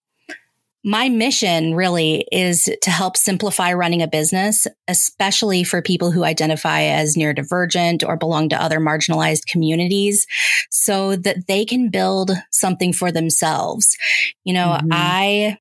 my 0.87 1.09
mission 1.09 1.74
really 1.74 2.24
is 2.30 2.70
to 2.80 2.91
help 2.91 3.16
simplify 3.16 3.72
running 3.72 4.03
a 4.03 4.07
business, 4.07 4.68
especially 4.87 5.64
for 5.64 5.82
people 5.82 6.12
who 6.12 6.22
identify 6.22 6.82
as 6.82 7.16
neurodivergent 7.16 8.07
or 8.07 8.16
belong 8.16 8.49
to 8.51 8.62
other 8.62 8.78
marginalized 8.78 9.47
communities 9.49 10.28
so 10.70 11.16
that 11.16 11.49
they 11.49 11.64
can 11.64 11.91
build 11.91 12.30
something 12.53 12.93
for 12.93 13.11
themselves. 13.11 13.97
You 14.45 14.55
know, 14.55 14.78
mm-hmm. 14.78 14.89
I 14.93 15.59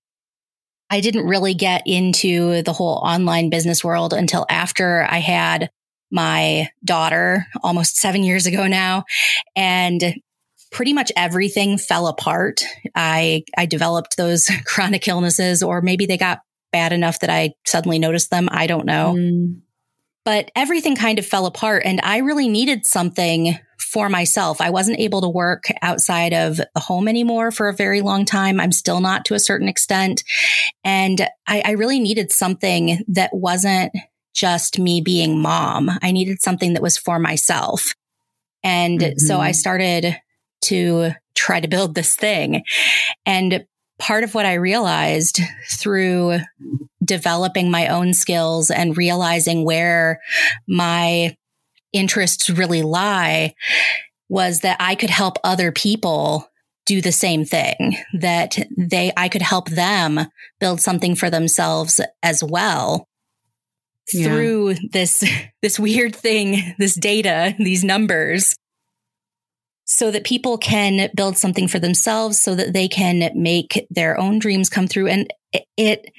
I 0.92 1.02
didn't 1.02 1.26
really 1.26 1.56
get 1.56 1.82
into 1.88 2.62
the 2.62 2.74
whole 2.74 3.02
online 3.04 3.50
business 3.50 3.84
world 3.84 4.14
until 4.14 4.46
after 4.48 5.08
I 5.10 5.18
had 5.18 5.72
my 6.12 6.70
daughter 6.84 7.48
almost 7.64 7.98
seven 7.98 8.24
years 8.24 8.46
ago 8.46 8.68
now. 8.68 9.06
And 9.56 10.22
pretty 10.76 10.92
much 10.92 11.10
everything 11.16 11.78
fell 11.78 12.06
apart. 12.06 12.62
I, 12.94 13.46
I 13.58 13.66
developed 13.66 14.18
those 14.18 14.50
chronic 14.66 15.08
illnesses, 15.08 15.64
or 15.64 15.82
maybe 15.82 16.06
they 16.06 16.18
got 16.18 16.42
bad 16.74 16.92
enough 16.92 17.22
that 17.22 17.30
I 17.30 17.54
suddenly 17.66 17.98
noticed 17.98 18.30
them. 18.30 18.50
I 18.52 18.68
don't 18.68 18.86
know. 18.86 19.16
Mm. 19.18 19.62
But 20.26 20.52
everything 20.54 20.98
kind 20.98 21.18
of 21.18 21.26
fell 21.26 21.46
apart 21.46 21.84
and 21.86 22.02
I 22.04 22.18
really 22.18 22.50
needed 22.50 22.86
something 22.86 23.58
for 23.80 24.10
myself. 24.10 24.60
I 24.60 24.72
wasn't 24.72 25.00
able 25.00 25.22
to 25.22 25.30
work 25.30 25.66
outside 25.82 26.34
of 26.34 26.58
the 26.58 26.80
home 26.80 27.08
anymore 27.08 27.52
for 27.52 27.70
a 27.70 27.76
very 27.76 28.02
long 28.02 28.26
time. 28.26 28.60
I'm 28.60 28.72
still 28.72 29.00
not 29.00 29.24
to 29.26 29.36
a 29.36 29.40
certain 29.40 29.70
extent. 29.70 30.24
And 30.84 31.22
I, 31.48 31.62
I 31.64 31.72
really 31.72 32.00
needed 32.00 32.32
something 32.32 33.02
that 33.10 33.30
wasn't 33.34 33.94
just 34.34 34.80
me 34.80 35.00
being 35.00 35.40
mom. 35.40 35.92
I 36.02 36.12
needed 36.12 36.42
something 36.42 36.74
that 36.74 36.82
was 36.82 36.98
for 36.98 37.20
myself. 37.20 37.94
And 38.64 39.00
mm-hmm. 39.00 39.18
so 39.20 39.40
I 39.40 39.52
started 39.52 40.18
to 40.66 41.12
try 41.36 41.60
to 41.60 41.68
build 41.68 41.96
this 41.96 42.16
thing. 42.16 42.64
And 43.26 43.66
part 44.00 44.24
of 44.24 44.34
what 44.34 44.46
I 44.46 44.56
realized 44.56 45.40
through 45.70 46.40
developing 47.04 47.72
my 47.72 47.88
own 47.88 48.14
skills 48.14 48.70
and 48.70 48.98
realizing 48.98 49.64
where 49.64 50.22
my 50.68 51.36
interests 51.94 52.50
really 52.50 52.82
lie 52.82 53.54
was 54.28 54.62
that 54.62 54.78
I 54.80 54.96
could 54.96 55.10
help 55.10 55.38
other 55.44 55.72
people 55.72 56.50
do 56.86 57.02
the 57.02 57.12
same 57.12 57.46
thing 57.46 57.98
that 58.14 58.58
they 58.78 59.12
I 59.18 59.30
could 59.30 59.42
help 59.42 59.70
them 59.70 60.20
build 60.60 60.82
something 60.82 61.16
for 61.16 61.30
themselves 61.30 62.00
as 62.22 62.44
well 62.44 63.08
yeah. 64.14 64.28
through 64.28 64.76
this 64.92 65.24
this 65.62 65.80
weird 65.80 66.16
thing, 66.16 66.76
this 66.78 66.96
data, 66.96 67.56
these 67.58 67.84
numbers 67.84 68.56
so 69.86 70.12
that 70.12 70.24
people 70.24 70.58
can 70.58 71.10
build 71.16 71.38
something 71.38 71.68
for 71.68 71.80
themselves 71.80 72.42
so 72.42 72.56
that 72.56 72.74
they 72.74 72.88
can 72.88 73.32
make 73.36 73.88
their 73.90 74.20
own 74.20 74.40
dreams 74.40 74.70
come 74.70 74.88
through 74.88 75.08
and 75.08 75.32
it 75.78 76.12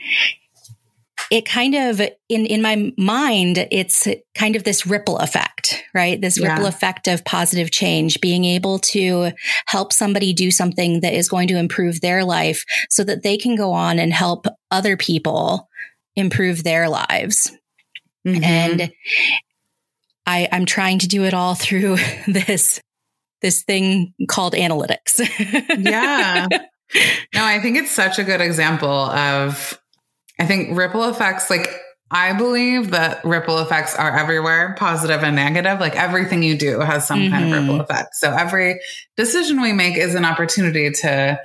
it 1.28 1.44
kind 1.44 1.74
of 1.74 2.00
in 2.28 2.46
in 2.46 2.62
my 2.62 2.92
mind 2.96 3.66
it's 3.72 4.06
kind 4.36 4.54
of 4.54 4.62
this 4.62 4.86
ripple 4.86 5.18
effect 5.18 5.82
right 5.94 6.20
this 6.20 6.38
yeah. 6.38 6.52
ripple 6.52 6.66
effect 6.66 7.08
of 7.08 7.24
positive 7.24 7.70
change 7.70 8.20
being 8.20 8.44
able 8.44 8.78
to 8.78 9.32
help 9.66 9.92
somebody 9.92 10.32
do 10.32 10.50
something 10.50 11.00
that 11.00 11.14
is 11.14 11.28
going 11.28 11.48
to 11.48 11.58
improve 11.58 12.00
their 12.00 12.24
life 12.24 12.64
so 12.88 13.02
that 13.02 13.22
they 13.22 13.36
can 13.36 13.56
go 13.56 13.72
on 13.72 13.98
and 13.98 14.12
help 14.12 14.46
other 14.70 14.96
people 14.96 15.68
improve 16.14 16.62
their 16.62 16.88
lives 16.88 17.50
Mm-hmm. 18.26 18.44
And 18.44 18.92
I, 20.26 20.48
I'm 20.50 20.66
trying 20.66 20.98
to 21.00 21.08
do 21.08 21.24
it 21.24 21.34
all 21.34 21.54
through 21.54 21.96
this 22.26 22.80
this 23.46 23.62
thing 23.62 24.12
called 24.26 24.54
analytics. 24.54 25.20
yeah. 25.78 26.48
No, 27.32 27.44
I 27.44 27.60
think 27.60 27.76
it's 27.76 27.92
such 27.92 28.18
a 28.18 28.24
good 28.24 28.40
example 28.40 28.88
of 28.88 29.80
I 30.40 30.46
think 30.46 30.76
ripple 30.76 31.04
effects 31.04 31.48
like 31.48 31.68
I 32.10 32.32
believe 32.32 32.90
that 32.90 33.24
ripple 33.24 33.60
effects 33.60 33.94
are 33.94 34.16
everywhere, 34.16 34.74
positive 34.76 35.22
and 35.22 35.36
negative. 35.36 35.78
Like 35.78 35.94
everything 35.94 36.42
you 36.42 36.58
do 36.58 36.80
has 36.80 37.06
some 37.06 37.20
mm-hmm. 37.20 37.32
kind 37.32 37.44
of 37.44 37.52
ripple 37.52 37.74
mm-hmm. 37.74 37.80
effect. 37.82 38.16
So 38.16 38.32
every 38.32 38.80
decision 39.16 39.62
we 39.62 39.72
make 39.72 39.96
is 39.96 40.16
an 40.16 40.24
opportunity 40.24 40.90
to, 40.90 41.40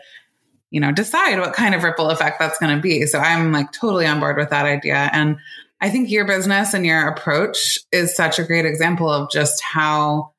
you 0.71 0.79
know, 0.79 0.91
decide 0.91 1.39
what 1.39 1.53
kind 1.53 1.75
of 1.75 1.83
ripple 1.83 2.09
effect 2.09 2.39
that's 2.39 2.57
going 2.57 2.75
to 2.75 2.81
be. 2.81 3.05
So 3.05 3.19
I'm 3.19 3.51
like 3.51 3.71
totally 3.71 4.07
on 4.07 4.19
board 4.19 4.37
with 4.37 4.49
that 4.49 4.65
idea. 4.65 5.09
And 5.13 5.37
I 5.81 5.89
think 5.89 6.09
your 6.09 6.25
business 6.25 6.73
and 6.73 6.83
your 6.85 7.07
approach 7.07 7.77
is 7.91 8.15
such 8.15 8.39
a 8.39 8.43
great 8.43 8.65
example 8.65 9.09
of 9.09 9.31
just 9.31 9.61
how 9.61 10.30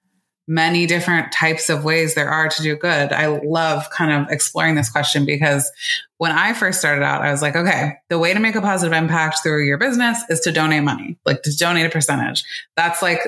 many 0.53 0.85
different 0.85 1.33
types 1.33 1.71
of 1.71 1.83
ways 1.83 2.15
there 2.15 2.29
are 2.29 2.47
to 2.47 2.63
do 2.63 2.77
good. 2.77 3.11
I 3.11 3.27
love 3.27 3.89
kind 3.89 4.13
of 4.13 4.31
exploring 4.31 4.75
this 4.75 4.91
question 4.91 5.25
because 5.25 5.71
when 6.19 6.31
I 6.31 6.53
first 6.53 6.79
started 6.79 7.03
out, 7.03 7.23
I 7.23 7.31
was 7.31 7.41
like, 7.41 7.57
okay, 7.57 7.95
the 8.11 8.19
way 8.19 8.35
to 8.35 8.39
make 8.39 8.55
a 8.55 8.61
positive 8.61 8.93
impact 8.93 9.39
through 9.43 9.65
your 9.65 9.79
business 9.79 10.23
is 10.29 10.41
to 10.41 10.53
donate 10.53 10.83
money, 10.83 11.17
like 11.25 11.41
to 11.43 11.57
donate 11.57 11.87
a 11.87 11.89
percentage. 11.89 12.45
That's 12.77 13.01
like 13.01 13.21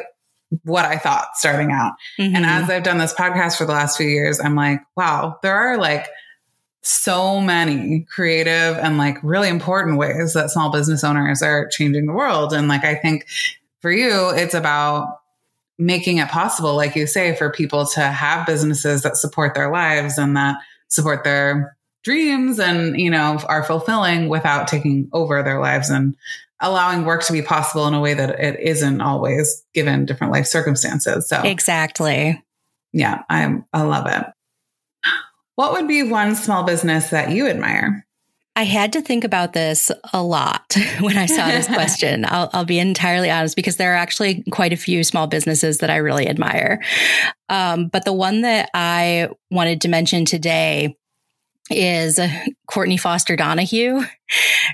what 0.64 0.84
I 0.84 0.98
thought 0.98 1.28
starting 1.36 1.72
out. 1.72 1.94
Mm-hmm. 2.18 2.36
And 2.36 2.44
as 2.44 2.68
I've 2.68 2.82
done 2.82 2.98
this 2.98 3.14
podcast 3.14 3.56
for 3.56 3.64
the 3.64 3.72
last 3.72 3.96
few 3.96 4.06
years, 4.06 4.38
I'm 4.38 4.54
like, 4.54 4.80
wow, 4.94 5.38
there 5.42 5.54
are 5.54 5.78
like 5.78 6.06
so 6.82 7.40
many 7.40 8.06
creative 8.10 8.76
and 8.76 8.98
like 8.98 9.16
really 9.22 9.48
important 9.48 9.96
ways 9.96 10.34
that 10.34 10.50
small 10.50 10.70
business 10.70 11.02
owners 11.02 11.40
are 11.40 11.68
changing 11.68 12.04
the 12.04 12.12
world. 12.12 12.52
And 12.52 12.68
like, 12.68 12.84
I 12.84 12.96
think 12.96 13.26
for 13.80 13.90
you, 13.90 14.28
it's 14.28 14.52
about 14.52 15.20
making 15.78 16.18
it 16.18 16.28
possible, 16.28 16.76
like 16.76 16.96
you 16.96 17.06
say, 17.06 17.34
for 17.34 17.50
people 17.50 17.86
to 17.86 18.00
have 18.00 18.46
businesses 18.46 19.02
that 19.02 19.16
support 19.16 19.54
their 19.54 19.70
lives 19.70 20.18
and 20.18 20.36
that 20.36 20.56
support 20.88 21.24
their 21.24 21.76
dreams 22.04 22.58
and, 22.58 23.00
you 23.00 23.10
know, 23.10 23.38
are 23.48 23.64
fulfilling 23.64 24.28
without 24.28 24.68
taking 24.68 25.08
over 25.12 25.42
their 25.42 25.60
lives 25.60 25.90
and 25.90 26.14
allowing 26.60 27.04
work 27.04 27.22
to 27.24 27.32
be 27.32 27.42
possible 27.42 27.86
in 27.86 27.94
a 27.94 28.00
way 28.00 28.14
that 28.14 28.38
it 28.38 28.60
isn't 28.60 29.00
always 29.00 29.64
given 29.74 30.06
different 30.06 30.32
life 30.32 30.46
circumstances. 30.46 31.28
So 31.28 31.40
exactly. 31.42 32.42
Yeah, 32.92 33.22
I 33.28 33.56
I 33.72 33.82
love 33.82 34.06
it. 34.06 34.24
What 35.56 35.72
would 35.72 35.88
be 35.88 36.02
one 36.02 36.34
small 36.34 36.62
business 36.62 37.10
that 37.10 37.30
you 37.30 37.46
admire? 37.46 38.06
I 38.56 38.62
had 38.62 38.92
to 38.92 39.02
think 39.02 39.24
about 39.24 39.52
this 39.52 39.90
a 40.12 40.22
lot 40.22 40.76
when 41.00 41.18
I 41.18 41.26
saw 41.26 41.46
this 41.46 41.66
question. 41.74 42.24
I'll, 42.26 42.50
I'll, 42.52 42.64
be 42.64 42.78
entirely 42.78 43.30
honest 43.30 43.56
because 43.56 43.76
there 43.76 43.92
are 43.92 43.96
actually 43.96 44.44
quite 44.50 44.72
a 44.72 44.76
few 44.76 45.02
small 45.02 45.26
businesses 45.26 45.78
that 45.78 45.90
I 45.90 45.96
really 45.96 46.28
admire. 46.28 46.80
Um, 47.48 47.88
but 47.88 48.04
the 48.04 48.12
one 48.12 48.42
that 48.42 48.70
I 48.72 49.28
wanted 49.50 49.80
to 49.82 49.88
mention 49.88 50.24
today 50.24 50.96
is 51.70 52.20
Courtney 52.70 52.96
Foster 52.96 53.36
Donahue. 53.36 54.02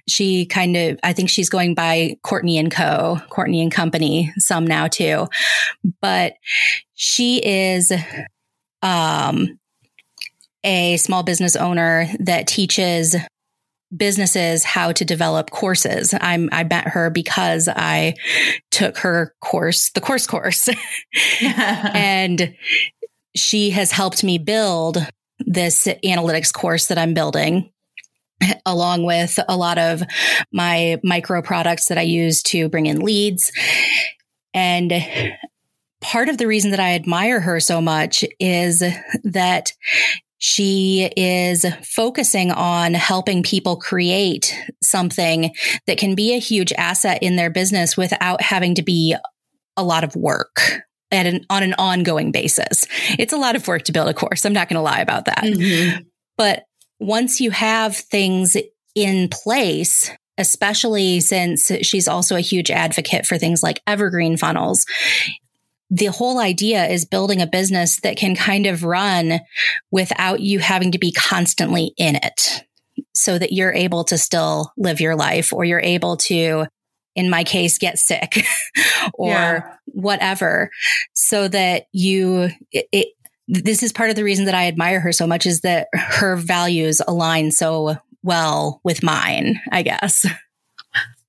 She 0.08 0.44
kind 0.46 0.76
of, 0.76 0.98
I 1.02 1.12
think 1.12 1.30
she's 1.30 1.48
going 1.48 1.74
by 1.74 2.16
Courtney 2.22 2.58
and 2.58 2.70
Co., 2.70 3.20
Courtney 3.30 3.62
and 3.62 3.70
Company, 3.70 4.32
some 4.38 4.66
now 4.66 4.88
too. 4.88 5.28
But 6.00 6.34
she 6.94 7.38
is 7.38 7.92
um, 8.82 9.58
a 10.64 10.96
small 10.96 11.22
business 11.22 11.56
owner 11.56 12.08
that 12.18 12.46
teaches 12.46 13.16
businesses 13.94 14.64
how 14.64 14.92
to 14.92 15.04
develop 15.04 15.50
courses. 15.50 16.14
I'm, 16.20 16.48
I 16.52 16.64
met 16.64 16.88
her 16.88 17.10
because 17.10 17.68
I 17.68 18.14
took 18.70 18.98
her 18.98 19.34
course, 19.40 19.90
the 19.90 20.00
course 20.00 20.26
course. 20.26 20.68
and 21.42 22.54
she 23.34 23.70
has 23.70 23.90
helped 23.90 24.22
me 24.22 24.38
build 24.38 24.98
this 25.38 25.86
analytics 26.04 26.52
course 26.52 26.86
that 26.88 26.98
I'm 26.98 27.14
building 27.14 27.70
along 28.64 29.04
with 29.04 29.38
a 29.48 29.56
lot 29.56 29.78
of 29.78 30.02
my 30.52 30.98
micro 31.02 31.42
products 31.42 31.86
that 31.86 31.98
I 31.98 32.02
use 32.02 32.42
to 32.44 32.68
bring 32.68 32.86
in 32.86 33.00
leads. 33.00 33.52
And 34.54 34.92
part 36.00 36.28
of 36.28 36.38
the 36.38 36.46
reason 36.46 36.70
that 36.70 36.80
I 36.80 36.94
admire 36.94 37.40
her 37.40 37.60
so 37.60 37.80
much 37.80 38.24
is 38.38 38.82
that 39.24 39.72
she 40.42 41.10
is 41.18 41.66
focusing 41.82 42.50
on 42.50 42.94
helping 42.94 43.42
people 43.42 43.76
create 43.76 44.58
something 44.82 45.54
that 45.86 45.98
can 45.98 46.14
be 46.14 46.34
a 46.34 46.38
huge 46.38 46.72
asset 46.72 47.22
in 47.22 47.36
their 47.36 47.50
business 47.50 47.94
without 47.94 48.40
having 48.40 48.74
to 48.74 48.82
be 48.82 49.14
a 49.76 49.84
lot 49.84 50.02
of 50.02 50.16
work 50.16 50.80
at 51.12 51.26
an, 51.26 51.44
on 51.50 51.62
an 51.62 51.74
ongoing 51.74 52.32
basis. 52.32 52.86
It's 53.18 53.34
a 53.34 53.36
lot 53.36 53.54
of 53.54 53.68
work 53.68 53.82
to 53.84 53.92
build 53.92 54.08
a 54.08 54.14
course. 54.14 54.46
I'm 54.46 54.54
not 54.54 54.70
going 54.70 54.76
to 54.76 54.82
lie 54.82 55.00
about 55.00 55.26
that. 55.26 55.44
Mm-hmm. 55.44 56.04
But 56.38 56.64
once 56.98 57.42
you 57.42 57.50
have 57.50 57.94
things 57.94 58.56
in 58.94 59.28
place, 59.28 60.10
especially 60.38 61.20
since 61.20 61.70
she's 61.82 62.08
also 62.08 62.34
a 62.34 62.40
huge 62.40 62.70
advocate 62.70 63.26
for 63.26 63.36
things 63.36 63.62
like 63.62 63.82
evergreen 63.86 64.38
funnels, 64.38 64.86
the 65.90 66.06
whole 66.06 66.38
idea 66.38 66.86
is 66.86 67.04
building 67.04 67.42
a 67.42 67.46
business 67.46 68.00
that 68.00 68.16
can 68.16 68.36
kind 68.36 68.66
of 68.66 68.84
run 68.84 69.40
without 69.90 70.40
you 70.40 70.60
having 70.60 70.92
to 70.92 70.98
be 70.98 71.12
constantly 71.12 71.92
in 71.96 72.16
it 72.16 72.64
so 73.14 73.38
that 73.38 73.52
you're 73.52 73.72
able 73.72 74.04
to 74.04 74.16
still 74.16 74.72
live 74.76 75.00
your 75.00 75.16
life 75.16 75.52
or 75.52 75.64
you're 75.64 75.80
able 75.80 76.16
to 76.16 76.66
in 77.16 77.28
my 77.28 77.42
case 77.42 77.78
get 77.78 77.98
sick 77.98 78.44
or 79.14 79.30
yeah. 79.30 79.74
whatever 79.86 80.70
so 81.12 81.48
that 81.48 81.86
you 81.92 82.50
it, 82.70 82.86
it, 82.92 83.08
this 83.48 83.82
is 83.82 83.92
part 83.92 84.10
of 84.10 84.16
the 84.16 84.22
reason 84.22 84.44
that 84.44 84.54
I 84.54 84.68
admire 84.68 85.00
her 85.00 85.12
so 85.12 85.26
much 85.26 85.44
is 85.44 85.62
that 85.62 85.88
her 85.92 86.36
values 86.36 87.02
align 87.08 87.50
so 87.50 87.96
well 88.22 88.80
with 88.84 89.02
mine, 89.02 89.60
I 89.72 89.82
guess. 89.82 90.24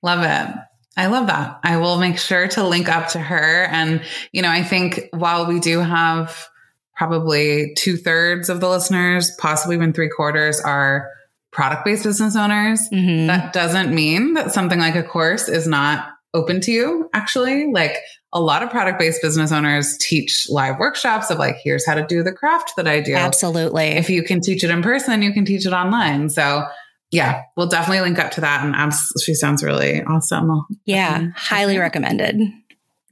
Love 0.04 0.20
it. 0.24 0.56
I 0.98 1.08
love 1.08 1.28
that. 1.28 1.60
I 1.64 1.78
will 1.78 1.98
make 1.98 2.18
sure 2.20 2.48
to 2.50 2.68
link 2.68 2.90
up 2.90 3.10
to 3.10 3.20
her. 3.20 3.66
And, 3.66 4.04
you 4.32 4.42
know, 4.42 4.50
I 4.50 4.64
think 4.64 5.08
while 5.12 5.48
we 5.48 5.60
do 5.60 5.80
have 5.80 6.48
probably 6.96 7.74
two 7.78 7.96
thirds 7.98 8.50
of 8.50 8.60
the 8.60 8.70
listeners, 8.70 9.32
possibly 9.40 9.76
even 9.76 9.94
three 9.94 10.10
quarters 10.10 10.60
are 10.60 11.10
product 11.52 11.86
based 11.86 12.04
business 12.04 12.36
owners, 12.36 12.82
mm-hmm. 12.92 13.28
that 13.28 13.54
doesn't 13.54 13.94
mean 13.94 14.34
that 14.34 14.54
something 14.54 14.80
like 14.80 14.96
a 14.96 15.04
course 15.04 15.48
is 15.48 15.66
not 15.66 16.10
open 16.34 16.62
to 16.62 16.72
you. 16.72 17.10
Actually, 17.14 17.72
like 17.72 17.98
a 18.34 18.42
lot 18.42 18.64
of 18.64 18.70
product 18.70 19.00
based 19.00 19.22
business 19.22 19.52
owners 19.52 19.98
teach 19.98 20.48
live 20.50 20.78
workshops 20.80 21.30
of 21.30 21.38
like, 21.38 21.56
here's 21.64 21.86
how 21.86 21.96
to 21.96 22.06
do 22.06 22.24
the 22.24 22.32
craft 22.32 22.74
that 22.78 22.88
I 22.88 23.02
do. 23.02 23.14
Absolutely. 23.14 23.88
If 23.88 24.10
you 24.10 24.24
can 24.24 24.42
teach 24.42 24.64
it 24.64 24.70
in 24.70 24.82
person, 24.82 25.22
you 25.22 25.34
can 25.34 25.46
teach 25.46 25.66
it 25.66 25.74
online. 25.74 26.30
So 26.30 26.66
yeah, 27.12 27.44
we'll 27.58 27.68
definitely 27.68 28.02
link 28.02 28.20
up 28.20 28.32
to 28.32 28.42
that. 28.42 28.66
And 28.66 28.74
abs- 28.74 29.14
she 29.24 29.34
sounds 29.34 29.64
really 29.64 30.02
awesome. 30.04 30.66
Yeah, 30.86 31.28
highly 31.36 31.78
recommended. 31.78 32.40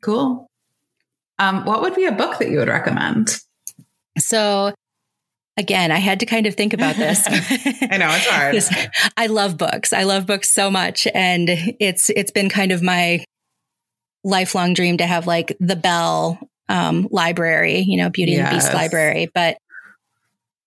Cool. 0.02 0.48
Um, 1.38 1.66
what 1.66 1.82
would 1.82 1.96
be 1.96 2.06
a 2.06 2.12
book 2.12 2.40
that 2.40 2.50
you 2.50 2.60
would 2.60 2.68
recommend? 2.68 3.38
So, 4.18 4.74
again, 5.58 5.92
I 5.92 5.98
had 5.98 6.22
to 6.22 6.26
kind 6.26 6.46
of 6.46 6.56
think 6.56 6.74
about 6.74 6.96
this. 6.96 7.26
I 7.28 7.98
know 7.98 8.10
it's 8.12 8.26
hard. 8.26 8.92
I 9.18 9.28
love 9.28 9.58
books. 9.58 9.94
I 9.94 10.04
love 10.04 10.26
books 10.26 10.50
so 10.50 10.72
much, 10.72 11.08
and 11.14 11.50
it's 11.80 12.10
it's 12.10 12.32
been 12.32 12.50
kind 12.50 12.72
of 12.72 12.82
my 12.82 13.24
lifelong 14.24 14.74
dream 14.74 14.98
to 14.98 15.06
have 15.06 15.28
like 15.28 15.56
the 15.60 15.76
Belle 15.76 16.40
um, 16.70 17.08
library, 17.12 17.80
you 17.80 17.98
know, 17.98 18.10
Beauty 18.10 18.34
yes. 18.34 18.40
and 18.40 18.48
the 18.48 18.56
Beast 18.56 18.74
library. 18.74 19.30
But 19.34 19.58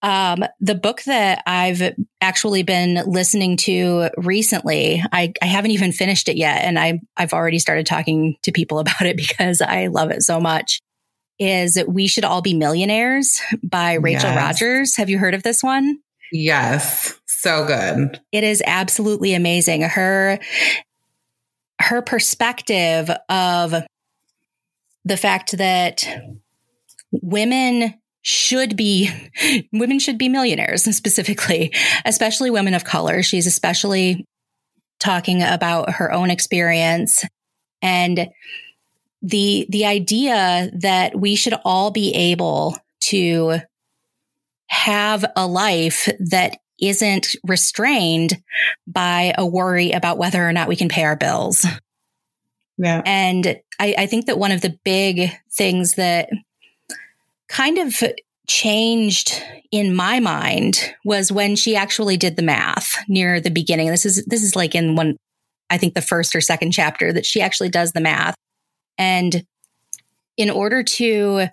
um, 0.03 0.45
the 0.61 0.75
book 0.75 1.03
that 1.05 1.43
I've 1.47 1.95
actually 2.21 2.65
been 2.65 3.03
listening 3.07 3.57
to 3.59 4.11
recently, 4.17 5.03
I, 5.13 5.33
I 5.41 5.47
haven't 5.47 5.71
even 5.71 5.93
finished 5.93 6.29
it 6.29 6.37
yet. 6.37 6.65
And 6.65 6.79
I, 6.79 7.01
I've 7.17 7.33
already 7.33 7.61
started 7.61 7.87
talking 7.87 8.37
to 8.43 8.53
people 8.53 8.79
about 8.81 9.03
it 9.03 9.17
because 9.17 9.61
I 9.61 9.87
love 9.87 10.11
it 10.11 10.23
so 10.23 10.41
much 10.41 10.81
is 11.39 11.83
We 11.89 12.07
Should 12.07 12.25
All 12.25 12.43
Be 12.43 12.55
Millionaires 12.55 13.41
by 13.63 13.95
Rachel 13.95 14.31
yes. 14.31 14.37
Rodgers. 14.37 14.97
Have 14.97 15.11
you 15.11 15.19
heard 15.19 15.35
of 15.35 15.43
this 15.43 15.63
one? 15.63 15.99
Yes. 16.31 17.19
So 17.27 17.67
good. 17.67 18.21
It 18.31 18.45
is 18.45 18.63
absolutely 18.67 19.35
amazing. 19.35 19.83
Her, 19.83 20.39
her 21.81 22.03
perspective 22.03 23.11
of 23.29 23.75
the 25.05 25.17
fact 25.17 25.59
that 25.59 26.07
women 27.11 27.95
should 28.23 28.77
be 28.77 29.11
women 29.73 29.99
should 29.99 30.19
be 30.19 30.29
millionaires 30.29 30.85
specifically, 30.97 31.73
especially 32.05 32.51
women 32.51 32.75
of 32.75 32.85
color. 32.85 33.23
She's 33.23 33.47
especially 33.47 34.27
talking 35.01 35.43
about 35.43 35.91
her 35.95 36.13
own 36.13 36.31
experience 36.31 37.25
and 37.83 38.29
the 39.21 39.67
the 39.69 39.87
idea 39.87 40.71
that 40.75 41.19
we 41.19 41.35
should 41.35 41.55
all 41.65 41.91
be 41.91 42.15
able 42.15 42.77
to 43.01 43.59
have 44.69 45.25
a 45.37 45.47
life 45.47 46.09
that 46.19 46.59
isn't 46.81 47.37
restrained 47.47 48.43
by 48.87 49.35
a 49.39 49.47
worry 49.47 49.93
about 49.93 50.19
whether 50.19 50.47
or 50.47 50.53
not 50.53 50.69
we 50.69 50.77
can 50.77 50.89
pay 50.89 51.05
our 51.05 51.17
bills. 51.17 51.65
Yeah. 52.79 53.03
And 53.05 53.61
I, 53.79 53.95
I 53.99 54.07
think 54.07 54.27
that 54.27 54.39
one 54.39 54.51
of 54.51 54.61
the 54.61 54.77
big 54.85 55.31
things 55.53 55.95
that 55.95 56.31
kind 57.53 57.77
of 57.77 58.03
changed 58.49 59.41
in 59.71 59.95
my 59.95 60.19
mind 60.19 60.95
was 61.05 61.31
when 61.31 61.55
she 61.55 61.77
actually 61.77 62.17
did 62.17 62.35
the 62.35 62.43
math 62.43 62.97
near 63.09 63.41
the 63.41 63.51
beginning. 63.51 63.89
This 63.89 64.07
is 64.07 64.25
this 64.25 64.43
is 64.43 64.57
like 64.57 64.75
in 64.75 64.97
one 64.97 65.17
I 65.71 65.77
think 65.79 65.95
the 65.95 66.03
first 66.03 66.35
or 66.35 66.41
second 66.41 66.73
chapter 66.73 67.13
that 67.13 67.27
she 67.27 67.41
actually 67.41 67.69
does 67.69 67.93
the 67.93 68.01
math. 68.01 68.35
And 68.99 69.45
in 70.37 70.51
order 70.51 70.83
to 70.83 71.47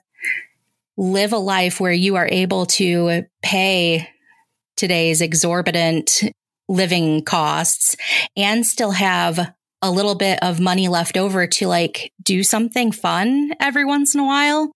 live 0.98 1.34
a 1.34 1.38
life 1.38 1.80
where 1.80 1.94
you 1.94 2.16
are 2.16 2.28
able 2.32 2.66
to 2.66 3.26
pay 3.42 4.10
today's 4.78 5.22
exorbitant 5.22 6.22
living 6.70 7.24
costs 7.24 7.96
and 8.38 8.66
still 8.66 8.92
have 8.92 9.54
a 9.82 9.92
little 9.92 10.16
bit 10.16 10.40
of 10.42 10.60
money 10.60 10.88
left 10.88 11.18
over 11.18 11.48
to 11.48 11.68
like 11.68 12.12
do 12.24 12.44
something 12.44 12.92
fun 12.92 13.52
every 13.60 13.86
once 13.86 14.14
in 14.14 14.22
a 14.22 14.26
while 14.26 14.72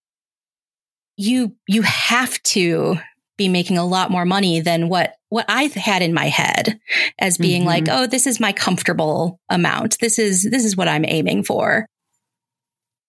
you 1.24 1.56
you 1.68 1.82
have 1.84 2.42
to 2.44 2.98
be 3.38 3.48
making 3.48 3.78
a 3.78 3.86
lot 3.86 4.12
more 4.12 4.26
money 4.26 4.60
than 4.60 4.90
what 4.90 5.16
what 5.30 5.46
I 5.48 5.64
had 5.64 6.02
in 6.02 6.14
my 6.14 6.26
head 6.26 6.80
as 7.18 7.38
being 7.38 7.62
mm-hmm. 7.62 7.68
like, 7.68 7.88
oh, 7.90 8.06
this 8.06 8.28
is 8.28 8.40
my 8.40 8.52
comfortable 8.52 9.40
amount. 9.50 9.98
This 10.00 10.20
is 10.20 10.44
this 10.44 10.66
is 10.66 10.76
what 10.78 10.88
I'm 10.88 11.06
aiming 11.08 11.44
for. 11.44 11.88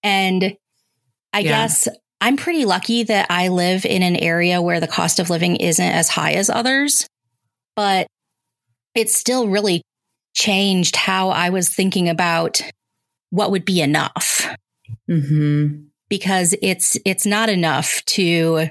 And 0.02 0.56
I 1.32 1.40
yeah. 1.40 1.48
guess 1.48 1.88
I'm 2.20 2.36
pretty 2.36 2.64
lucky 2.64 3.02
that 3.02 3.26
I 3.28 3.48
live 3.48 3.84
in 3.84 4.02
an 4.02 4.16
area 4.16 4.62
where 4.62 4.80
the 4.80 4.86
cost 4.86 5.18
of 5.18 5.28
living 5.28 5.56
isn't 5.56 5.84
as 5.84 6.08
high 6.08 6.32
as 6.32 6.48
others, 6.48 7.06
but 7.74 8.06
it 8.94 9.10
still 9.10 9.48
really 9.48 9.82
changed 10.34 10.96
how 10.96 11.30
I 11.30 11.50
was 11.50 11.68
thinking 11.68 12.08
about 12.08 12.62
what 13.30 13.50
would 13.50 13.64
be 13.64 13.80
enough. 13.80 14.48
Mm-hmm 15.10 15.88
because 16.16 16.54
it's 16.62 16.96
it's 17.04 17.26
not 17.26 17.48
enough 17.48 18.00
to 18.06 18.68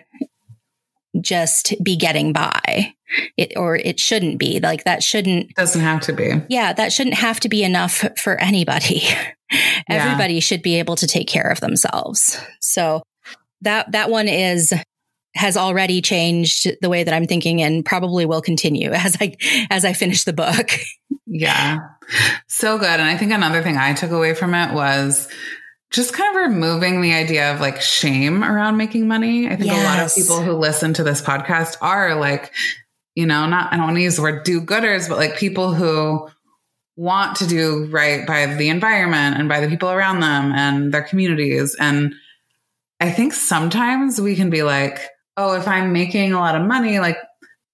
just 1.19 1.73
be 1.83 1.97
getting 1.97 2.31
by. 2.31 2.93
It, 3.37 3.53
or 3.57 3.75
it 3.75 3.99
shouldn't 3.99 4.39
be 4.39 4.61
like 4.61 4.85
that 4.85 5.03
shouldn't 5.03 5.53
doesn't 5.55 5.81
have 5.81 5.99
to 6.03 6.13
be. 6.13 6.41
Yeah, 6.47 6.71
that 6.71 6.93
shouldn't 6.93 7.17
have 7.17 7.41
to 7.41 7.49
be 7.49 7.61
enough 7.63 8.05
for 8.17 8.39
anybody. 8.39 9.03
Yeah. 9.87 9.97
Everybody 9.97 10.39
should 10.39 10.63
be 10.63 10.79
able 10.79 10.95
to 10.95 11.05
take 11.05 11.27
care 11.27 11.47
of 11.47 11.59
themselves. 11.59 12.39
So 12.59 13.03
that 13.61 13.91
that 13.91 14.09
one 14.09 14.27
is 14.27 14.73
has 15.35 15.57
already 15.57 16.01
changed 16.01 16.71
the 16.81 16.89
way 16.89 17.03
that 17.03 17.13
I'm 17.13 17.27
thinking 17.27 17.61
and 17.61 17.85
probably 17.85 18.25
will 18.25 18.41
continue 18.41 18.91
as 18.93 19.15
I 19.21 19.35
as 19.69 19.85
I 19.85 19.93
finish 19.93 20.23
the 20.23 20.33
book. 20.33 20.71
Yeah. 21.27 21.81
So 22.47 22.79
good. 22.79 22.87
And 22.87 23.03
I 23.03 23.15
think 23.15 23.31
another 23.31 23.61
thing 23.61 23.77
I 23.77 23.93
took 23.93 24.09
away 24.09 24.33
from 24.33 24.55
it 24.55 24.73
was 24.73 25.27
just 25.93 26.11
kind 26.11 26.35
of 26.35 26.41
removing 26.41 27.01
the 27.01 27.13
idea 27.13 27.53
of 27.53 27.61
like 27.61 27.79
shame 27.79 28.43
around 28.43 28.77
making 28.77 29.07
money. 29.07 29.45
I 29.45 29.55
think 29.55 29.67
yes. 29.67 29.79
a 29.79 29.83
lot 29.83 30.05
of 30.05 30.15
people 30.15 30.41
who 30.41 30.53
listen 30.53 30.93
to 30.95 31.03
this 31.03 31.21
podcast 31.21 31.77
are 31.81 32.15
like, 32.15 32.51
you 33.13 33.27
know, 33.27 33.45
not, 33.45 33.71
I 33.71 33.77
don't 33.77 33.85
want 33.85 33.97
to 33.97 34.01
use 34.01 34.15
the 34.15 34.23
word 34.23 34.43
do 34.43 34.59
gooders, 34.59 35.07
but 35.07 35.19
like 35.19 35.37
people 35.37 35.75
who 35.75 36.27
want 36.95 37.37
to 37.37 37.47
do 37.47 37.85
right 37.91 38.25
by 38.25 38.47
the 38.47 38.69
environment 38.69 39.37
and 39.37 39.47
by 39.47 39.59
the 39.59 39.67
people 39.67 39.91
around 39.91 40.21
them 40.21 40.51
and 40.51 40.91
their 40.91 41.03
communities. 41.03 41.75
And 41.79 42.15
I 42.99 43.11
think 43.11 43.33
sometimes 43.33 44.19
we 44.19 44.35
can 44.35 44.49
be 44.49 44.63
like, 44.63 44.99
oh, 45.37 45.53
if 45.53 45.67
I'm 45.67 45.93
making 45.93 46.33
a 46.33 46.39
lot 46.39 46.55
of 46.55 46.65
money, 46.65 46.99
like, 46.99 47.17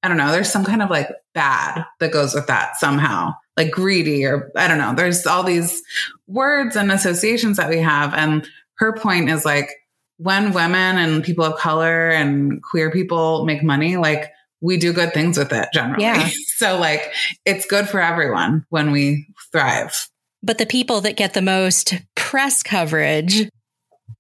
I 0.03 0.09
don't 0.09 0.17
know, 0.17 0.31
there's 0.31 0.51
some 0.51 0.65
kind 0.65 0.81
of 0.81 0.89
like 0.89 1.09
bad 1.33 1.85
that 2.01 2.11
goes 2.11 2.33
with 2.33 2.47
that 2.47 2.75
somehow 2.77 3.33
like 3.59 3.71
greedy 3.71 4.25
or 4.25 4.51
I 4.55 4.69
don't 4.69 4.77
know. 4.77 4.95
There's 4.95 5.27
all 5.27 5.43
these 5.43 5.83
words 6.27 6.77
and 6.77 6.91
associations 6.91 7.57
that 7.57 7.69
we 7.69 7.79
have. 7.79 8.13
And 8.13 8.47
her 8.75 8.93
point 8.93 9.29
is 9.29 9.43
like 9.43 9.69
when 10.15 10.53
women 10.53 10.97
and 10.97 11.23
people 11.23 11.43
of 11.43 11.59
color 11.59 12.09
and 12.09 12.63
queer 12.63 12.89
people 12.89 13.43
make 13.45 13.61
money, 13.61 13.97
like 13.97 14.31
we 14.61 14.77
do 14.77 14.93
good 14.93 15.13
things 15.13 15.37
with 15.37 15.51
it 15.51 15.67
generally. 15.73 16.03
Yeah. 16.03 16.29
so 16.55 16.79
like 16.79 17.11
it's 17.45 17.65
good 17.65 17.89
for 17.89 18.01
everyone 18.01 18.65
when 18.69 18.91
we 18.91 19.27
thrive. 19.51 20.07
But 20.41 20.57
the 20.57 20.65
people 20.65 21.01
that 21.01 21.17
get 21.17 21.33
the 21.33 21.41
most 21.41 21.95
press 22.15 22.63
coverage 22.63 23.49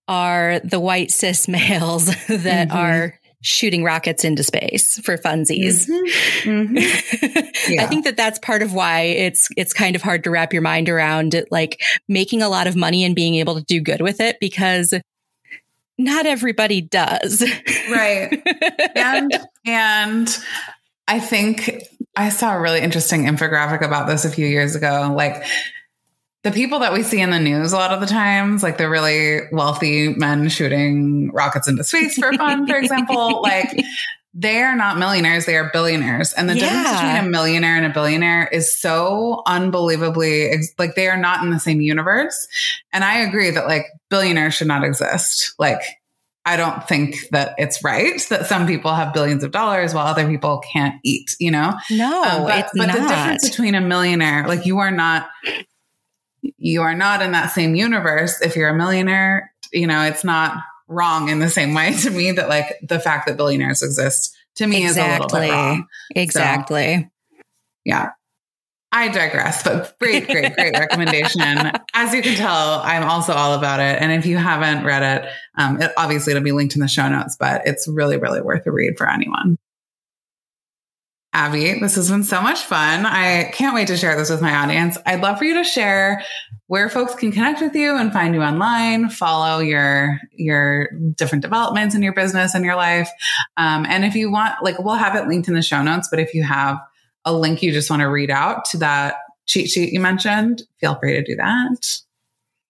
are 0.09 0.59
the 0.65 0.81
white 0.81 1.11
cis 1.11 1.47
males 1.47 2.07
that 2.27 2.67
mm-hmm. 2.67 2.77
are 2.77 3.18
shooting 3.41 3.83
rockets 3.83 4.23
into 4.25 4.43
space 4.43 4.99
for 4.99 5.17
funsies. 5.17 5.87
Mm-hmm. 5.87 6.49
Mm-hmm. 6.49 7.45
Yeah. 7.69 7.83
I 7.83 7.87
think 7.87 8.05
that 8.05 8.17
that's 8.17 8.39
part 8.39 8.63
of 8.63 8.73
why 8.73 9.01
it's 9.01 9.47
it's 9.55 9.73
kind 9.73 9.95
of 9.95 10.01
hard 10.01 10.23
to 10.23 10.31
wrap 10.31 10.53
your 10.53 10.61
mind 10.63 10.89
around 10.89 11.35
it, 11.35 11.51
like 11.51 11.79
making 12.07 12.41
a 12.41 12.49
lot 12.49 12.65
of 12.65 12.75
money 12.75 13.03
and 13.03 13.15
being 13.15 13.35
able 13.35 13.55
to 13.55 13.63
do 13.63 13.79
good 13.79 14.01
with 14.01 14.19
it 14.19 14.39
because 14.39 14.93
not 15.99 16.25
everybody 16.25 16.81
does. 16.81 17.43
Right. 17.91 18.41
and 18.95 19.31
and 19.65 20.37
I 21.07 21.19
think 21.19 21.83
I 22.15 22.29
saw 22.29 22.55
a 22.55 22.59
really 22.59 22.79
interesting 22.79 23.25
infographic 23.25 23.81
about 23.85 24.07
this 24.07 24.25
a 24.25 24.31
few 24.31 24.47
years 24.47 24.75
ago. 24.75 25.13
Like 25.15 25.43
the 26.43 26.51
people 26.51 26.79
that 26.79 26.93
we 26.93 27.03
see 27.03 27.19
in 27.19 27.31
the 27.31 27.39
news 27.39 27.73
a 27.73 27.75
lot 27.75 27.91
of 27.91 27.99
the 27.99 28.05
times, 28.05 28.63
like 28.63 28.77
the 28.77 28.89
really 28.89 29.41
wealthy 29.51 30.13
men 30.15 30.47
shooting 30.49 31.31
rockets 31.31 31.67
into 31.67 31.83
space 31.83 32.17
for 32.17 32.31
fun, 32.33 32.65
for 32.65 32.77
example, 32.77 33.41
like 33.43 33.83
they 34.33 34.61
are 34.61 34.75
not 34.75 34.97
millionaires, 34.97 35.45
they 35.45 35.57
are 35.57 35.69
billionaires. 35.73 36.31
And 36.33 36.49
the 36.49 36.55
yeah. 36.55 36.61
difference 36.61 37.01
between 37.01 37.27
a 37.27 37.29
millionaire 37.29 37.75
and 37.75 37.85
a 37.85 37.89
billionaire 37.89 38.47
is 38.47 38.79
so 38.79 39.41
unbelievably 39.47 40.53
like 40.77 40.95
they 40.95 41.07
are 41.07 41.17
not 41.17 41.43
in 41.43 41.49
the 41.49 41.59
same 41.59 41.81
universe. 41.81 42.47
And 42.93 43.03
I 43.03 43.19
agree 43.19 43.51
that 43.51 43.67
like 43.67 43.87
billionaires 44.09 44.53
should 44.53 44.67
not 44.67 44.85
exist. 44.85 45.53
Like 45.59 45.81
I 46.45 46.55
don't 46.55 46.87
think 46.87 47.17
that 47.31 47.53
it's 47.57 47.83
right 47.83 48.19
that 48.29 48.45
some 48.45 48.65
people 48.65 48.93
have 48.93 49.13
billions 49.13 49.43
of 49.43 49.51
dollars 49.51 49.93
while 49.93 50.07
other 50.07 50.27
people 50.27 50.63
can't 50.71 50.95
eat, 51.03 51.35
you 51.39 51.51
know? 51.51 51.73
No, 51.91 52.23
um, 52.23 52.43
but, 52.43 52.69
but 52.75 52.87
the 52.87 52.99
difference 53.01 53.49
between 53.49 53.75
a 53.75 53.81
millionaire, 53.81 54.47
like 54.47 54.65
you 54.65 54.79
are 54.79 54.89
not 54.89 55.29
you 56.57 56.81
are 56.81 56.95
not 56.95 57.21
in 57.21 57.31
that 57.31 57.47
same 57.47 57.75
universe 57.75 58.41
if 58.41 58.55
you're 58.55 58.69
a 58.69 58.75
millionaire 58.75 59.53
you 59.71 59.87
know 59.87 60.01
it's 60.03 60.23
not 60.23 60.57
wrong 60.87 61.29
in 61.29 61.39
the 61.39 61.49
same 61.49 61.73
way 61.73 61.93
to 61.93 62.09
me 62.09 62.31
that 62.31 62.49
like 62.49 62.79
the 62.81 62.99
fact 62.99 63.27
that 63.27 63.37
billionaires 63.37 63.83
exist 63.83 64.35
to 64.55 64.67
me 64.67 64.85
exactly. 64.85 65.01
is 65.01 65.07
a 65.07 65.23
little 65.23 65.39
bit 65.39 65.51
wrong 65.51 65.87
exactly 66.15 66.97
so, 66.97 67.41
yeah 67.85 68.09
I 68.91 69.07
digress, 69.09 69.61
but 69.61 69.95
great, 69.99 70.27
great, 70.27 70.55
great 70.55 70.73
recommendation. 70.79 71.41
As 71.93 72.13
you 72.13 72.23
can 72.23 72.35
tell, 72.35 72.79
I'm 72.79 73.03
also 73.03 73.33
all 73.33 73.53
about 73.53 73.79
it. 73.79 74.01
And 74.01 74.11
if 74.11 74.25
you 74.25 74.37
haven't 74.37 74.83
read 74.83 75.03
it, 75.03 75.29
um, 75.59 75.79
it, 75.79 75.91
obviously 75.95 76.31
it'll 76.31 76.43
be 76.43 76.51
linked 76.51 76.73
in 76.73 76.81
the 76.81 76.87
show 76.87 77.07
notes, 77.07 77.37
but 77.39 77.61
it's 77.67 77.87
really, 77.87 78.17
really 78.17 78.41
worth 78.41 78.65
a 78.65 78.71
read 78.71 78.97
for 78.97 79.07
anyone. 79.07 79.57
Aby, 81.33 81.79
this 81.79 81.95
has 81.95 82.09
been 82.09 82.23
so 82.23 82.41
much 82.41 82.59
fun. 82.61 83.05
I 83.05 83.51
can't 83.53 83.75
wait 83.75 83.87
to 83.89 83.97
share 83.97 84.15
this 84.15 84.31
with 84.31 84.41
my 84.41 84.55
audience. 84.55 84.97
I'd 85.05 85.21
love 85.21 85.37
for 85.37 85.45
you 85.45 85.53
to 85.55 85.63
share 85.63 86.23
where 86.65 86.89
folks 86.89 87.13
can 87.13 87.31
connect 87.31 87.61
with 87.61 87.75
you 87.75 87.95
and 87.95 88.11
find 88.11 88.33
you 88.33 88.41
online, 88.41 89.09
follow 89.09 89.59
your 89.59 90.19
your 90.33 90.89
different 91.15 91.43
developments 91.43 91.93
in 91.93 92.01
your 92.01 92.13
business 92.13 92.55
and 92.55 92.65
your 92.65 92.75
life. 92.75 93.09
Um, 93.57 93.85
and 93.87 94.05
if 94.05 94.15
you 94.15 94.31
want, 94.31 94.55
like, 94.63 94.79
we'll 94.79 94.95
have 94.95 95.15
it 95.15 95.27
linked 95.27 95.47
in 95.47 95.53
the 95.53 95.61
show 95.61 95.83
notes. 95.83 96.07
But 96.09 96.19
if 96.19 96.33
you 96.33 96.43
have 96.43 96.79
a 97.25 97.33
link 97.33 97.61
you 97.61 97.71
just 97.71 97.89
want 97.91 98.01
to 98.01 98.07
read 98.07 98.31
out 98.31 98.65
to 98.65 98.77
that 98.79 99.17
cheat 99.45 99.69
sheet 99.69 99.93
you 99.93 99.99
mentioned, 99.99 100.63
feel 100.79 100.95
free 100.95 101.13
to 101.13 101.23
do 101.23 101.35
that. 101.35 102.01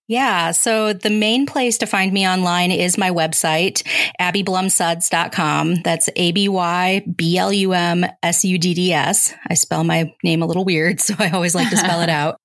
Yeah. 0.09 0.53
So 0.53 0.91
the 0.91 1.11
main 1.11 1.45
place 1.45 1.77
to 1.77 1.85
find 1.85 2.11
me 2.11 2.27
online 2.27 2.71
is 2.71 2.97
my 2.97 3.11
website, 3.11 3.83
abyblumsudds.com. 4.19 5.83
That's 5.83 6.09
A 6.15 6.31
B 6.31 6.49
Y 6.49 7.05
B 7.15 7.37
L 7.37 7.53
U 7.53 7.73
M 7.73 8.03
S 8.23 8.43
U 8.43 8.57
D 8.57 8.73
D 8.73 8.91
S. 8.91 9.31
I 9.47 9.53
spell 9.53 9.83
my 9.83 10.11
name 10.23 10.41
a 10.41 10.47
little 10.47 10.65
weird, 10.65 10.99
so 10.99 11.13
I 11.19 11.29
always 11.29 11.53
like 11.53 11.69
to 11.69 11.77
spell 11.77 12.01
it 12.01 12.09
out. 12.09 12.37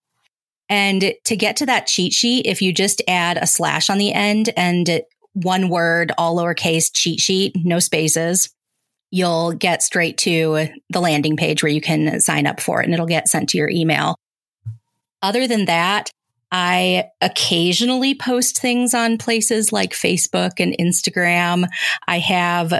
And 0.69 1.15
to 1.25 1.37
get 1.37 1.57
to 1.57 1.67
that 1.67 1.87
cheat 1.87 2.13
sheet, 2.13 2.45
if 2.45 2.61
you 2.61 2.71
just 2.71 3.01
add 3.09 3.39
a 3.39 3.47
slash 3.47 3.89
on 3.89 3.97
the 3.97 4.13
end 4.13 4.51
and 4.59 5.01
one 5.33 5.71
word, 5.71 6.13
all 6.19 6.37
lowercase 6.37 6.91
cheat 6.93 7.19
sheet, 7.19 7.57
no 7.57 7.79
spaces, 7.79 8.51
you'll 9.11 9.53
get 9.53 9.83
straight 9.83 10.19
to 10.19 10.69
the 10.91 11.01
landing 11.01 11.39
page 11.39 11.63
where 11.63 11.73
you 11.73 11.81
can 11.81 12.21
sign 12.21 12.47
up 12.47 12.61
for 12.61 12.83
it 12.83 12.85
and 12.85 12.93
it'll 12.93 13.07
get 13.07 13.27
sent 13.27 13.49
to 13.51 13.59
your 13.59 13.71
email. 13.71 14.17
Other 15.23 15.47
than 15.47 15.65
that, 15.65 16.11
I 16.57 17.07
occasionally 17.21 18.15
post 18.15 18.61
things 18.61 18.95
on 18.95 19.19
places 19.19 19.73
like 19.73 19.91
Facebook 19.91 20.61
and 20.61 20.77
Instagram. 20.79 21.67
I 22.07 22.21
have 22.21 22.73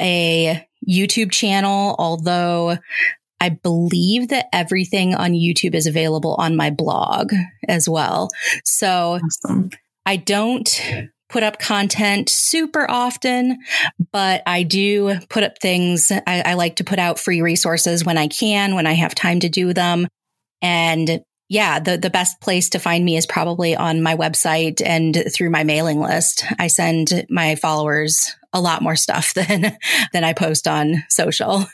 a 0.00 0.66
YouTube 0.88 1.30
channel, 1.30 1.94
although 1.96 2.76
I 3.40 3.50
believe 3.50 4.30
that 4.30 4.46
everything 4.52 5.14
on 5.14 5.30
YouTube 5.30 5.76
is 5.76 5.86
available 5.86 6.34
on 6.40 6.56
my 6.56 6.70
blog 6.70 7.32
as 7.68 7.88
well. 7.88 8.30
So 8.64 9.20
awesome. 9.24 9.70
I 10.04 10.16
don't 10.16 10.82
put 11.28 11.44
up 11.44 11.60
content 11.60 12.28
super 12.28 12.90
often, 12.90 13.58
but 14.10 14.42
I 14.44 14.64
do 14.64 15.20
put 15.28 15.44
up 15.44 15.58
things. 15.62 16.10
I, 16.10 16.42
I, 16.44 16.54
like 16.54 16.76
to 16.76 16.84
put 16.84 16.98
out 16.98 17.20
free 17.20 17.42
resources 17.42 18.04
when 18.04 18.18
I 18.18 18.26
can, 18.26 18.74
when 18.74 18.88
I 18.88 18.94
have 18.94 19.14
time 19.14 19.38
to 19.40 19.48
do 19.48 19.72
them. 19.72 20.08
And 20.60 21.22
yeah, 21.50 21.80
the, 21.80 21.98
the 21.98 22.10
best 22.10 22.40
place 22.40 22.70
to 22.70 22.78
find 22.78 23.04
me 23.04 23.16
is 23.16 23.26
probably 23.26 23.74
on 23.74 24.04
my 24.04 24.14
website 24.14 24.80
and 24.80 25.24
through 25.34 25.50
my 25.50 25.64
mailing 25.64 25.98
list. 25.98 26.44
I 26.60 26.68
send 26.68 27.26
my 27.28 27.56
followers 27.56 28.36
a 28.52 28.60
lot 28.60 28.82
more 28.82 28.94
stuff 28.94 29.34
than, 29.34 29.76
than 30.12 30.22
I 30.22 30.32
post 30.32 30.68
on 30.68 31.02
social. 31.08 31.66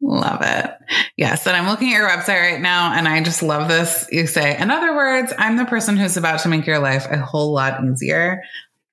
Love 0.00 0.40
it. 0.40 0.70
Yes. 1.18 1.46
And 1.46 1.54
I'm 1.54 1.68
looking 1.68 1.92
at 1.92 1.98
your 1.98 2.08
website 2.08 2.52
right 2.52 2.60
now 2.60 2.94
and 2.94 3.06
I 3.06 3.22
just 3.22 3.42
love 3.42 3.68
this. 3.68 4.08
You 4.10 4.26
say, 4.26 4.56
in 4.58 4.70
other 4.70 4.96
words, 4.96 5.30
I'm 5.36 5.58
the 5.58 5.66
person 5.66 5.98
who's 5.98 6.16
about 6.16 6.40
to 6.40 6.48
make 6.48 6.66
your 6.66 6.78
life 6.78 7.06
a 7.10 7.18
whole 7.18 7.52
lot 7.52 7.84
easier. 7.84 8.42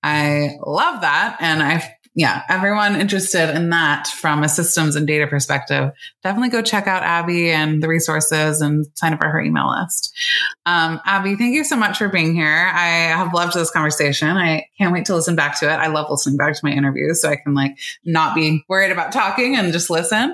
I 0.03 0.57
love 0.65 0.99
that. 1.01 1.37
And 1.39 1.63
I 1.63 1.94
yeah, 2.17 2.43
everyone 2.47 2.95
interested 2.95 3.53
in 3.53 3.69
that 3.71 4.07
from 4.07 4.41
a 4.41 4.47
systems 4.47 4.95
and 4.95 5.05
data 5.05 5.27
perspective, 5.27 5.91
definitely 6.23 6.47
go 6.47 6.61
check 6.61 6.87
out 6.87 7.03
Aby 7.03 7.51
and 7.51 7.83
the 7.83 7.89
resources 7.89 8.61
and 8.61 8.85
sign 8.93 9.11
up 9.11 9.19
for 9.19 9.27
her 9.27 9.41
email 9.41 9.69
list. 9.69 10.17
Um, 10.65 11.01
Aby, 11.05 11.35
thank 11.35 11.53
you 11.53 11.65
so 11.65 11.75
much 11.75 11.97
for 11.97 12.07
being 12.07 12.33
here. 12.33 12.71
I 12.73 12.87
have 13.09 13.33
loved 13.33 13.53
this 13.53 13.69
conversation. 13.69 14.29
I 14.29 14.65
can't 14.77 14.93
wait 14.93 15.03
to 15.07 15.15
listen 15.15 15.35
back 15.35 15.59
to 15.59 15.65
it. 15.65 15.75
I 15.75 15.87
love 15.87 16.09
listening 16.09 16.37
back 16.37 16.53
to 16.53 16.61
my 16.63 16.71
interviews 16.71 17.21
so 17.21 17.29
I 17.29 17.35
can 17.35 17.53
like 17.53 17.77
not 18.05 18.33
be 18.33 18.63
worried 18.69 18.93
about 18.93 19.11
talking 19.11 19.57
and 19.57 19.73
just 19.73 19.89
listen. 19.89 20.31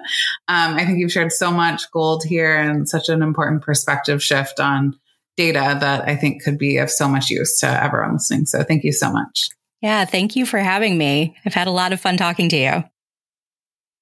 Um, 0.47 0.75
I 0.75 0.85
think 0.85 0.99
you've 0.99 1.11
shared 1.11 1.31
so 1.31 1.49
much 1.49 1.89
gold 1.91 2.23
here 2.23 2.55
and 2.55 2.87
such 2.87 3.09
an 3.09 3.23
important 3.23 3.63
perspective 3.63 4.21
shift 4.21 4.59
on 4.59 4.99
data 5.35 5.77
that 5.79 6.07
I 6.07 6.15
think 6.15 6.43
could 6.43 6.59
be 6.59 6.77
of 6.77 6.91
so 6.91 7.07
much 7.07 7.31
use 7.31 7.59
to 7.61 7.83
everyone 7.83 8.13
listening. 8.13 8.45
So 8.45 8.61
thank 8.61 8.83
you 8.83 8.93
so 8.93 9.11
much. 9.11 9.49
Yeah, 9.81 10.05
thank 10.05 10.35
you 10.35 10.45
for 10.45 10.59
having 10.59 10.97
me. 10.97 11.35
I've 11.45 11.53
had 11.53 11.67
a 11.67 11.71
lot 11.71 11.91
of 11.91 11.99
fun 11.99 12.17
talking 12.17 12.49
to 12.49 12.57
you. 12.57 12.83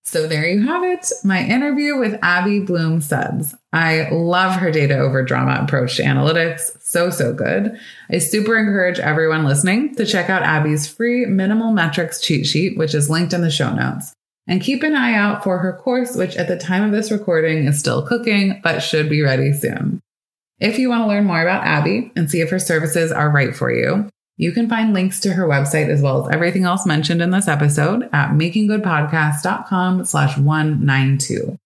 So 0.04 0.28
there 0.28 0.48
you 0.48 0.66
have 0.66 0.84
it, 0.84 1.12
my 1.24 1.46
interview 1.46 1.98
with 1.98 2.18
Aby 2.24 2.62
Blum 2.62 3.00
Sudds. 3.00 3.54
I 3.72 4.10
love 4.10 4.56
her 4.56 4.72
data 4.72 4.98
over 4.98 5.24
drama 5.24 5.62
approach 5.62 5.98
to 5.98 6.04
analytics. 6.04 6.82
So, 6.82 7.12
so 7.12 7.32
good. 7.32 7.78
I 8.10 8.18
super 8.18 8.58
encourage 8.58 8.98
everyone 8.98 9.46
listening 9.46 9.94
to 9.96 10.08
check 10.08 10.30
out 10.30 10.42
Aby's 10.42 10.88
free 10.88 11.28
minimal 11.28 11.74
metrics 11.74 12.22
cheat 12.22 12.48
sheet, 12.48 12.76
which 12.76 12.96
is 12.96 13.10
linked 13.10 13.34
in 13.34 13.42
the 13.42 13.52
show 13.52 13.72
notes. 13.72 14.14
And 14.48 14.64
keep 14.64 14.82
an 14.82 14.96
eye 14.96 15.14
out 15.14 15.44
for 15.44 15.60
her 15.60 15.74
course, 15.74 16.16
which 16.16 16.36
at 16.38 16.48
the 16.48 16.58
time 16.58 16.82
of 16.82 16.92
this 16.92 17.12
recording 17.12 17.68
is 17.68 17.78
still 17.78 18.02
cooking, 18.02 18.62
but 18.64 18.80
should 18.80 19.10
be 19.10 19.22
ready 19.22 19.54
soon. 19.54 20.02
If 20.60 20.80
you 20.80 20.90
want 20.90 21.04
to 21.04 21.08
learn 21.08 21.26
more 21.26 21.42
about 21.42 21.68
Aby 21.68 22.12
and 22.16 22.32
see 22.32 22.42
if 22.42 22.50
her 22.50 22.58
services 22.58 23.12
are 23.12 23.30
right 23.30 23.56
for 23.56 23.72
you, 23.72 24.10
you 24.40 24.54
can 24.54 24.70
find 24.70 24.94
links 24.94 25.20
to 25.20 25.34
her 25.34 25.46
website 25.46 25.90
as 25.90 26.02
well 26.02 26.26
as 26.26 26.34
everything 26.34 26.64
else 26.64 26.86
mentioned 26.86 27.22
in 27.22 27.30
this 27.30 27.50
episode 27.50 28.04
at 28.14 28.30
makinggoodpodcast.com 28.30 30.06
slash 30.06 30.38
192. 30.38 31.58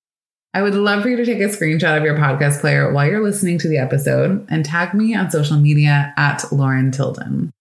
I 0.55 0.63
would 0.63 0.73
love 0.73 1.03
for 1.03 1.09
you 1.09 1.15
to 1.17 1.25
take 1.25 1.39
a 1.39 1.45
screenshot 1.45 1.95
of 1.95 2.03
your 2.03 2.17
podcast 2.17 2.61
player 2.61 2.91
while 2.91 3.07
you're 3.07 3.23
listening 3.23 3.59
to 3.59 3.67
the 3.67 3.77
episode 3.77 4.43
and 4.49 4.65
tag 4.65 4.95
me 4.95 5.13
on 5.13 5.29
social 5.29 5.57
media 5.57 6.15
at 6.17 6.51
Lauren 6.51 6.91
Tilden. 6.91 7.51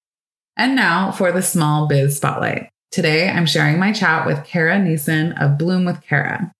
And 0.56 0.74
now 0.74 1.12
for 1.12 1.30
the 1.30 1.42
small 1.42 1.86
biz 1.86 2.16
spotlight. 2.16 2.70
Today, 2.90 3.28
I'm 3.28 3.46
sharing 3.46 3.78
my 3.78 3.92
chat 3.92 4.26
with 4.26 4.44
Cara 4.44 4.78
Nissen 4.78 5.32
of 5.32 5.58
Bloom 5.58 5.84
with 5.84 6.02
Cara. 6.02 6.52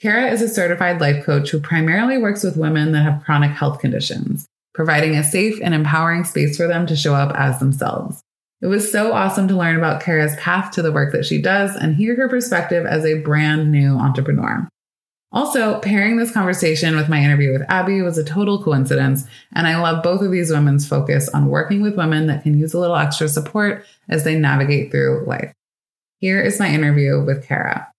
Cara 0.00 0.30
is 0.30 0.42
a 0.42 0.48
certified 0.48 1.00
life 1.00 1.24
coach 1.24 1.50
who 1.50 1.58
primarily 1.58 2.18
works 2.18 2.44
with 2.44 2.56
women 2.56 2.92
that 2.92 3.02
have 3.02 3.24
chronic 3.24 3.50
health 3.50 3.80
conditions, 3.80 4.46
providing 4.76 5.16
a 5.16 5.24
safe 5.24 5.58
and 5.62 5.74
empowering 5.74 6.22
space 6.22 6.56
for 6.56 6.68
them 6.68 6.86
to 6.86 6.94
show 6.94 7.14
up 7.14 7.34
as 7.34 7.58
themselves. 7.58 8.22
It 8.60 8.66
was 8.66 8.92
so 8.92 9.12
awesome 9.12 9.48
to 9.48 9.56
learn 9.56 9.76
about 9.76 10.02
Cara's 10.02 10.36
path 10.36 10.70
to 10.72 10.82
the 10.82 10.92
work 10.92 11.12
that 11.12 11.24
she 11.24 11.40
does 11.40 11.74
and 11.74 11.96
hear 11.96 12.14
her 12.14 12.28
perspective 12.28 12.84
as 12.84 13.04
a 13.04 13.20
brand 13.20 13.72
new 13.72 13.96
entrepreneur. 13.96 14.68
Also, 15.32 15.80
pairing 15.80 16.18
this 16.18 16.30
conversation 16.30 16.94
with 16.94 17.08
my 17.08 17.20
interview 17.20 17.52
with 17.52 17.68
Aby 17.70 18.02
was 18.02 18.18
a 18.18 18.24
total 18.24 18.62
coincidence, 18.62 19.24
and 19.54 19.66
I 19.66 19.80
love 19.80 20.02
both 20.02 20.20
of 20.20 20.30
these 20.30 20.50
women's 20.50 20.86
focus 20.86 21.28
on 21.30 21.46
working 21.46 21.80
with 21.80 21.96
women 21.96 22.26
that 22.26 22.42
can 22.42 22.58
use 22.58 22.74
a 22.74 22.78
little 22.78 22.96
extra 22.96 23.28
support 23.28 23.84
as 24.10 24.24
they 24.24 24.38
navigate 24.38 24.90
through 24.90 25.24
life. 25.26 25.52
Here 26.18 26.40
is 26.40 26.60
my 26.60 26.68
interview 26.68 27.24
with 27.24 27.46
Cara. 27.46 27.90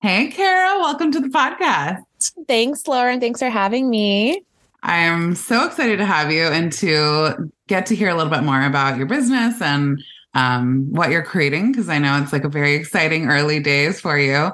Hey, 0.00 0.28
Cara, 0.28 0.78
welcome 0.78 1.12
to 1.12 1.20
the 1.20 1.28
podcast. 1.28 2.04
Thanks, 2.48 2.86
Lauren. 2.88 3.20
Thanks 3.20 3.40
for 3.40 3.50
having 3.50 3.88
me. 3.88 4.42
I 4.82 4.98
am 4.98 5.34
so 5.34 5.66
excited 5.66 5.98
to 5.98 6.04
have 6.04 6.30
you 6.30 6.44
and 6.44 6.72
to 6.74 7.50
get 7.66 7.86
to 7.86 7.96
hear 7.96 8.08
a 8.08 8.14
little 8.14 8.30
bit 8.30 8.42
more 8.42 8.64
about 8.64 8.96
your 8.96 9.06
business 9.06 9.60
and 9.60 10.00
um, 10.34 10.86
what 10.92 11.10
you're 11.10 11.22
creating, 11.22 11.72
because 11.72 11.88
I 11.88 11.98
know 11.98 12.20
it's 12.22 12.32
like 12.32 12.44
a 12.44 12.48
very 12.48 12.74
exciting 12.74 13.28
early 13.28 13.58
days 13.58 14.00
for 14.00 14.18
you. 14.18 14.52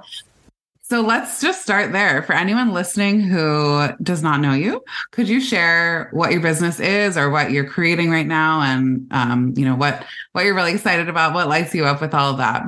So 0.83 1.01
let's 1.01 1.41
just 1.41 1.63
start 1.63 1.93
there. 1.93 2.23
For 2.23 2.35
anyone 2.35 2.73
listening 2.73 3.21
who 3.21 3.89
does 4.03 4.23
not 4.23 4.41
know 4.41 4.53
you, 4.53 4.85
could 5.11 5.27
you 5.27 5.41
share 5.41 6.11
what 6.13 6.33
your 6.33 6.41
business 6.41 6.81
is 6.81 7.17
or 7.17 7.31
what 7.31 7.51
you're 7.51 7.69
creating 7.69 8.11
right 8.11 8.27
now, 8.27 8.61
and 8.61 9.07
um, 9.11 9.55
you 9.57 9.65
know 9.65 9.75
what 9.75 10.05
what 10.33 10.45
you're 10.45 10.55
really 10.55 10.73
excited 10.73 11.09
about, 11.09 11.33
what 11.33 11.49
lights 11.49 11.75
you 11.75 11.87
up 11.87 12.03
with 12.03 12.13
all 12.13 12.33
of 12.33 12.39
that? 12.39 12.65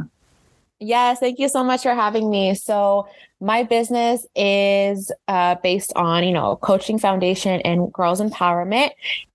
Yes, 0.81 1.19
thank 1.21 1.39
you 1.39 1.49
so 1.49 1.63
much 1.63 1.83
for 1.83 1.95
having 1.95 2.31
me. 2.31 2.55
So, 2.55 3.07
my 3.45 3.63
business 3.63 4.27
is 4.35 5.13
uh, 5.29 5.57
based 5.57 5.93
on, 5.97 6.25
you 6.25 6.33
know, 6.33 6.57
coaching 6.57 6.99
foundation 6.99 7.61
and 7.61 7.93
girls 7.93 8.19
empowerment. 8.19 8.91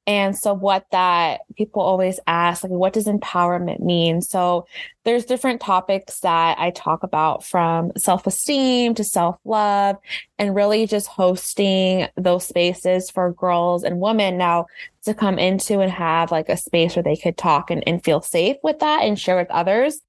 And 0.08 0.36
so, 0.36 0.56
what 0.56 0.88
that 0.92 1.42
people 1.56 1.84
always 1.84 2.20
ask, 2.26 2.64
like, 2.64 2.72
what 2.72 2.94
does 2.94 3.06
empowerment 3.06 3.82
mean? 3.82 4.24
So, 4.24 4.66
there's 5.06 5.26
different 5.26 5.62
topics 5.62 6.22
that 6.22 6.58
I 6.58 6.72
talk 6.72 7.04
about 7.04 7.46
from 7.46 7.92
self 7.96 8.26
esteem 8.26 8.96
to 8.96 9.04
self 9.04 9.38
love, 9.46 9.98
and 10.40 10.56
really 10.56 10.88
just 10.88 11.06
hosting 11.06 12.08
those 12.18 12.48
spaces 12.48 13.12
for 13.12 13.34
girls 13.34 13.84
and 13.84 14.00
women 14.00 14.40
now 14.40 14.66
to 15.04 15.14
come 15.14 15.38
into 15.38 15.82
and 15.82 15.92
have 15.92 16.32
like 16.32 16.50
a 16.50 16.58
space 16.58 16.96
where 16.96 17.04
they 17.04 17.16
could 17.16 17.38
talk 17.38 17.70
and, 17.70 17.84
and 17.88 18.04
feel 18.04 18.22
safe 18.22 18.58
with 18.64 18.80
that 18.80 19.04
and 19.04 19.20
share 19.20 19.38
with 19.38 19.52
others 19.52 20.02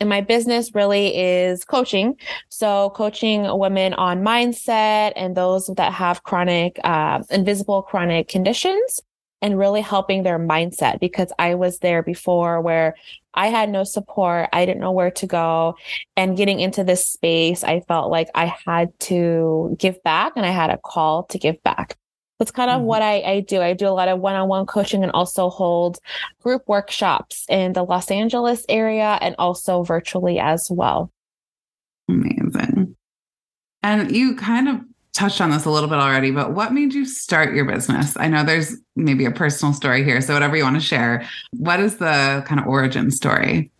and 0.00 0.08
my 0.08 0.20
business 0.20 0.74
really 0.74 1.16
is 1.16 1.64
coaching. 1.64 2.16
So, 2.48 2.90
coaching 2.90 3.46
women 3.58 3.94
on 3.94 4.22
mindset 4.22 5.12
and 5.16 5.36
those 5.36 5.66
that 5.76 5.92
have 5.92 6.22
chronic, 6.22 6.78
uh, 6.84 7.22
invisible 7.30 7.82
chronic 7.82 8.28
conditions 8.28 9.02
and 9.40 9.58
really 9.58 9.80
helping 9.80 10.22
their 10.22 10.38
mindset 10.38 11.00
because 11.00 11.32
I 11.38 11.54
was 11.54 11.78
there 11.78 12.02
before 12.02 12.60
where 12.60 12.96
I 13.34 13.48
had 13.48 13.70
no 13.70 13.84
support. 13.84 14.48
I 14.52 14.66
didn't 14.66 14.80
know 14.80 14.92
where 14.92 15.12
to 15.12 15.26
go. 15.26 15.76
And 16.16 16.36
getting 16.36 16.58
into 16.58 16.82
this 16.82 17.06
space, 17.06 17.62
I 17.62 17.80
felt 17.80 18.10
like 18.10 18.28
I 18.34 18.52
had 18.66 18.98
to 19.00 19.76
give 19.78 20.02
back 20.02 20.32
and 20.34 20.44
I 20.44 20.50
had 20.50 20.70
a 20.70 20.78
call 20.78 21.24
to 21.24 21.38
give 21.38 21.62
back. 21.62 21.96
That's 22.38 22.50
kind 22.50 22.70
of 22.70 22.78
mm-hmm. 22.78 22.86
what 22.86 23.02
I, 23.02 23.20
I 23.22 23.40
do. 23.40 23.60
I 23.60 23.74
do 23.74 23.88
a 23.88 23.90
lot 23.90 24.08
of 24.08 24.20
one 24.20 24.34
on 24.34 24.48
one 24.48 24.66
coaching 24.66 25.02
and 25.02 25.12
also 25.12 25.50
hold 25.50 25.98
group 26.42 26.62
workshops 26.66 27.44
in 27.48 27.72
the 27.72 27.82
Los 27.82 28.10
Angeles 28.10 28.64
area 28.68 29.18
and 29.20 29.34
also 29.38 29.82
virtually 29.82 30.38
as 30.38 30.68
well. 30.70 31.10
Amazing. 32.08 32.96
And 33.82 34.14
you 34.14 34.36
kind 34.36 34.68
of 34.68 34.80
touched 35.14 35.40
on 35.40 35.50
this 35.50 35.64
a 35.64 35.70
little 35.70 35.88
bit 35.88 35.98
already, 35.98 36.30
but 36.30 36.52
what 36.52 36.72
made 36.72 36.94
you 36.94 37.04
start 37.04 37.54
your 37.54 37.64
business? 37.64 38.16
I 38.16 38.28
know 38.28 38.44
there's 38.44 38.76
maybe 38.94 39.24
a 39.24 39.30
personal 39.30 39.74
story 39.74 40.04
here. 40.04 40.20
So, 40.20 40.32
whatever 40.32 40.56
you 40.56 40.62
want 40.62 40.76
to 40.76 40.80
share, 40.80 41.26
what 41.52 41.80
is 41.80 41.96
the 41.96 42.44
kind 42.46 42.60
of 42.60 42.66
origin 42.66 43.10
story? 43.10 43.70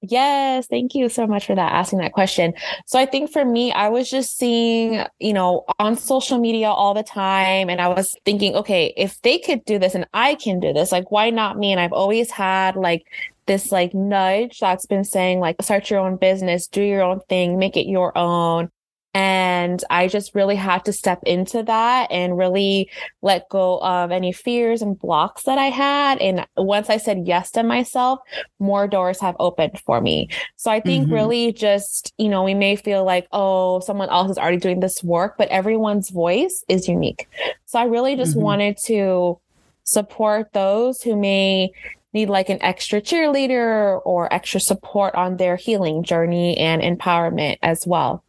Yes, 0.00 0.68
thank 0.68 0.94
you 0.94 1.08
so 1.08 1.26
much 1.26 1.46
for 1.46 1.56
that 1.56 1.72
asking 1.72 1.98
that 1.98 2.12
question. 2.12 2.54
So 2.86 3.00
I 3.00 3.06
think 3.06 3.32
for 3.32 3.44
me 3.44 3.72
I 3.72 3.88
was 3.88 4.08
just 4.08 4.38
seeing, 4.38 5.04
you 5.18 5.32
know, 5.32 5.64
on 5.80 5.96
social 5.96 6.38
media 6.38 6.68
all 6.68 6.94
the 6.94 7.02
time 7.02 7.68
and 7.68 7.80
I 7.80 7.88
was 7.88 8.14
thinking, 8.24 8.54
okay, 8.54 8.94
if 8.96 9.20
they 9.22 9.38
could 9.38 9.64
do 9.64 9.76
this 9.78 9.96
and 9.96 10.06
I 10.14 10.36
can 10.36 10.60
do 10.60 10.72
this, 10.72 10.92
like 10.92 11.10
why 11.10 11.30
not 11.30 11.58
me? 11.58 11.72
And 11.72 11.80
I've 11.80 11.92
always 11.92 12.30
had 12.30 12.76
like 12.76 13.06
this 13.46 13.72
like 13.72 13.92
nudge 13.92 14.60
that's 14.60 14.86
been 14.86 15.04
saying 15.04 15.40
like 15.40 15.60
start 15.62 15.90
your 15.90 15.98
own 16.00 16.16
business, 16.16 16.68
do 16.68 16.82
your 16.82 17.02
own 17.02 17.20
thing, 17.28 17.58
make 17.58 17.76
it 17.76 17.88
your 17.88 18.16
own. 18.16 18.70
And 19.18 19.82
I 19.90 20.06
just 20.06 20.32
really 20.36 20.54
had 20.54 20.84
to 20.84 20.92
step 20.92 21.20
into 21.26 21.64
that 21.64 22.08
and 22.12 22.38
really 22.38 22.88
let 23.20 23.48
go 23.48 23.80
of 23.80 24.12
any 24.12 24.30
fears 24.30 24.80
and 24.80 24.96
blocks 24.96 25.42
that 25.42 25.58
I 25.58 25.70
had. 25.70 26.20
And 26.20 26.46
once 26.56 26.88
I 26.88 26.98
said 26.98 27.26
yes 27.26 27.50
to 27.52 27.64
myself, 27.64 28.20
more 28.60 28.86
doors 28.86 29.18
have 29.18 29.34
opened 29.40 29.80
for 29.80 30.00
me. 30.00 30.28
So 30.54 30.70
I 30.70 30.78
think 30.78 31.06
mm-hmm. 31.06 31.14
really 31.14 31.52
just, 31.52 32.14
you 32.16 32.28
know, 32.28 32.44
we 32.44 32.54
may 32.54 32.76
feel 32.76 33.02
like, 33.02 33.26
oh, 33.32 33.80
someone 33.80 34.08
else 34.08 34.30
is 34.30 34.38
already 34.38 34.58
doing 34.58 34.78
this 34.78 35.02
work, 35.02 35.34
but 35.36 35.48
everyone's 35.48 36.10
voice 36.10 36.62
is 36.68 36.86
unique. 36.86 37.28
So 37.66 37.80
I 37.80 37.86
really 37.86 38.14
just 38.14 38.34
mm-hmm. 38.34 38.42
wanted 38.42 38.78
to 38.84 39.40
support 39.82 40.52
those 40.52 41.02
who 41.02 41.16
may 41.16 41.72
need 42.12 42.28
like 42.28 42.50
an 42.50 42.62
extra 42.62 43.00
cheerleader 43.00 44.00
or 44.04 44.32
extra 44.32 44.60
support 44.60 45.12
on 45.16 45.38
their 45.38 45.56
healing 45.56 46.04
journey 46.04 46.56
and 46.56 46.82
empowerment 46.82 47.58
as 47.62 47.84
well. 47.84 48.22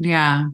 Yeah. 0.00 0.46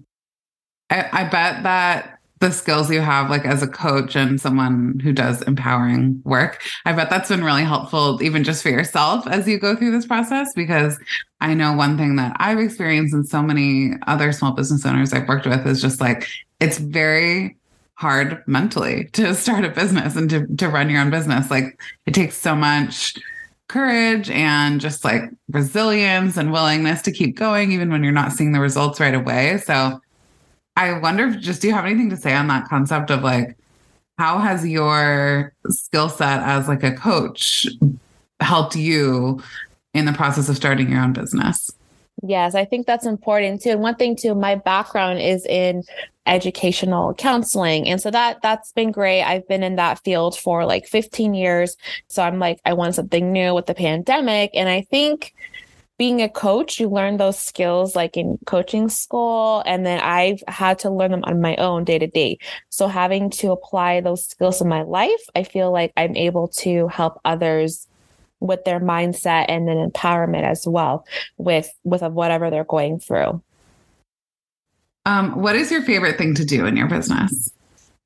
I, 0.90 1.08
I 1.12 1.24
bet 1.24 1.62
that 1.62 2.18
the 2.40 2.50
skills 2.50 2.90
you 2.90 3.00
have 3.00 3.30
like 3.30 3.46
as 3.46 3.62
a 3.62 3.66
coach 3.66 4.14
and 4.14 4.40
someone 4.40 5.00
who 5.02 5.10
does 5.10 5.40
empowering 5.42 6.20
work 6.24 6.62
i 6.84 6.92
bet 6.92 7.08
that's 7.08 7.30
been 7.30 7.42
really 7.42 7.64
helpful 7.64 8.22
even 8.22 8.44
just 8.44 8.62
for 8.62 8.68
yourself 8.68 9.26
as 9.26 9.48
you 9.48 9.58
go 9.58 9.74
through 9.74 9.90
this 9.90 10.06
process 10.06 10.52
because 10.54 10.98
i 11.40 11.54
know 11.54 11.72
one 11.72 11.96
thing 11.96 12.16
that 12.16 12.36
i've 12.38 12.58
experienced 12.58 13.14
and 13.14 13.26
so 13.26 13.40
many 13.40 13.92
other 14.06 14.32
small 14.32 14.52
business 14.52 14.84
owners 14.84 15.14
i've 15.14 15.26
worked 15.28 15.46
with 15.46 15.66
is 15.66 15.80
just 15.80 15.98
like 15.98 16.28
it's 16.60 16.76
very 16.76 17.56
hard 17.94 18.42
mentally 18.46 19.08
to 19.12 19.34
start 19.34 19.64
a 19.64 19.70
business 19.70 20.14
and 20.14 20.28
to, 20.28 20.46
to 20.56 20.68
run 20.68 20.90
your 20.90 21.00
own 21.00 21.10
business 21.10 21.50
like 21.50 21.80
it 22.04 22.12
takes 22.12 22.36
so 22.36 22.54
much 22.54 23.14
courage 23.68 24.30
and 24.30 24.80
just 24.80 25.04
like 25.04 25.22
resilience 25.50 26.36
and 26.36 26.52
willingness 26.52 27.02
to 27.02 27.12
keep 27.12 27.36
going, 27.36 27.72
even 27.72 27.90
when 27.90 28.02
you're 28.04 28.12
not 28.12 28.32
seeing 28.32 28.52
the 28.52 28.60
results 28.60 29.00
right 29.00 29.14
away. 29.14 29.58
So 29.58 30.00
I 30.76 30.98
wonder 30.98 31.26
if 31.26 31.40
just 31.40 31.62
do 31.62 31.68
you 31.68 31.74
have 31.74 31.84
anything 31.84 32.10
to 32.10 32.16
say 32.16 32.34
on 32.34 32.46
that 32.48 32.68
concept 32.68 33.10
of 33.10 33.22
like, 33.22 33.56
how 34.18 34.38
has 34.38 34.66
your 34.66 35.52
skill 35.68 36.08
set 36.08 36.40
as 36.42 36.68
like 36.68 36.82
a 36.82 36.92
coach 36.92 37.66
helped 38.40 38.76
you 38.76 39.42
in 39.94 40.04
the 40.04 40.12
process 40.12 40.48
of 40.48 40.56
starting 40.56 40.90
your 40.90 41.00
own 41.00 41.12
business? 41.12 41.70
Yes, 42.22 42.54
I 42.54 42.64
think 42.64 42.86
that's 42.86 43.06
important 43.06 43.62
too. 43.62 43.70
And 43.70 43.80
one 43.80 43.96
thing 43.96 44.16
too, 44.16 44.34
my 44.34 44.54
background 44.54 45.20
is 45.20 45.44
in 45.46 45.82
educational 46.26 47.14
counseling. 47.14 47.88
And 47.88 48.00
so 48.00 48.10
that 48.10 48.38
that's 48.42 48.72
been 48.72 48.90
great. 48.90 49.22
I've 49.22 49.46
been 49.48 49.62
in 49.62 49.76
that 49.76 50.02
field 50.02 50.36
for 50.38 50.64
like 50.64 50.86
15 50.86 51.34
years. 51.34 51.76
So 52.08 52.22
I'm 52.22 52.38
like 52.38 52.58
I 52.64 52.72
want 52.72 52.94
something 52.94 53.32
new 53.32 53.54
with 53.54 53.66
the 53.66 53.74
pandemic 53.74 54.50
and 54.54 54.68
I 54.68 54.82
think 54.90 55.34
being 55.98 56.22
a 56.22 56.28
coach, 56.28 56.80
you 56.80 56.88
learn 56.88 57.18
those 57.18 57.38
skills 57.38 57.96
like 57.96 58.16
in 58.16 58.38
coaching 58.46 58.88
school. 58.88 59.62
And 59.66 59.86
then 59.86 60.00
I've 60.00 60.42
had 60.48 60.78
to 60.80 60.90
learn 60.90 61.10
them 61.10 61.24
on 61.24 61.40
my 61.40 61.56
own 61.56 61.84
day 61.84 61.98
to 61.98 62.06
day. 62.06 62.38
So 62.70 62.88
having 62.88 63.30
to 63.30 63.52
apply 63.52 64.00
those 64.00 64.26
skills 64.26 64.60
in 64.60 64.68
my 64.68 64.82
life, 64.82 65.22
I 65.34 65.44
feel 65.44 65.72
like 65.72 65.92
I'm 65.96 66.16
able 66.16 66.48
to 66.58 66.88
help 66.88 67.20
others 67.24 67.88
with 68.40 68.64
their 68.64 68.80
mindset 68.80 69.46
and 69.48 69.66
then 69.66 69.76
empowerment 69.76 70.42
as 70.42 70.66
well 70.66 71.06
with 71.38 71.70
with 71.84 72.02
whatever 72.02 72.50
they're 72.50 72.64
going 72.64 72.98
through. 72.98 73.42
Um, 75.04 75.40
what 75.40 75.54
is 75.54 75.70
your 75.70 75.82
favorite 75.82 76.18
thing 76.18 76.34
to 76.34 76.44
do 76.44 76.66
in 76.66 76.76
your 76.76 76.88
business? 76.88 77.50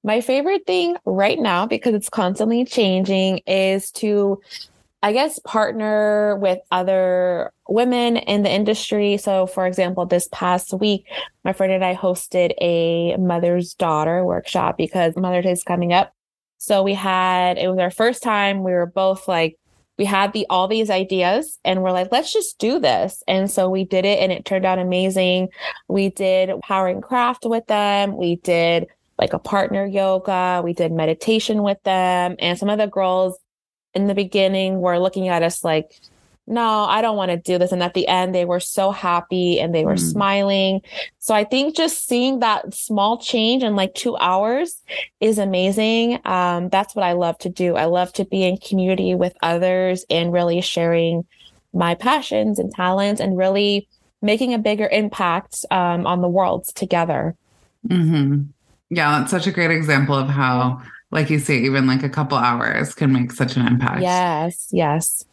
My 0.02 0.20
favorite 0.20 0.66
thing 0.66 0.96
right 1.04 1.38
now, 1.38 1.66
because 1.66 1.94
it's 1.94 2.08
constantly 2.08 2.64
changing, 2.64 3.38
is 3.46 3.90
to 3.92 4.40
I 5.02 5.12
guess, 5.14 5.38
partner 5.38 6.36
with 6.36 6.58
other 6.70 7.52
women 7.68 8.18
in 8.18 8.42
the 8.42 8.50
industry. 8.50 9.16
So, 9.16 9.46
for 9.46 9.66
example, 9.66 10.04
this 10.04 10.28
past 10.30 10.74
week, 10.74 11.06
my 11.42 11.54
friend 11.54 11.72
and 11.72 11.82
I 11.82 11.94
hosted 11.94 12.52
a 12.60 13.16
mother's 13.16 13.72
daughter 13.72 14.24
workshop 14.24 14.76
because 14.76 15.16
Mother's 15.16 15.44
Day 15.44 15.52
is 15.52 15.64
coming 15.64 15.94
up. 15.94 16.12
So, 16.58 16.82
we 16.82 16.92
had, 16.92 17.56
it 17.56 17.68
was 17.68 17.78
our 17.78 17.90
first 17.90 18.22
time. 18.22 18.62
We 18.62 18.72
were 18.72 18.84
both 18.84 19.26
like, 19.26 19.56
we 20.00 20.06
had 20.06 20.32
the 20.32 20.46
all 20.48 20.66
these 20.66 20.88
ideas 20.88 21.58
and 21.62 21.82
we're 21.82 21.92
like 21.92 22.10
let's 22.10 22.32
just 22.32 22.58
do 22.58 22.78
this. 22.78 23.22
And 23.28 23.50
so 23.50 23.68
we 23.68 23.84
did 23.84 24.06
it 24.06 24.18
and 24.20 24.32
it 24.32 24.46
turned 24.46 24.64
out 24.64 24.78
amazing. 24.78 25.50
We 25.88 26.08
did 26.08 26.58
power 26.62 26.88
and 26.88 27.02
craft 27.02 27.44
with 27.44 27.66
them. 27.66 28.16
We 28.16 28.36
did 28.36 28.86
like 29.18 29.34
a 29.34 29.38
partner 29.38 29.84
yoga. 29.84 30.62
We 30.64 30.72
did 30.72 30.90
meditation 30.90 31.62
with 31.62 31.76
them. 31.82 32.36
And 32.38 32.58
some 32.58 32.70
of 32.70 32.78
the 32.78 32.86
girls 32.86 33.38
in 33.92 34.06
the 34.06 34.14
beginning 34.14 34.80
were 34.80 34.98
looking 34.98 35.28
at 35.28 35.42
us 35.42 35.62
like 35.62 36.00
no, 36.46 36.84
I 36.84 37.00
don't 37.00 37.16
want 37.16 37.30
to 37.30 37.36
do 37.36 37.58
this. 37.58 37.70
And 37.70 37.82
at 37.82 37.94
the 37.94 38.08
end, 38.08 38.34
they 38.34 38.44
were 38.44 38.60
so 38.60 38.90
happy 38.90 39.60
and 39.60 39.74
they 39.74 39.84
were 39.84 39.94
mm. 39.94 40.10
smiling. 40.12 40.80
So 41.18 41.34
I 41.34 41.44
think 41.44 41.76
just 41.76 42.08
seeing 42.08 42.40
that 42.40 42.74
small 42.74 43.18
change 43.18 43.62
in 43.62 43.76
like 43.76 43.94
two 43.94 44.16
hours 44.16 44.82
is 45.20 45.38
amazing. 45.38 46.20
Um, 46.24 46.68
that's 46.68 46.94
what 46.96 47.04
I 47.04 47.12
love 47.12 47.38
to 47.38 47.48
do. 47.48 47.76
I 47.76 47.84
love 47.84 48.12
to 48.14 48.24
be 48.24 48.42
in 48.42 48.56
community 48.56 49.14
with 49.14 49.34
others 49.42 50.04
and 50.10 50.32
really 50.32 50.60
sharing 50.60 51.24
my 51.72 51.94
passions 51.94 52.58
and 52.58 52.74
talents 52.74 53.20
and 53.20 53.36
really 53.36 53.86
making 54.20 54.52
a 54.52 54.58
bigger 54.58 54.88
impact 54.90 55.64
um, 55.70 56.06
on 56.06 56.20
the 56.20 56.28
world 56.28 56.66
together. 56.74 57.36
Mm-hmm. 57.88 58.42
Yeah, 58.90 59.20
that's 59.20 59.30
such 59.30 59.46
a 59.46 59.52
great 59.52 59.70
example 59.70 60.16
of 60.16 60.28
how, 60.28 60.82
like 61.12 61.30
you 61.30 61.38
say, 61.38 61.58
even 61.58 61.86
like 61.86 62.02
a 62.02 62.08
couple 62.08 62.36
hours 62.36 62.92
can 62.94 63.12
make 63.12 63.30
such 63.30 63.56
an 63.56 63.66
impact. 63.66 64.02
Yes, 64.02 64.68
yes. 64.72 65.24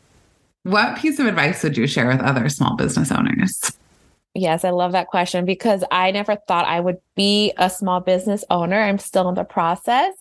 What 0.67 0.97
piece 0.97 1.17
of 1.17 1.27
advice 1.27 1.63
would 1.63 1.77
you 1.77 1.87
share 1.87 2.09
with 2.09 2.19
other 2.19 2.49
small 2.49 2.75
business 2.75 3.09
owners? 3.09 3.71
Yes, 4.33 4.65
I 4.65 4.71
love 4.71 4.91
that 4.91 5.07
question 5.07 5.45
because 5.45 5.81
I 5.91 6.11
never 6.11 6.35
thought 6.35 6.67
I 6.67 6.81
would 6.81 6.97
be 7.15 7.53
a 7.55 7.69
small 7.69 8.01
business 8.01 8.43
owner. 8.49 8.77
I'm 8.77 8.99
still 8.99 9.29
in 9.29 9.35
the 9.35 9.45
process. 9.45 10.13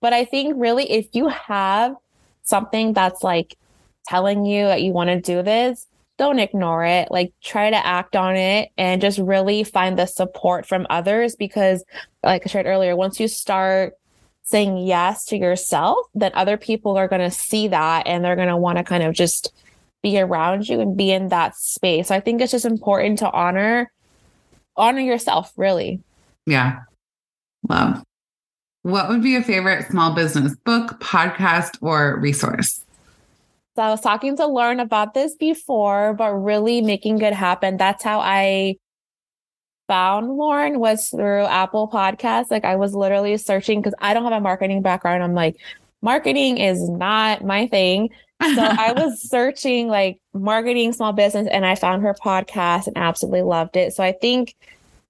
But 0.00 0.14
I 0.14 0.24
think 0.24 0.54
really, 0.56 0.90
if 0.90 1.08
you 1.12 1.28
have 1.28 1.96
something 2.44 2.94
that's 2.94 3.22
like 3.22 3.58
telling 4.06 4.46
you 4.46 4.64
that 4.64 4.80
you 4.80 4.92
want 4.92 5.10
to 5.10 5.20
do 5.20 5.42
this, 5.42 5.86
don't 6.16 6.38
ignore 6.38 6.82
it. 6.86 7.10
Like 7.10 7.34
try 7.42 7.68
to 7.68 7.86
act 7.86 8.16
on 8.16 8.36
it 8.36 8.70
and 8.78 9.02
just 9.02 9.18
really 9.18 9.64
find 9.64 9.98
the 9.98 10.06
support 10.06 10.64
from 10.64 10.86
others 10.88 11.36
because, 11.36 11.84
like 12.24 12.46
I 12.46 12.48
shared 12.48 12.64
earlier, 12.64 12.96
once 12.96 13.20
you 13.20 13.28
start 13.28 13.92
saying 14.44 14.78
yes 14.78 15.26
to 15.26 15.36
yourself, 15.36 16.06
then 16.14 16.32
other 16.32 16.56
people 16.56 16.96
are 16.96 17.06
going 17.06 17.20
to 17.20 17.30
see 17.30 17.68
that 17.68 18.06
and 18.06 18.24
they're 18.24 18.34
going 18.34 18.48
to 18.48 18.56
want 18.56 18.78
to 18.78 18.84
kind 18.84 19.02
of 19.02 19.12
just 19.12 19.52
be 20.02 20.20
around 20.20 20.68
you 20.68 20.80
and 20.80 20.96
be 20.96 21.10
in 21.10 21.28
that 21.28 21.56
space. 21.56 22.10
I 22.10 22.20
think 22.20 22.40
it's 22.40 22.52
just 22.52 22.64
important 22.64 23.18
to 23.20 23.30
honor 23.30 23.90
honor 24.76 25.00
yourself, 25.00 25.52
really. 25.56 26.02
Yeah. 26.46 26.80
Love. 27.68 28.02
What 28.82 29.08
would 29.08 29.22
be 29.22 29.30
your 29.30 29.42
favorite 29.42 29.88
small 29.90 30.14
business 30.14 30.56
book, 30.64 31.00
podcast, 31.00 31.76
or 31.82 32.18
resource? 32.18 32.84
So 33.76 33.82
I 33.82 33.90
was 33.90 34.00
talking 34.00 34.36
to 34.36 34.46
Lauren 34.46 34.80
about 34.80 35.14
this 35.14 35.36
before, 35.36 36.14
but 36.14 36.32
really 36.32 36.80
making 36.80 37.18
good 37.18 37.34
happen. 37.34 37.76
That's 37.76 38.02
how 38.02 38.20
I 38.20 38.76
found 39.86 40.30
Lauren 40.30 40.78
was 40.78 41.08
through 41.08 41.44
Apple 41.44 41.88
Podcasts. 41.88 42.50
Like 42.50 42.64
I 42.64 42.76
was 42.76 42.94
literally 42.94 43.36
searching 43.36 43.80
because 43.80 43.94
I 44.00 44.14
don't 44.14 44.24
have 44.24 44.32
a 44.32 44.40
marketing 44.40 44.82
background. 44.82 45.22
I'm 45.22 45.34
like, 45.34 45.56
marketing 46.00 46.58
is 46.58 46.88
not 46.88 47.44
my 47.44 47.66
thing 47.66 48.10
so 48.42 48.62
I 48.62 48.92
was 48.96 49.20
searching 49.28 49.88
like 49.88 50.20
marketing 50.32 50.92
small 50.92 51.12
business 51.12 51.48
and 51.50 51.66
I 51.66 51.74
found 51.74 52.02
her 52.02 52.14
podcast 52.14 52.86
and 52.86 52.96
absolutely 52.96 53.42
loved 53.42 53.76
it. 53.76 53.92
So 53.94 54.02
I 54.02 54.12
think 54.12 54.56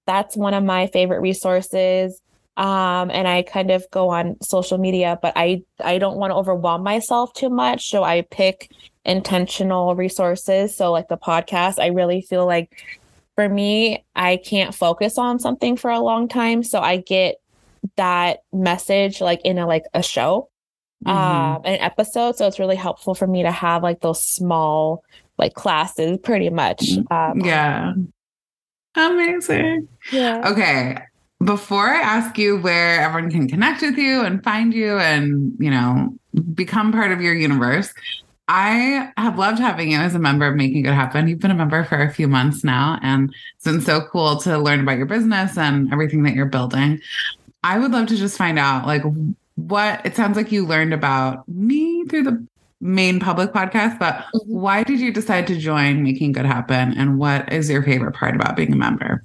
that's 0.05 0.35
one 0.35 0.53
of 0.53 0.63
my 0.63 0.87
favorite 0.87 1.21
resources. 1.21 2.21
Um, 2.57 3.09
and 3.11 3.27
I 3.27 3.43
kind 3.43 3.71
of 3.71 3.85
go 3.91 4.09
on 4.09 4.35
social 4.41 4.77
media, 4.77 5.17
but 5.21 5.33
I 5.35 5.63
I 5.83 5.97
don't 5.97 6.17
want 6.17 6.31
to 6.31 6.35
overwhelm 6.35 6.83
myself 6.83 7.33
too 7.33 7.49
much. 7.49 7.89
So 7.89 8.03
I 8.03 8.21
pick 8.29 8.71
intentional 9.05 9.95
resources. 9.95 10.75
So 10.75 10.91
like 10.91 11.07
the 11.07 11.17
podcast, 11.17 11.79
I 11.79 11.87
really 11.87 12.21
feel 12.21 12.45
like 12.45 12.83
for 13.35 13.47
me, 13.47 14.03
I 14.15 14.37
can't 14.37 14.75
focus 14.75 15.17
on 15.17 15.39
something 15.39 15.77
for 15.77 15.89
a 15.89 15.99
long 15.99 16.27
time. 16.27 16.63
So 16.63 16.79
I 16.81 16.97
get 16.97 17.37
that 17.95 18.39
message 18.53 19.21
like 19.21 19.41
in 19.43 19.57
a 19.57 19.65
like 19.65 19.85
a 19.93 20.03
show 20.03 20.50
mm-hmm. 21.05 21.09
um, 21.09 21.61
an 21.65 21.79
episode. 21.79 22.37
So 22.37 22.47
it's 22.47 22.59
really 22.59 22.75
helpful 22.75 23.15
for 23.15 23.27
me 23.27 23.43
to 23.43 23.51
have 23.51 23.83
like 23.83 24.01
those 24.01 24.23
small 24.23 25.03
like 25.37 25.53
classes 25.53 26.17
pretty 26.21 26.49
much. 26.49 26.81
Mm-hmm. 26.81 27.13
Um, 27.13 27.45
yeah. 27.45 27.93
Amazing. 28.95 29.87
Yeah. 30.11 30.49
Okay. 30.49 30.97
Before 31.43 31.89
I 31.89 32.01
ask 32.01 32.37
you 32.37 32.59
where 32.59 33.01
everyone 33.01 33.31
can 33.31 33.47
connect 33.47 33.81
with 33.81 33.97
you 33.97 34.21
and 34.21 34.43
find 34.43 34.73
you 34.73 34.97
and, 34.97 35.55
you 35.59 35.71
know, 35.71 36.13
become 36.53 36.91
part 36.91 37.11
of 37.11 37.19
your 37.19 37.33
universe, 37.33 37.91
I 38.47 39.11
have 39.17 39.39
loved 39.39 39.59
having 39.59 39.91
you 39.91 39.97
as 39.97 40.13
a 40.13 40.19
member 40.19 40.45
of 40.45 40.55
Making 40.55 40.83
Good 40.83 40.93
Happen. 40.93 41.27
You've 41.27 41.39
been 41.39 41.51
a 41.51 41.55
member 41.55 41.83
for 41.85 42.01
a 42.01 42.11
few 42.11 42.27
months 42.27 42.63
now, 42.65 42.99
and 43.01 43.33
it's 43.55 43.63
been 43.63 43.79
so 43.79 44.01
cool 44.11 44.35
to 44.41 44.57
learn 44.57 44.81
about 44.81 44.97
your 44.97 45.05
business 45.05 45.57
and 45.57 45.91
everything 45.93 46.23
that 46.23 46.35
you're 46.35 46.45
building. 46.45 46.99
I 47.63 47.79
would 47.79 47.91
love 47.91 48.07
to 48.07 48.17
just 48.17 48.37
find 48.37 48.59
out, 48.59 48.85
like, 48.85 49.03
what 49.55 50.05
it 50.05 50.15
sounds 50.15 50.37
like 50.37 50.51
you 50.51 50.65
learned 50.65 50.93
about 50.93 51.47
me 51.47 52.05
through 52.05 52.23
the 52.23 52.47
main 52.79 53.19
public 53.19 53.51
podcast, 53.51 53.99
but 53.99 54.15
mm-hmm. 54.15 54.53
why 54.53 54.83
did 54.83 54.99
you 54.99 55.13
decide 55.13 55.47
to 55.47 55.57
join 55.57 56.03
Making 56.03 56.31
Good 56.31 56.45
Happen? 56.45 56.97
And 56.97 57.19
what 57.19 57.51
is 57.53 57.69
your 57.69 57.83
favorite 57.83 58.13
part 58.13 58.35
about 58.35 58.55
being 58.55 58.73
a 58.73 58.75
member? 58.75 59.23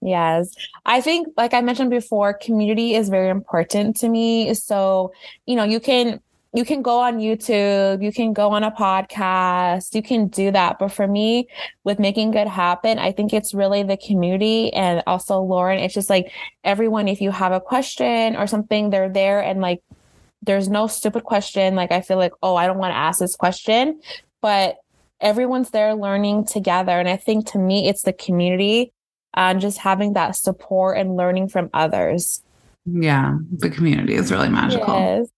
Yes. 0.00 0.54
I 0.84 1.00
think, 1.00 1.28
like 1.36 1.54
I 1.54 1.62
mentioned 1.62 1.90
before, 1.90 2.34
community 2.34 2.94
is 2.94 3.08
very 3.08 3.30
important 3.30 3.96
to 3.96 4.08
me. 4.08 4.52
So, 4.52 5.12
you 5.46 5.56
know, 5.56 5.64
you 5.64 5.80
can 5.80 6.20
you 6.54 6.64
can 6.64 6.82
go 6.82 7.00
on 7.00 7.18
YouTube, 7.18 8.00
you 8.00 8.12
can 8.12 8.32
go 8.32 8.50
on 8.50 8.62
a 8.62 8.70
podcast, 8.70 9.92
you 9.92 10.02
can 10.02 10.28
do 10.28 10.52
that. 10.52 10.78
But 10.78 10.92
for 10.92 11.08
me, 11.08 11.48
with 11.82 11.98
making 11.98 12.30
good 12.30 12.46
happen, 12.46 13.00
I 13.00 13.10
think 13.10 13.32
it's 13.32 13.52
really 13.52 13.82
the 13.82 13.96
community 13.96 14.72
and 14.72 15.02
also 15.04 15.40
Lauren. 15.40 15.80
It's 15.80 15.92
just 15.92 16.08
like 16.08 16.30
everyone, 16.62 17.08
if 17.08 17.20
you 17.20 17.32
have 17.32 17.50
a 17.50 17.60
question 17.60 18.36
or 18.36 18.46
something, 18.46 18.90
they're 18.90 19.08
there 19.08 19.42
and 19.42 19.60
like 19.60 19.82
there's 20.42 20.68
no 20.68 20.86
stupid 20.86 21.24
question. 21.24 21.74
Like 21.74 21.90
I 21.90 22.00
feel 22.00 22.18
like, 22.18 22.32
oh, 22.40 22.54
I 22.54 22.68
don't 22.68 22.78
want 22.78 22.92
to 22.92 22.98
ask 22.98 23.18
this 23.18 23.34
question, 23.34 24.00
but 24.40 24.76
everyone's 25.20 25.70
there 25.70 25.94
learning 25.94 26.46
together. 26.46 26.92
And 26.92 27.08
I 27.08 27.16
think 27.16 27.50
to 27.50 27.58
me, 27.58 27.88
it's 27.88 28.02
the 28.02 28.12
community 28.12 28.92
and 29.34 29.60
just 29.60 29.78
having 29.78 30.12
that 30.12 30.36
support 30.36 30.98
and 30.98 31.16
learning 31.16 31.48
from 31.48 31.68
others. 31.74 32.42
Yeah, 32.86 33.38
the 33.50 33.70
community 33.70 34.14
is 34.14 34.30
really 34.30 34.50
magical. 34.50 34.94
Yes. 34.94 35.28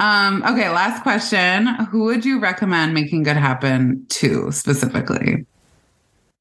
Um, 0.00 0.42
okay, 0.44 0.70
last 0.70 1.02
question. 1.02 1.66
Who 1.90 2.04
would 2.04 2.24
you 2.24 2.40
recommend 2.40 2.94
making 2.94 3.22
good 3.22 3.36
happen 3.36 4.06
to 4.08 4.50
specifically? 4.50 5.44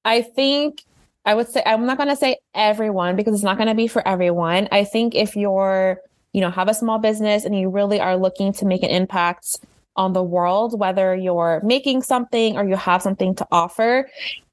I 0.05 0.21
think 0.21 0.85
I 1.25 1.35
would 1.35 1.49
say 1.49 1.61
I'm 1.65 1.85
not 1.85 1.97
going 1.97 2.07
to 2.07 2.15
say 2.15 2.37
everyone 2.55 3.17
because 3.17 3.33
it's 3.33 3.43
not 3.43 3.57
going 3.57 3.67
to 3.67 3.75
be 3.75 3.87
for 3.87 4.07
everyone. 4.07 4.69
I 4.71 4.85
think 4.85 5.13
if 5.13 5.35
you're, 5.35 5.99
you 6.31 6.39
know, 6.39 6.49
have 6.49 6.69
a 6.69 6.73
small 6.73 6.99
business 6.99 7.43
and 7.43 7.53
you 7.53 7.69
really 7.69 7.99
are 7.99 8.15
looking 8.15 8.53
to 8.53 8.65
make 8.65 8.81
an 8.81 8.89
impact 8.89 9.57
on 9.97 10.13
the 10.13 10.23
world, 10.23 10.79
whether 10.79 11.13
you're 11.13 11.59
making 11.61 12.03
something 12.03 12.55
or 12.55 12.63
you 12.63 12.77
have 12.77 13.01
something 13.01 13.35
to 13.35 13.47
offer, 13.51 14.09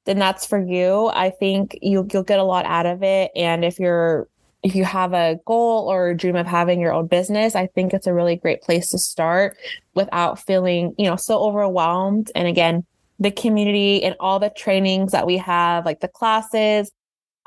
then 0.06 0.18
that's 0.18 0.44
for 0.44 0.58
you. 0.58 1.06
I 1.14 1.30
think 1.30 1.78
you 1.80 2.08
you'll 2.12 2.24
get 2.24 2.40
a 2.40 2.44
lot 2.44 2.64
out 2.64 2.86
of 2.86 3.04
it 3.04 3.30
and 3.36 3.64
if 3.64 3.78
you're 3.78 4.26
if 4.62 4.74
you 4.74 4.84
have 4.84 5.12
a 5.12 5.38
goal 5.44 5.90
or 5.90 6.08
a 6.08 6.16
dream 6.16 6.36
of 6.36 6.46
having 6.46 6.80
your 6.80 6.92
own 6.92 7.06
business, 7.06 7.54
I 7.54 7.66
think 7.68 7.94
it's 7.94 8.06
a 8.06 8.14
really 8.14 8.36
great 8.36 8.62
place 8.62 8.90
to 8.90 8.98
start 8.98 9.56
without 9.94 10.38
feeling, 10.38 10.94
you 10.98 11.08
know, 11.08 11.16
so 11.16 11.38
overwhelmed. 11.38 12.32
And 12.34 12.48
again, 12.48 12.84
the 13.18 13.30
community 13.30 14.02
and 14.02 14.16
all 14.20 14.38
the 14.38 14.50
trainings 14.50 15.12
that 15.12 15.26
we 15.26 15.38
have, 15.38 15.84
like 15.84 16.00
the 16.00 16.08
classes, 16.08 16.90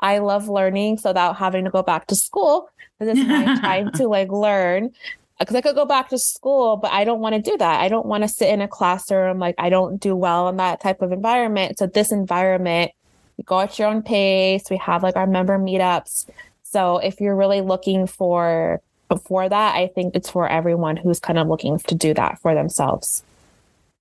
I 0.00 0.18
love 0.18 0.48
learning. 0.48 0.98
So 0.98 1.10
without 1.10 1.36
having 1.36 1.64
to 1.64 1.70
go 1.70 1.82
back 1.82 2.06
to 2.06 2.14
school, 2.14 2.70
this 2.98 3.18
is 3.18 3.26
my 3.26 3.44
time 3.60 3.92
to 3.92 4.08
like 4.08 4.30
learn. 4.30 4.90
Because 5.38 5.56
I 5.56 5.62
could 5.62 5.74
go 5.74 5.86
back 5.86 6.10
to 6.10 6.18
school, 6.18 6.76
but 6.76 6.92
I 6.92 7.04
don't 7.04 7.20
want 7.20 7.34
to 7.34 7.40
do 7.40 7.56
that. 7.56 7.80
I 7.80 7.88
don't 7.88 8.04
want 8.04 8.24
to 8.24 8.28
sit 8.28 8.50
in 8.50 8.60
a 8.60 8.68
classroom. 8.68 9.38
Like 9.38 9.54
I 9.56 9.70
don't 9.70 9.98
do 9.98 10.14
well 10.14 10.48
in 10.48 10.58
that 10.58 10.82
type 10.82 11.00
of 11.00 11.12
environment. 11.12 11.78
So 11.78 11.86
this 11.86 12.12
environment, 12.12 12.92
you 13.38 13.44
go 13.44 13.60
at 13.60 13.78
your 13.78 13.88
own 13.88 14.02
pace. 14.02 14.64
We 14.70 14.76
have 14.78 15.02
like 15.02 15.16
our 15.16 15.26
member 15.26 15.58
meetups. 15.58 16.28
So 16.70 16.98
if 16.98 17.20
you're 17.20 17.36
really 17.36 17.60
looking 17.60 18.06
for 18.06 18.80
for 19.24 19.48
that, 19.48 19.74
I 19.74 19.88
think 19.88 20.14
it's 20.14 20.30
for 20.30 20.48
everyone 20.48 20.96
who's 20.96 21.18
kind 21.18 21.38
of 21.38 21.48
looking 21.48 21.78
to 21.78 21.94
do 21.96 22.14
that 22.14 22.40
for 22.40 22.54
themselves. 22.54 23.24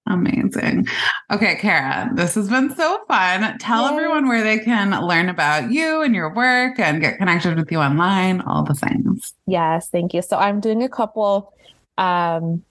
Amazing. 0.05 0.87
Okay, 1.31 1.55
Cara, 1.55 2.09
this 2.13 2.35
has 2.35 2.49
been 2.49 2.75
so 2.75 2.99
fun. 3.07 3.57
Tell 3.59 3.83
Yay. 3.83 3.95
everyone 3.95 4.27
where 4.27 4.43
they 4.43 4.59
can 4.59 4.91
learn 5.05 5.29
about 5.29 5.71
you 5.71 6.01
and 6.01 6.15
your 6.15 6.33
work 6.33 6.79
and 6.79 7.01
get 7.01 7.17
connected 7.17 7.57
with 7.57 7.71
you 7.71 7.79
online, 7.79 8.41
all 8.41 8.63
the 8.63 8.73
things. 8.73 9.33
Yes, 9.45 9.89
thank 9.89 10.13
you. 10.13 10.21
So 10.21 10.37
I'm 10.37 10.59
doing 10.59 10.83
a 10.83 10.89
couple 10.89 11.53
um 11.97 12.63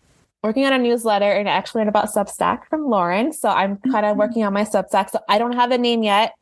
working 0.43 0.65
on 0.65 0.73
a 0.73 0.79
newsletter 0.79 1.31
and 1.31 1.49
I 1.49 1.53
actually 1.53 1.81
learned 1.81 1.91
about 1.91 2.13
Substack 2.13 2.67
from 2.71 2.89
Lauren. 2.89 3.33
So 3.33 3.49
I'm 3.49 3.77
kind 3.79 4.07
of 4.07 4.13
mm-hmm. 4.13 4.19
working 4.21 4.45
on 4.45 4.53
my 4.53 4.63
Substack. 4.63 5.11
So 5.11 5.19
I 5.29 5.39
don't 5.39 5.53
have 5.53 5.73
a 5.73 5.79
name 5.79 6.05
yet, 6.05 6.35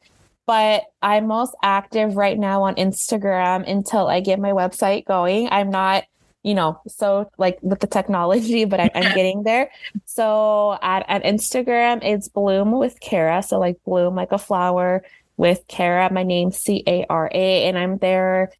but 0.47 0.85
I'm 1.03 1.27
most 1.27 1.55
active 1.63 2.17
right 2.17 2.39
now 2.39 2.63
on 2.63 2.77
Instagram 2.77 3.69
until 3.69 4.07
I 4.09 4.21
get 4.21 4.39
my 4.39 4.53
website 4.53 5.05
going. 5.05 5.49
I'm 5.51 5.71
not, 5.71 6.05
you 6.43 6.55
know, 6.55 6.81
so 6.87 7.29
like 7.37 7.59
with 7.63 7.81
the 7.81 7.87
technology, 7.87 8.65
but 8.65 8.81
I, 8.81 8.91
am 8.95 9.15
getting 9.15 9.43
there. 9.43 9.71
So 10.05 10.79
at, 10.81 11.05
at 11.09 11.25
Instagram, 11.25 12.01
it's 12.03 12.29
Bloom 12.29 12.73
with 12.73 13.01
Cara. 13.01 13.43
So 13.43 13.59
like 13.59 13.77
bloom 13.85 14.15
like 14.15 14.33
a 14.33 14.39
flower 14.39 15.03
with 15.37 15.67
Cara. 15.69 16.13
My 16.13 16.23
name's 16.23 16.59
C 16.59 16.83
A 16.87 17.05
R 17.11 17.29
A, 17.35 17.65
and 17.69 17.77
I'm 17.77 17.99
there 17.99 18.51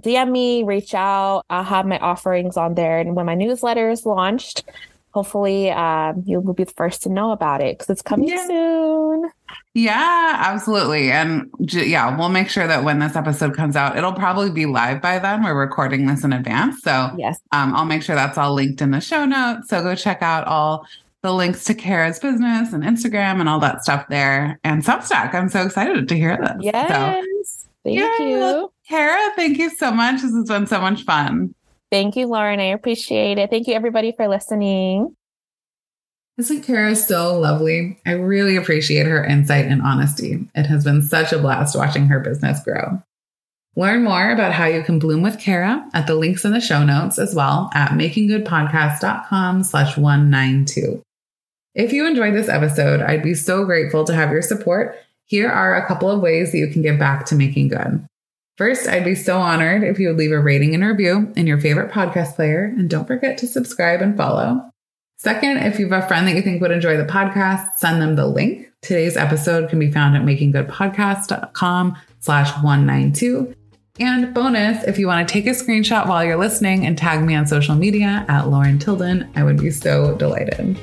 DM 0.00 0.30
me, 0.30 0.62
reach 0.62 0.94
out. 0.94 1.44
I'll 1.50 1.64
have 1.64 1.86
my 1.86 1.98
offerings 1.98 2.56
on 2.56 2.74
there. 2.74 2.98
And 2.98 3.14
when 3.14 3.26
my 3.26 3.34
newsletter 3.34 3.90
is 3.90 4.06
launched, 4.06 4.64
hopefully 5.18 5.68
um, 5.72 6.22
you 6.24 6.38
will 6.38 6.54
be 6.54 6.62
the 6.62 6.72
first 6.74 7.02
to 7.02 7.08
know 7.08 7.32
about 7.32 7.60
it 7.60 7.76
because 7.76 7.90
it's 7.90 8.02
coming 8.02 8.28
yeah. 8.28 8.46
soon. 8.46 9.28
Yeah, 9.74 10.36
absolutely. 10.38 11.10
And 11.10 11.50
yeah, 11.58 12.16
we'll 12.16 12.28
make 12.28 12.48
sure 12.48 12.68
that 12.68 12.84
when 12.84 13.00
this 13.00 13.16
episode 13.16 13.56
comes 13.56 13.74
out, 13.74 13.96
it'll 13.96 14.12
probably 14.12 14.50
be 14.50 14.64
live 14.66 15.02
by 15.02 15.18
then. 15.18 15.42
We're 15.42 15.58
recording 15.58 16.06
this 16.06 16.22
in 16.22 16.32
advance. 16.32 16.76
So 16.82 17.10
yes, 17.18 17.40
um, 17.50 17.74
I'll 17.74 17.84
make 17.84 18.04
sure 18.04 18.14
that's 18.14 18.38
all 18.38 18.54
linked 18.54 18.80
in 18.80 18.92
the 18.92 19.00
show 19.00 19.24
notes. 19.24 19.68
So 19.70 19.82
go 19.82 19.96
check 19.96 20.22
out 20.22 20.46
all 20.46 20.86
the 21.22 21.32
links 21.32 21.64
to 21.64 21.74
Cara's 21.74 22.20
business 22.20 22.72
and 22.72 22.84
Instagram 22.84 23.40
and 23.40 23.48
all 23.48 23.58
that 23.58 23.82
stuff 23.82 24.06
there 24.08 24.60
and 24.62 24.84
Substack. 24.84 25.34
I'm 25.34 25.48
so 25.48 25.62
excited 25.62 26.08
to 26.08 26.14
hear 26.14 26.36
this. 26.36 26.58
Yes. 26.60 27.24
So, 27.24 27.68
Thank 27.82 27.98
yeah. 27.98 28.18
you. 28.20 28.72
Cara, 28.88 29.32
thank 29.34 29.58
you 29.58 29.70
so 29.70 29.90
much. 29.90 30.22
This 30.22 30.32
has 30.32 30.44
been 30.44 30.68
so 30.68 30.80
much 30.80 31.02
fun. 31.02 31.54
Thank 31.90 32.16
you, 32.16 32.26
Lauren. 32.26 32.60
I 32.60 32.64
appreciate 32.64 33.38
it. 33.38 33.50
Thank 33.50 33.66
you, 33.66 33.74
everybody, 33.74 34.12
for 34.12 34.28
listening. 34.28 35.14
Isn't 36.36 36.62
Cara 36.62 36.94
so 36.94 37.38
lovely? 37.38 37.98
I 38.06 38.12
really 38.12 38.56
appreciate 38.56 39.06
her 39.06 39.24
insight 39.24 39.64
and 39.64 39.82
honesty. 39.82 40.48
It 40.54 40.66
has 40.66 40.84
been 40.84 41.02
such 41.02 41.32
a 41.32 41.38
blast 41.38 41.76
watching 41.76 42.06
her 42.06 42.20
business 42.20 42.62
grow. 42.62 43.02
Learn 43.74 44.04
more 44.04 44.30
about 44.30 44.52
how 44.52 44.66
you 44.66 44.82
can 44.82 44.98
bloom 44.98 45.22
with 45.22 45.40
Cara 45.40 45.88
at 45.94 46.06
the 46.06 46.14
links 46.14 46.44
in 46.44 46.52
the 46.52 46.60
show 46.60 46.84
notes 46.84 47.18
as 47.18 47.34
well 47.34 47.70
at 47.74 47.90
makinggoodpodcast.com 47.92 49.64
slash 49.64 49.96
192. 49.96 51.02
If 51.74 51.92
you 51.92 52.06
enjoyed 52.06 52.34
this 52.34 52.48
episode, 52.48 53.00
I'd 53.00 53.22
be 53.22 53.34
so 53.34 53.64
grateful 53.64 54.04
to 54.04 54.14
have 54.14 54.30
your 54.30 54.42
support 54.42 54.96
here 55.28 55.50
are 55.50 55.76
a 55.76 55.86
couple 55.86 56.10
of 56.10 56.22
ways 56.22 56.52
that 56.52 56.58
you 56.58 56.68
can 56.68 56.80
give 56.80 56.98
back 56.98 57.26
to 57.26 57.34
making 57.34 57.68
good. 57.68 58.07
First, 58.58 58.88
I'd 58.88 59.04
be 59.04 59.14
so 59.14 59.38
honored 59.38 59.84
if 59.84 60.00
you 60.00 60.08
would 60.08 60.16
leave 60.16 60.32
a 60.32 60.40
rating 60.40 60.74
and 60.74 60.84
review 60.84 61.32
in 61.36 61.46
your 61.46 61.60
favorite 61.60 61.92
podcast 61.92 62.34
player, 62.34 62.64
and 62.64 62.90
don't 62.90 63.06
forget 63.06 63.38
to 63.38 63.46
subscribe 63.46 64.02
and 64.02 64.16
follow. 64.16 64.68
Second, 65.16 65.58
if 65.58 65.78
you 65.78 65.88
have 65.88 66.02
a 66.02 66.08
friend 66.08 66.26
that 66.26 66.34
you 66.34 66.42
think 66.42 66.60
would 66.60 66.72
enjoy 66.72 66.96
the 66.96 67.04
podcast, 67.04 67.76
send 67.76 68.02
them 68.02 68.16
the 68.16 68.26
link. 68.26 68.68
Today's 68.82 69.16
episode 69.16 69.70
can 69.70 69.78
be 69.78 69.92
found 69.92 70.16
at 70.16 70.22
makinggoodpodcast.com 70.22 71.96
slash 72.18 72.50
192. 72.60 73.54
And 74.00 74.34
bonus, 74.34 74.82
if 74.84 74.98
you 74.98 75.06
want 75.06 75.26
to 75.26 75.32
take 75.32 75.46
a 75.46 75.50
screenshot 75.50 76.08
while 76.08 76.24
you're 76.24 76.36
listening 76.36 76.84
and 76.84 76.98
tag 76.98 77.22
me 77.22 77.36
on 77.36 77.46
social 77.46 77.76
media 77.76 78.26
at 78.28 78.48
Lauren 78.48 78.80
Tilden, 78.80 79.30
I 79.36 79.44
would 79.44 79.58
be 79.58 79.70
so 79.70 80.16
delighted. 80.16 80.76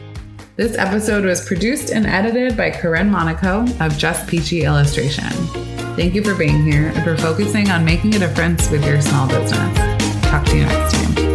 This 0.56 0.78
episode 0.78 1.26
was 1.26 1.46
produced 1.46 1.90
and 1.90 2.06
edited 2.06 2.56
by 2.56 2.72
Karen 2.72 3.10
Monaco 3.10 3.66
of 3.82 3.98
Just 3.98 4.28
Peachy 4.28 4.64
Illustration. 4.64 5.75
Thank 5.96 6.14
you 6.14 6.22
for 6.22 6.36
being 6.36 6.64
here 6.64 6.90
and 6.90 7.04
for 7.06 7.16
focusing 7.16 7.70
on 7.70 7.86
making 7.86 8.16
a 8.16 8.20
difference 8.20 8.70
with 8.70 8.86
your 8.86 9.02
small 9.02 9.30
business. 9.30 9.78
Talk 10.24 10.46
to 10.48 10.58
you 10.58 10.66
next 10.66 10.94
time. 10.94 11.35